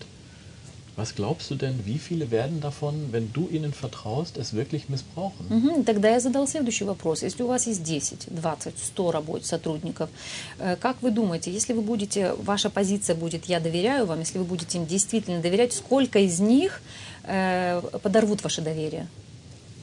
Was 0.98 1.14
glaubst 1.14 1.52
du 1.52 1.56
denn, 1.56 1.86
wie 1.86 1.98
viele 1.98 2.32
werden 2.32 2.62
davon, 2.62 3.10
wenn 3.12 3.34
du 3.34 3.50
ihnen 3.50 3.74
vertraust, 3.74 4.38
es 4.38 4.54
wirklich 4.54 4.88
missbrauchen? 4.88 5.46
Мгм. 5.50 5.84
Тогда 5.84 6.10
я 6.10 6.22
задал 6.22 6.48
следующий 6.48 6.86
вопрос. 6.86 7.22
Если 7.22 7.44
у 7.44 7.48
вас 7.48 7.68
есть 7.68 7.84
10, 7.84 8.28
20, 8.30 8.80
100 8.80 9.12
работ 9.12 9.46
сотрудников, 9.46 10.10
э, 10.58 10.78
как 10.78 10.96
вы 11.02 11.12
думаете, 11.12 11.52
если 11.52 11.74
вы 11.74 11.82
будете, 11.82 12.34
ваша 12.36 12.70
позиция 12.70 13.16
будет 13.16 13.46
«я 13.46 13.60
доверяю 13.60 14.06
вам», 14.06 14.20
если 14.20 14.38
вы 14.38 14.46
будете 14.46 14.78
им 14.78 14.86
действительно 14.86 15.42
доверять, 15.42 15.74
сколько 15.74 16.20
из 16.20 16.40
них 16.40 16.82
э, 17.24 17.82
подорвут 18.02 18.42
ваше 18.44 18.62
доверие? 18.62 19.08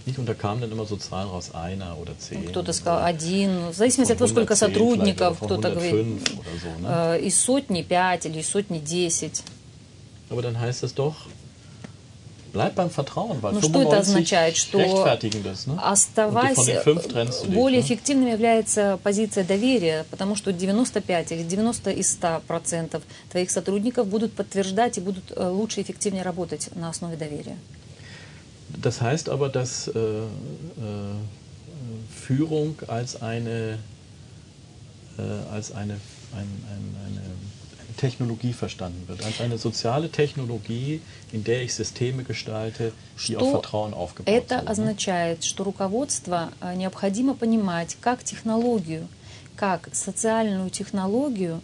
Nicht, 0.06 0.18
und 0.18 0.26
da 0.26 0.34
kamen 0.34 0.60
dann 0.62 0.72
immer 0.72 0.84
so 0.84 0.96
Zahlen 0.96 1.28
raus, 1.28 1.54
einer 1.54 1.96
oder 1.96 2.18
zehn. 2.18 2.48
Кто-то 2.48 2.72
сказал 2.72 3.04
один, 3.04 3.68
в 3.68 3.74
зависимости 3.74 4.12
от 4.12 4.18
того, 4.18 4.28
сколько 4.28 4.56
110 4.56 4.74
сотрудников, 4.74 5.36
кто-то 5.36 5.70
говорит 5.70 6.20
105 6.22 6.38
oder 6.38 6.56
so, 6.58 6.80
ne? 6.80 7.16
э, 7.18 7.20
из 7.26 7.38
сотни 7.38 7.82
5 7.82 8.26
или 8.26 8.40
из 8.40 8.48
сотни 8.48 8.78
10. 8.78 9.42
Aber 10.32 10.40
dann 10.40 10.58
heißt 10.58 10.82
es 10.82 10.94
doch, 10.94 11.14
bleib 12.52 12.74
beim 12.74 12.90
Vertrauen, 12.90 13.42
weil 13.42 13.52
Ну 13.52 13.60
что 13.60 13.68
это 13.82 14.02
95 14.02 14.08
означает? 14.08 14.56
Что 14.56 14.78
das. 15.44 15.66
Ne? 15.66 15.78
Trennst 17.08 17.42
du 17.42 17.46
dich. 17.48 17.54
более 17.54 17.80
Ne? 17.80 17.84
эффективным 17.84 18.28
является 18.28 18.98
позиция 19.02 19.44
доверия, 19.44 20.06
потому 20.10 20.34
что 20.36 20.52
95 20.52 21.32
или 21.32 21.42
90 21.42 21.90
из 21.90 22.12
100 22.12 22.42
процентов 22.46 23.02
твоих 23.30 23.50
сотрудников 23.50 24.06
будут 24.06 24.32
подтверждать 24.32 24.98
и 24.98 25.00
будут 25.00 25.32
э, 25.36 25.48
лучше 25.48 25.80
и 25.80 25.82
эффективнее 25.82 26.22
работать 26.22 26.70
на 26.74 26.88
основе 26.88 27.16
доверия. 27.16 27.56
Das 28.80 29.02
heißt 29.02 29.28
aber, 29.28 29.50
dass 29.50 29.88
äh, 29.88 29.98
äh, 29.98 30.24
Führung 32.26 32.76
als 32.88 33.20
eine, 33.20 33.78
äh, 35.18 35.22
als 35.52 35.72
eine, 35.72 35.94
ein, 36.34 36.48
ein, 36.70 36.96
eine 37.06 37.20
Technologie 38.06 38.52
verstanden 38.52 39.02
wird, 39.08 39.20
als 39.28 39.40
eine 39.40 39.58
soziale 39.58 40.08
Technologie, 40.10 41.00
in 41.36 41.44
der 41.44 41.62
ich 41.62 41.72
Systeme 41.82 42.22
gestalte, 42.32 42.92
die 43.28 43.36
auf 43.36 43.50
Vertrauen 43.50 43.94
aufgebaut 43.94 44.34
это 44.34 44.56
sind. 44.56 44.64
ne? 44.64 44.70
означает, 44.72 45.44
что 45.44 45.62
руководство 45.64 46.38
э, 46.60 46.74
необходимо 46.74 47.34
понимать 47.34 47.96
как 48.00 48.24
технологию, 48.24 49.06
как 49.56 49.80
социальную 49.92 50.68
технологию, 50.70 51.60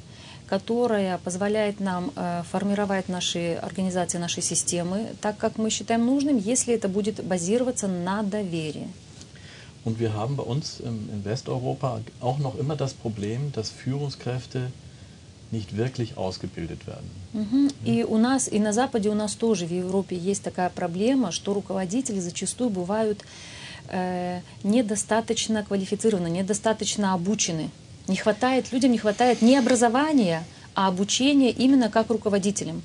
которая 0.46 1.18
позволяет 1.18 1.80
нам 1.80 2.12
э, 2.14 2.42
формировать 2.50 3.08
наши 3.08 3.54
организации, 3.68 4.18
наши 4.18 4.40
системы 4.40 4.98
так, 5.20 5.36
как 5.38 5.58
мы 5.58 5.70
считаем 5.70 6.06
нужным, 6.06 6.36
если 6.38 6.72
это 6.72 6.88
будет 6.88 7.16
базироваться 7.24 7.88
на 7.88 8.22
доверии. 8.22 8.88
Und 9.84 9.98
wir 9.98 10.12
haben 10.12 10.36
bei 10.36 10.44
uns 10.44 10.80
in 10.80 11.24
Westeuropa 11.24 12.00
auch 12.20 12.38
noch 12.38 12.56
immer 12.58 12.76
das 12.76 12.92
Problem, 12.94 13.52
dass 13.52 13.70
Führungskräfte 13.70 14.70
nicht 15.50 15.76
wirklich 15.76 16.16
ausgebildet 16.16 16.86
werden. 16.86 17.08
Мгм. 17.32 17.70
И 17.84 18.04
у 18.04 18.16
нас, 18.18 18.48
и 18.48 18.58
на 18.58 18.72
Западе 18.72 19.08
у 19.08 19.14
нас 19.14 19.34
тоже, 19.34 19.66
в 19.66 19.72
Европе 19.72 20.16
есть 20.16 20.42
такая 20.42 20.70
проблема, 20.70 21.32
что 21.32 21.54
руководители 21.54 22.20
зачастую 22.20 22.70
бывают 22.70 23.24
э, 23.88 24.40
недостаточно 24.62 25.64
квалифицированы, 25.64 26.28
недостаточно 26.28 27.14
обучены. 27.14 27.70
Не 28.08 28.16
хватает, 28.16 28.72
людям 28.72 28.92
не 28.92 28.98
хватает 28.98 29.42
не 29.42 29.56
образования, 29.56 30.44
а 30.74 30.88
обучения 30.88 31.50
именно 31.50 31.90
как 31.90 32.10
руководителям. 32.10 32.82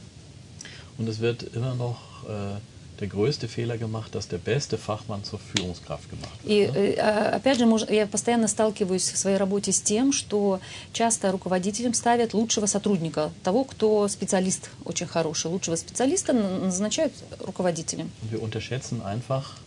Und 0.97 1.09
es 1.09 1.19
wird 1.19 1.43
immer 1.55 1.73
noch 1.75 1.97
äh, 2.27 2.57
der 3.03 3.09
größte 3.09 3.49
Fehler 3.49 3.77
gemacht, 3.77 4.15
dass 4.15 4.29
der 4.29 4.37
beste 4.37 4.77
Fachmann 4.77 5.25
zur 5.25 5.39
Führungskraft 5.39 6.09
gemacht 6.09 6.37
wird. 6.43 6.49
И 6.49 6.71
ne? 6.71 6.95
э, 6.95 7.35
опять 7.35 7.59
же, 7.59 7.65
я 7.89 8.07
постоянно 8.07 8.47
сталкиваюсь 8.47 9.09
в 9.11 9.17
своей 9.17 9.35
работе 9.35 9.73
с 9.73 9.81
тем, 9.81 10.13
что 10.13 10.61
часто 10.93 11.31
руководителям 11.31 11.93
ставят 11.93 12.33
лучшего 12.33 12.65
сотрудника, 12.65 13.31
того, 13.43 13.65
кто 13.65 14.07
специалист 14.07 14.69
очень 14.85 15.07
хороший. 15.07 15.51
Лучшего 15.51 15.75
специалиста 15.75 16.31
назначают 16.31 17.11
руководителем. 17.41 18.09
Wir 18.31 18.41
unterschätzen 18.41 19.01
einfach, 19.01 19.57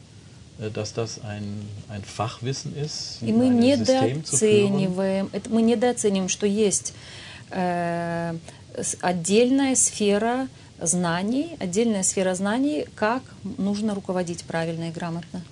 äh, 0.58 0.70
dass 0.70 0.94
das 0.94 1.20
ein, 1.22 1.44
ein 1.90 2.02
Fachwissen 2.04 2.74
ist, 2.74 3.18
И 3.20 3.32
мы 3.32 3.48
недооцениваем, 3.48 5.28
это, 5.32 5.50
мы 5.50 5.60
недооцениваем, 5.60 6.30
что 6.30 6.46
есть 6.46 6.94
э, 7.50 8.34
отдельная 9.02 9.74
сфера 9.74 10.48
знаний, 10.80 11.56
отдельная 11.58 12.02
сфера 12.02 12.34
знаний, 12.34 12.86
как 12.94 13.22
нужно 13.58 13.94
руководить 13.94 14.44
правильно 14.44 14.88
и 14.88 14.92
грамотно. 14.92 15.42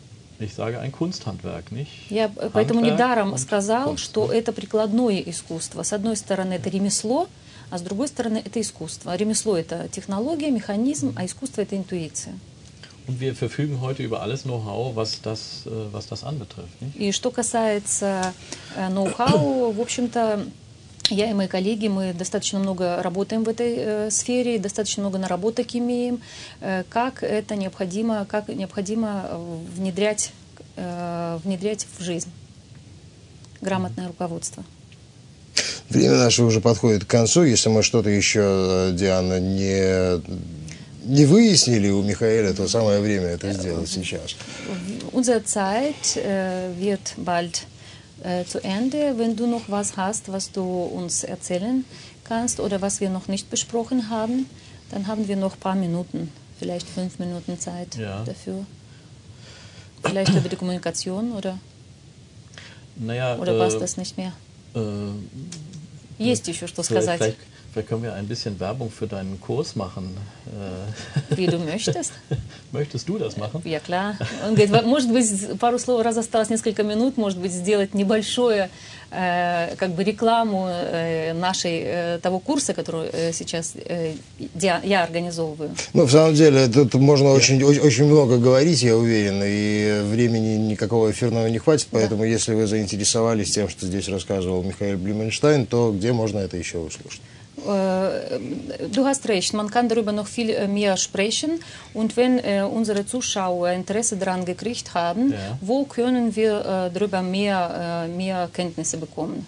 Ich 0.40 0.52
sage 0.52 0.80
ein 0.80 0.90
Kunsthandwerk, 0.90 1.70
nicht? 1.70 1.88
Я 2.10 2.30
э, 2.36 2.50
поэтому 2.52 2.80
Handwerk 2.80 2.94
недаром 2.94 3.38
сказал, 3.38 3.94
Kunst, 3.94 3.98
что 3.98 4.32
это 4.32 4.52
прикладное 4.52 5.20
искусство. 5.20 5.84
С 5.84 5.92
одной 5.92 6.16
стороны, 6.16 6.54
это 6.54 6.68
ремесло, 6.68 7.28
а 7.70 7.78
с 7.78 7.82
другой 7.82 8.08
стороны, 8.08 8.42
это 8.44 8.60
искусство. 8.60 9.16
Ремесло– 9.16 9.56
это 9.58 9.88
технология, 9.88 10.50
механизм, 10.50 11.14
а 11.16 11.24
искусство– 11.24 11.60
это 11.62 11.76
интуиция. 11.76 12.34
Und 13.06 13.20
wir 13.20 13.34
verfügen 13.34 13.82
heute 13.82 14.02
über 14.02 14.22
alles 14.22 14.44
Know-how, 14.44 14.96
was 14.96 15.20
das, 15.20 15.66
äh, 15.66 15.92
was 15.92 16.06
das 16.06 16.24
anbetrifft. 16.24 16.80
Nicht? 16.80 16.96
И 16.96 17.12
что 17.12 17.30
касается 17.30 18.32
э, 18.76 18.88
ноу-хау, 18.88 19.72
в 19.72 19.80
общем-то, 19.80 20.46
я 21.10 21.30
и 21.30 21.34
мои 21.34 21.48
коллеги, 21.48 21.88
мы 21.88 22.12
достаточно 22.12 22.58
много 22.58 23.02
работаем 23.02 23.44
в 23.44 23.48
этой 23.48 23.74
э, 23.76 24.10
сфере, 24.10 24.58
достаточно 24.58 25.02
много 25.02 25.18
наработок 25.18 25.74
имеем, 25.74 26.20
э, 26.60 26.84
как 26.88 27.22
это 27.22 27.56
необходимо, 27.56 28.26
как 28.26 28.48
необходимо 28.48 29.26
э, 29.28 29.56
внедрять, 29.76 30.32
э, 30.76 31.38
внедрять 31.44 31.86
в 31.98 32.02
жизнь 32.02 32.30
грамотное 33.60 34.08
руководство. 34.08 34.64
Время 35.88 36.16
наше 36.16 36.42
уже 36.42 36.60
подходит 36.60 37.04
к 37.04 37.08
концу. 37.08 37.44
Если 37.44 37.68
мы 37.68 37.82
что-то 37.82 38.10
еще, 38.10 38.40
э, 38.40 38.92
Диана, 38.94 39.40
не, 39.40 40.22
не 41.04 41.26
выяснили 41.26 41.90
у 41.90 42.02
Михаэля, 42.02 42.54
то 42.54 42.66
самое 42.66 43.00
время 43.00 43.26
это 43.28 43.52
сделать 43.52 43.90
сейчас. 43.90 44.36
Unsere 45.12 45.44
Zeit 45.44 46.16
wird 46.80 47.14
bald 47.16 47.62
äh, 48.23 48.43
zu 48.45 48.63
Ende. 48.63 49.17
Wenn 49.17 49.35
du 49.35 49.47
noch 49.47 49.69
was 49.69 49.97
hast, 49.97 50.31
was 50.31 50.51
du 50.51 50.63
uns 50.63 51.23
erzählen 51.23 51.85
kannst 52.23 52.59
oder 52.59 52.81
was 52.81 52.99
wir 53.01 53.09
noch 53.09 53.27
nicht 53.27 53.49
besprochen 53.49 54.09
haben, 54.09 54.45
dann 54.91 55.07
haben 55.07 55.27
wir 55.27 55.35
noch 55.35 55.53
ein 55.53 55.59
paar 55.59 55.75
Minuten, 55.75 56.31
vielleicht 56.59 56.87
fünf 56.87 57.19
Minuten 57.19 57.59
Zeit 57.59 57.95
Ja. 57.95 58.23
dafür. 58.23 58.65
Vielleicht 60.03 60.33
über 60.33 60.47
die 60.49 60.55
Kommunikation 60.55 61.31
oder, 61.33 61.57
Naja, 62.95 63.37
oder 63.37 63.55
äh, 63.55 63.59
passt 63.59 63.81
das 63.81 63.97
nicht 63.97 64.17
mehr? 64.17 64.33
äh, 64.75 66.23
Есть 66.23 66.47
еще 66.47 66.67
что 66.67 66.83
vielleicht, 66.83 67.05
сказать, 67.07 67.35
Vielleicht, 67.74 67.88
vielleicht 67.88 67.88
können 67.88 68.02
wir 68.02 68.14
ein 68.14 68.26
bisschen 68.26 68.58
Werbung 68.60 68.90
für 68.90 69.06
deinen 69.06 69.40
Kurs 69.40 69.76
machen. 69.76 70.16
Äh, 70.46 71.36
wie 71.36 71.46
du 71.46 71.58
möchtest. 71.58 72.12
Möchtest 72.72 73.08
du 73.08 73.18
das 73.18 73.36
machen? 73.36 73.62
Я 73.64 73.80
кlar. 73.80 74.16
Он 74.46 74.54
говорит, 74.54 74.70
«Во- 74.70 74.82
может 74.82 75.12
быть, 75.12 75.58
пару 75.58 75.78
слов, 75.78 76.02
раз 76.02 76.16
осталось 76.16 76.50
несколько 76.50 76.82
минут, 76.82 77.16
может 77.16 77.38
быть, 77.38 77.52
сделать 77.52 77.94
небольшое, 77.94 78.68
э, 79.10 79.74
как 79.76 79.90
бы 79.90 80.04
рекламу 80.04 80.66
э, 80.68 81.32
нашей, 81.34 81.82
э, 81.84 82.18
того 82.22 82.38
курса, 82.38 82.74
который 82.74 83.32
сейчас 83.32 83.74
я, 84.54 85.02
организовываю. 85.02 85.70
Ну, 85.92 86.04
в 86.04 86.10
самом 86.10 86.34
деле, 86.34 86.66
тут 86.68 86.94
можно 86.94 87.30
очень, 87.30 87.62
очень, 87.62 88.04
много 88.04 88.38
говорить, 88.38 88.82
я 88.82 88.96
уверен, 88.96 89.40
и 89.44 90.00
времени 90.10 90.56
никакого 90.56 91.10
эфирного 91.10 91.46
не 91.48 91.58
хватит, 91.58 91.88
поэтому 91.90 92.24
если 92.24 92.54
вы 92.54 92.66
заинтересовались 92.66 93.52
тем, 93.52 93.68
что 93.68 93.86
здесь 93.86 94.08
рассказывал 94.08 94.62
Михаил 94.62 94.98
Блюменштейн, 94.98 95.66
то 95.66 95.92
где 95.92 96.12
можно 96.12 96.38
это 96.38 96.56
еще 96.56 96.78
услышать? 96.78 97.20
Äh, 97.67 98.39
Du 98.91 99.05
hast 99.05 99.27
recht, 99.27 99.53
man 99.53 99.69
kann 99.69 99.89
darüber 99.89 100.11
noch 100.13 100.27
viel 100.27 100.49
äh, 100.51 100.67
mehr 100.67 100.95
sprechen. 100.97 101.59
Und 101.93 102.15
wenn 102.15 102.39
äh, 102.39 102.61
unsere 102.63 103.05
Zuschauer 103.05 103.71
Interesse 103.71 104.15
daran 104.17 104.45
gekriegt 104.45 104.93
haben, 104.93 105.31
Ja. 105.33 105.57
wo 105.61 105.83
können 105.83 106.35
wir 106.35 106.53
äh, 106.61 106.89
darüber 106.93 107.21
mehr, 107.21 108.05
äh, 108.05 108.07
mehr 108.07 108.49
Kenntnisse 108.53 108.97
bekommen? 108.97 109.45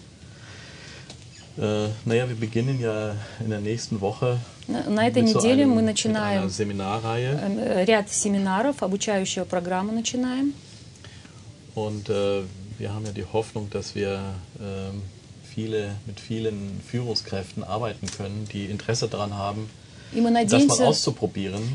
Äh, 1.58 1.88
naja, 2.04 2.28
wir 2.28 2.36
beginnen 2.36 2.80
ja 2.80 3.14
in 3.40 3.50
der 3.50 3.60
nächsten 3.60 4.00
Woche 4.00 4.38
На, 4.68 4.88
на 4.88 5.06
этой 5.08 5.22
mit 5.22 5.32
so 5.32 5.38
неделе 5.38 5.62
einem, 5.64 5.70
мы 5.70 5.82
mit 5.82 5.84
einer 5.84 5.92
начинаем 5.92 6.48
Seminarreihe. 6.48 7.38
э, 7.58 7.84
ряд 7.84 8.10
семинаров, 8.10 8.82
обучающую 8.82 9.44
программу 9.46 9.92
начинаем. 9.92 10.54
Und 11.74 12.08
äh, 12.10 12.42
wir 12.78 12.92
haben 12.94 13.04
ja 13.06 13.12
die 13.12 13.24
Hoffnung, 13.32 13.68
dass 13.70 13.94
wir 13.94 14.20
ähm, 14.60 15.02
viele, 15.57 15.95
mit 16.05 16.19
vielen 16.19 16.79
Führungskräften 16.87 17.63
arbeiten 17.63 18.05
können, 18.15 18.47
die 18.53 18.65
Interesse 18.65 19.07
daran 19.07 19.33
haben, 19.33 19.69
И 20.13 20.21
мы 20.21 20.29
надеемся, 20.29 20.93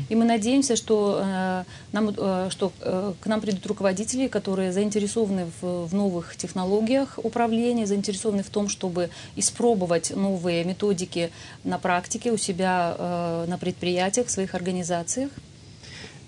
и 0.09 0.15
мы 0.15 0.25
надеемся, 0.25 0.75
что, 0.75 1.21
э, 1.21 1.63
нам, 1.91 2.09
э, 2.17 2.47
что 2.49 2.71
э, 2.81 3.13
к 3.21 3.27
нам 3.27 3.39
придут 3.41 3.63
руководители, 3.67 4.27
которые 4.27 4.73
заинтересованы 4.73 5.45
в, 5.61 5.85
в 5.85 5.93
новых 5.93 6.35
технологиях 6.35 7.19
управления, 7.21 7.85
заинтересованы 7.85 8.41
в 8.41 8.49
том, 8.49 8.69
чтобы 8.69 9.11
испробовать 9.35 10.15
новые 10.15 10.63
методики 10.63 11.29
на 11.63 11.77
практике 11.77 12.31
у 12.31 12.37
себя 12.37 12.95
э, 12.97 13.45
на 13.47 13.59
предприятиях, 13.59 14.25
в 14.25 14.31
своих 14.31 14.55
организациях. 14.55 15.29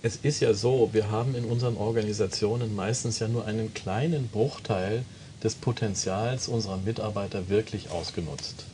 Es 0.04 0.20
ist 0.22 0.40
ja 0.42 0.54
so, 0.54 0.90
wir 0.94 1.10
haben 1.10 1.34
in 1.34 1.46
unseren 1.46 1.76
Organisationen 1.76 2.76
meistens 2.76 3.18
ja 3.18 3.28
nur 3.28 3.46
einen 3.46 3.74
kleinen 3.74 4.28
Bruchteil 4.28 5.04
des 5.44 5.56
Potenzials 5.56 6.48
unserer 6.48 6.78
Mitarbeiter 6.78 7.50
wirklich 7.50 7.92
ausgenutzt. 7.92 8.66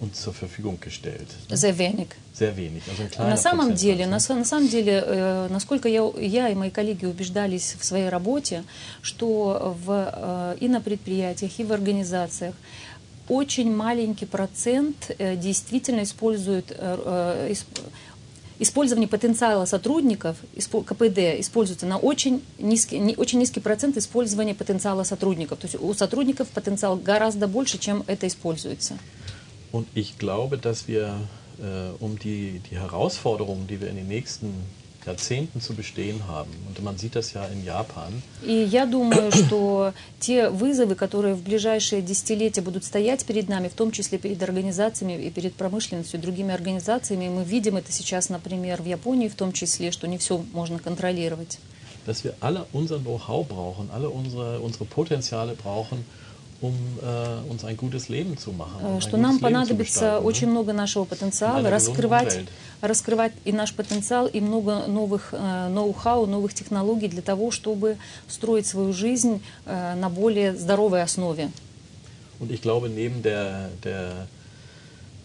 uns 0.00 0.22
zur 0.22 0.32
Verfügung 0.32 0.78
gestellt. 0.80 1.26
Sehr 1.50 1.76
wenig. 1.76 2.08
Sehr 2.32 2.56
wenig. 2.56 2.82
Also 2.88 3.02
ein 3.02 3.10
kleiner 3.10 3.30
На 3.30 3.36
самом 3.36 3.74
деле, 3.74 4.06
на, 4.06 4.18
на 4.18 4.44
самом 4.44 4.68
деле, 4.68 5.02
э, 5.04 5.48
насколько 5.50 5.88
я, 5.88 6.08
я 6.20 6.48
и 6.48 6.54
мои 6.54 6.70
коллеги 6.70 7.04
убеждались 7.06 7.74
в 7.78 7.84
своей 7.84 8.08
работе, 8.08 8.62
что 9.02 9.76
в, 9.84 9.90
э, 9.90 10.56
и 10.60 10.68
на 10.68 10.80
предприятиях, 10.80 11.58
и 11.58 11.64
в 11.64 11.72
организациях 11.72 12.54
очень 13.28 13.74
маленький 13.74 14.26
процент 14.26 15.10
э, 15.18 15.36
действительно 15.36 16.02
используют 16.02 16.70
э, 16.70 16.74
э, 17.48 17.52
использование 18.58 19.08
потенциала 19.08 19.64
сотрудников, 19.64 20.36
КПД 20.56 21.40
используется 21.40 21.86
на 21.86 21.98
очень 21.98 22.42
низкий, 22.58 23.14
очень 23.16 23.38
низкий 23.38 23.60
процент 23.60 23.96
использования 23.96 24.54
потенциала 24.54 25.04
сотрудников. 25.04 25.58
То 25.58 25.66
есть 25.66 25.80
у 25.80 25.94
сотрудников 25.94 26.48
потенциал 26.48 26.96
гораздо 26.96 27.46
больше, 27.46 27.78
чем 27.78 28.04
это 28.06 28.26
используется. 28.26 28.98
Und 29.70 29.86
ich 29.94 30.16
glaube, 30.18 30.56
dass 30.56 30.88
wir, 30.88 31.20
äh, 31.58 31.90
um 32.00 32.18
die, 32.18 32.60
die 32.70 32.78
Herausforderungen, 32.78 33.66
die 33.66 33.80
wir 33.80 33.88
in 33.88 33.96
den 33.96 34.08
nächsten 34.08 34.52
Jahrzehnten 35.06 35.60
zu 35.60 35.74
bestehen 35.74 36.26
haben, 36.28 36.50
und 36.68 36.82
man 36.82 36.98
sieht 36.98 37.14
das 37.14 37.32
ja 37.32 37.44
in 37.46 37.64
Japan, 37.64 38.22
И 38.44 38.52
я 38.52 38.86
думаю, 38.86 39.30
что 39.40 39.92
те 40.20 40.48
вызовы, 40.50 40.94
которые 40.94 41.34
в 41.34 41.42
ближайшие 41.42 42.02
десятилетия 42.02 42.60
будут 42.60 42.84
стоять 42.84 43.24
перед 43.24 43.48
нами, 43.48 43.68
в 43.68 43.74
том 43.74 43.90
числе 43.92 44.18
перед 44.18 44.42
организациями 44.42 45.14
и 45.14 45.30
перед 45.30 45.54
промышленностью, 45.54 46.20
другими 46.20 46.52
организациями, 46.52 47.28
мы 47.28 47.44
видим 47.44 47.76
это 47.76 47.92
сейчас, 47.92 48.28
например, 48.28 48.82
в 48.82 48.86
Японии 48.86 49.28
в 49.28 49.34
том 49.34 49.52
числе, 49.52 49.90
что 49.92 50.06
не 50.06 50.18
все 50.18 50.44
можно 50.52 50.78
контролировать. 50.78 51.58
dass 52.06 52.24
wir 52.24 52.34
alle 52.40 52.64
unser 52.72 52.98
Know-how 52.98 53.46
brauchen, 53.46 53.90
alle 53.92 54.08
unsere, 54.08 54.60
unsere 54.60 54.86
Potenziale 54.86 55.54
brauchen, 55.54 56.06
Что 59.00 59.16
нам 59.16 59.38
понадобится 59.38 60.18
очень 60.18 60.48
много 60.48 60.72
нашего 60.72 61.04
потенциала, 61.04 61.70
раскрывать, 61.70 62.40
раскрывать 62.80 63.32
и 63.44 63.52
наш 63.52 63.72
потенциал, 63.72 64.26
и 64.26 64.40
много 64.40 64.86
новых 64.86 65.28
э, 65.32 65.68
ноу-хау, 65.68 66.26
новых 66.26 66.54
технологий 66.54 67.06
для 67.06 67.22
того, 67.22 67.52
чтобы 67.52 67.96
строить 68.26 68.66
свою 68.66 68.92
жизнь 68.92 69.40
э, 69.66 69.94
на 69.94 70.10
более 70.10 70.56
здоровой 70.56 71.02
основе. 71.02 71.50
Und 72.40 72.50
ich 72.52 72.62
glaube, 72.62 72.88
neben 72.88 73.22
der, 73.22 73.68
der, 73.82 74.26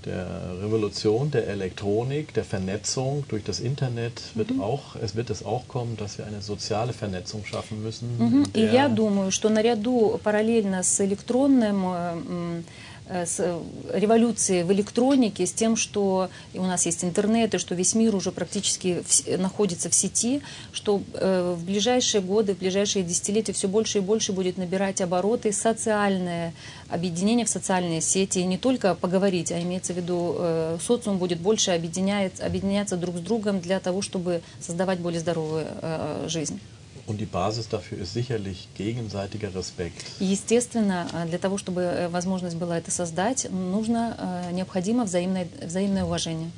der 0.04 0.26
Revolution 0.62 1.30
der 1.30 1.48
Elektronik, 1.48 2.32
der 2.32 2.44
Vernetzung 2.44 3.24
durch 3.28 3.42
das 3.44 3.58
Internet, 3.60 4.22
wird 4.34 4.50
auch, 4.60 4.94
es 5.02 5.16
wird 5.16 5.28
es 5.28 5.44
auch 5.44 5.66
kommen, 5.68 5.96
dass 5.96 6.18
wir 6.18 6.26
eine 6.26 6.40
soziale 6.40 6.92
Vernetzung 6.92 7.44
schaffen 7.44 7.82
müssen. 7.82 8.08
Мгм. 8.18 8.42
in 8.44 8.50
И 8.54 8.60
der- 8.66 8.72
я 8.72 8.88
думаю, 8.88 9.30
что 9.32 9.48
наряду 9.50 10.18
параллельно 10.22 10.82
с 10.84 11.00
электронным 11.00 11.84
э, 11.84 12.12
м, 12.12 12.58
э, 12.60 12.62
с 13.09 13.39
э, 13.39 13.59
революцией 13.93 14.63
в 14.63 14.71
электронике, 14.71 15.45
с 15.45 15.51
тем, 15.51 15.75
что 15.75 16.29
у 16.53 16.63
нас 16.63 16.85
есть 16.85 17.03
интернет, 17.03 17.53
и 17.53 17.57
что 17.57 17.75
весь 17.75 17.95
мир 17.95 18.15
уже 18.15 18.31
практически 18.31 19.03
в 19.05 19.37
находится 19.37 19.89
в 19.89 19.93
сети, 19.93 20.41
что 20.71 21.01
э, 21.13 21.55
в 21.57 21.65
ближайшие 21.65 22.21
годы, 22.21 22.55
в 22.55 22.59
ближайшие 22.59 23.03
десятилетия 23.03 23.53
все 23.53 23.67
больше 23.67 23.99
и 23.99 24.01
больше 24.01 24.31
будет 24.31 24.57
набирать 24.57 25.01
обороты 25.01 25.51
социальное 25.51 26.53
объединение 26.89 27.45
в 27.45 27.49
социальные 27.49 28.01
сети. 28.01 28.39
И 28.39 28.45
не 28.45 28.57
только 28.57 28.95
поговорить, 28.95 29.51
а 29.51 29.61
имеется 29.61 29.93
в 29.93 29.97
виду, 29.97 30.35
э, 30.37 30.77
социум 30.81 31.17
будет 31.17 31.39
больше 31.39 31.71
объединяет, 31.71 32.39
объединяться 32.41 32.97
друг 32.97 33.17
с 33.17 33.21
другом 33.21 33.59
для 33.59 33.79
того, 33.79 34.01
чтобы 34.01 34.41
создавать 34.59 34.99
более 34.99 35.19
здоровую 35.19 35.65
э, 35.81 36.25
жизнь. 36.27 36.59
Und 37.05 37.19
die 37.19 37.25
Basis 37.25 37.67
dafür 37.67 37.97
ist 37.97 38.13
sicherlich 38.13 38.69
gegenseitiger 38.75 39.53
Respekt. 39.53 40.05
Естественно, 40.19 41.07
э, 41.13 41.27
для 41.27 41.37
того, 41.37 41.57
чтобы 41.57 41.81
э, 41.81 42.07
возможность 42.07 42.55
была 42.55 42.77
это 42.77 42.91
создать, 42.91 43.47
нужно, 43.51 44.15
э, 44.47 44.53
необходимо 44.53 45.03
взаимное, 45.03 45.47
взаимное 45.61 46.05
уважение. 46.05 46.49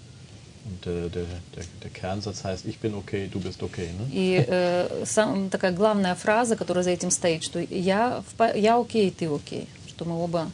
Und 0.65 0.87
äh, 0.87 1.09
der, 1.09 1.25
der, 1.55 1.63
der 1.83 1.91
Kernsatz 1.91 2.43
heißt, 2.43 2.65
ich 2.65 2.79
bin 2.79 2.95
okay, 2.95 3.27
du 3.27 3.39
bist 3.39 3.61
okay. 3.61 3.89
Ne? 3.97 4.07
И 4.11 4.43
э, 4.47 5.05
сам, 5.05 5.49
такая 5.49 5.71
главная 5.71 6.15
фраза, 6.15 6.55
которая 6.55 6.83
за 6.83 6.89
этим 6.91 7.11
стоит, 7.11 7.43
что 7.43 7.59
я, 7.59 8.23
я 8.55 8.79
окей, 8.79 9.11
ты 9.11 9.27
окей, 9.27 9.67
что 9.87 10.05
мы 10.05 10.23
оба 10.23 10.51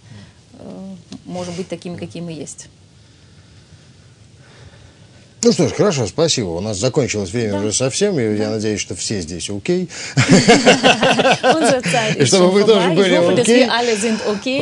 э, 0.54 0.96
можем 1.26 1.56
быть 1.56 1.70
такими, 1.70 1.96
какие 1.96 2.22
мы 2.22 2.34
есть. 2.34 2.68
Ну 5.44 5.52
что 5.52 5.68
ж, 5.68 5.72
хорошо, 5.72 6.06
спасибо. 6.06 6.50
У 6.50 6.60
нас 6.60 6.78
закончилось 6.78 7.32
время 7.32 7.54
Да. 7.54 7.60
уже 7.60 7.74
совсем, 7.74 8.20
и 8.20 8.38
я 8.38 8.52
надеюсь, 8.52 8.80
что 8.80 8.94
все 8.96 9.22
здесь 9.22 9.50
окей. 9.50 9.90
И 12.16 12.26
чтобы 12.26 12.52
вы 12.52 12.64
тоже 12.64 12.90
были 12.90 13.16
окей. 13.16 13.68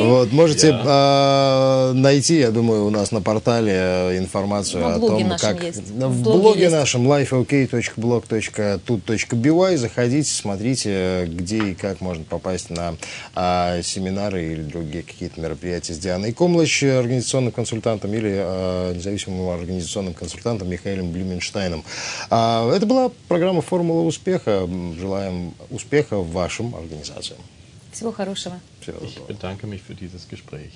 Вот, 0.02 0.32
можете 0.32 0.72
Да. 0.72 0.82
а, 0.86 1.92
найти, 1.92 2.38
я 2.38 2.50
думаю, 2.50 2.86
у 2.86 2.90
нас 2.90 3.12
на 3.12 3.20
портале 3.20 4.16
информацию 4.16 4.86
о 4.86 4.98
том, 4.98 5.34
как 5.38 5.62
в 5.62 6.22
блоге 6.22 6.70
нашем 6.70 7.06
lifeok.blog.tu.by 7.12 9.76
заходите, 9.76 10.30
смотрите, 10.32 11.26
где 11.26 11.58
и 11.58 11.74
как 11.74 12.00
можно 12.00 12.24
попасть 12.24 12.70
на 12.70 12.94
а, 13.34 13.82
семинары 13.82 14.52
или 14.52 14.62
другие 14.62 15.02
какие-то 15.02 15.38
мероприятия 15.40 15.92
с 15.92 15.98
Дианой 15.98 16.32
Комлач, 16.32 16.82
организационным 16.82 17.52
консультантом, 17.52 18.14
или 18.14 18.32
а, 18.34 18.94
независимым 18.94 19.50
организационным 19.50 20.14
консультантом 20.14 20.69
Михаилом 20.70 21.12
Блюменштейном. 21.12 21.84
А, 22.30 22.70
это 22.74 22.86
была 22.86 23.10
программа 23.28 23.60
«Формула 23.60 24.02
успеха». 24.06 24.66
Желаем 24.98 25.52
успеха 25.70 26.16
вашим 26.18 26.74
организациям. 26.74 27.40
Всего 27.92 28.12
хорошего. 28.12 28.58
Всего 28.80 28.98
Ich 29.04 29.14
доброго. 29.14 29.26
bedanke 29.28 29.66
mich 29.66 29.82
für 29.82 29.94
dieses 29.94 30.26
Gespräch. 30.30 30.70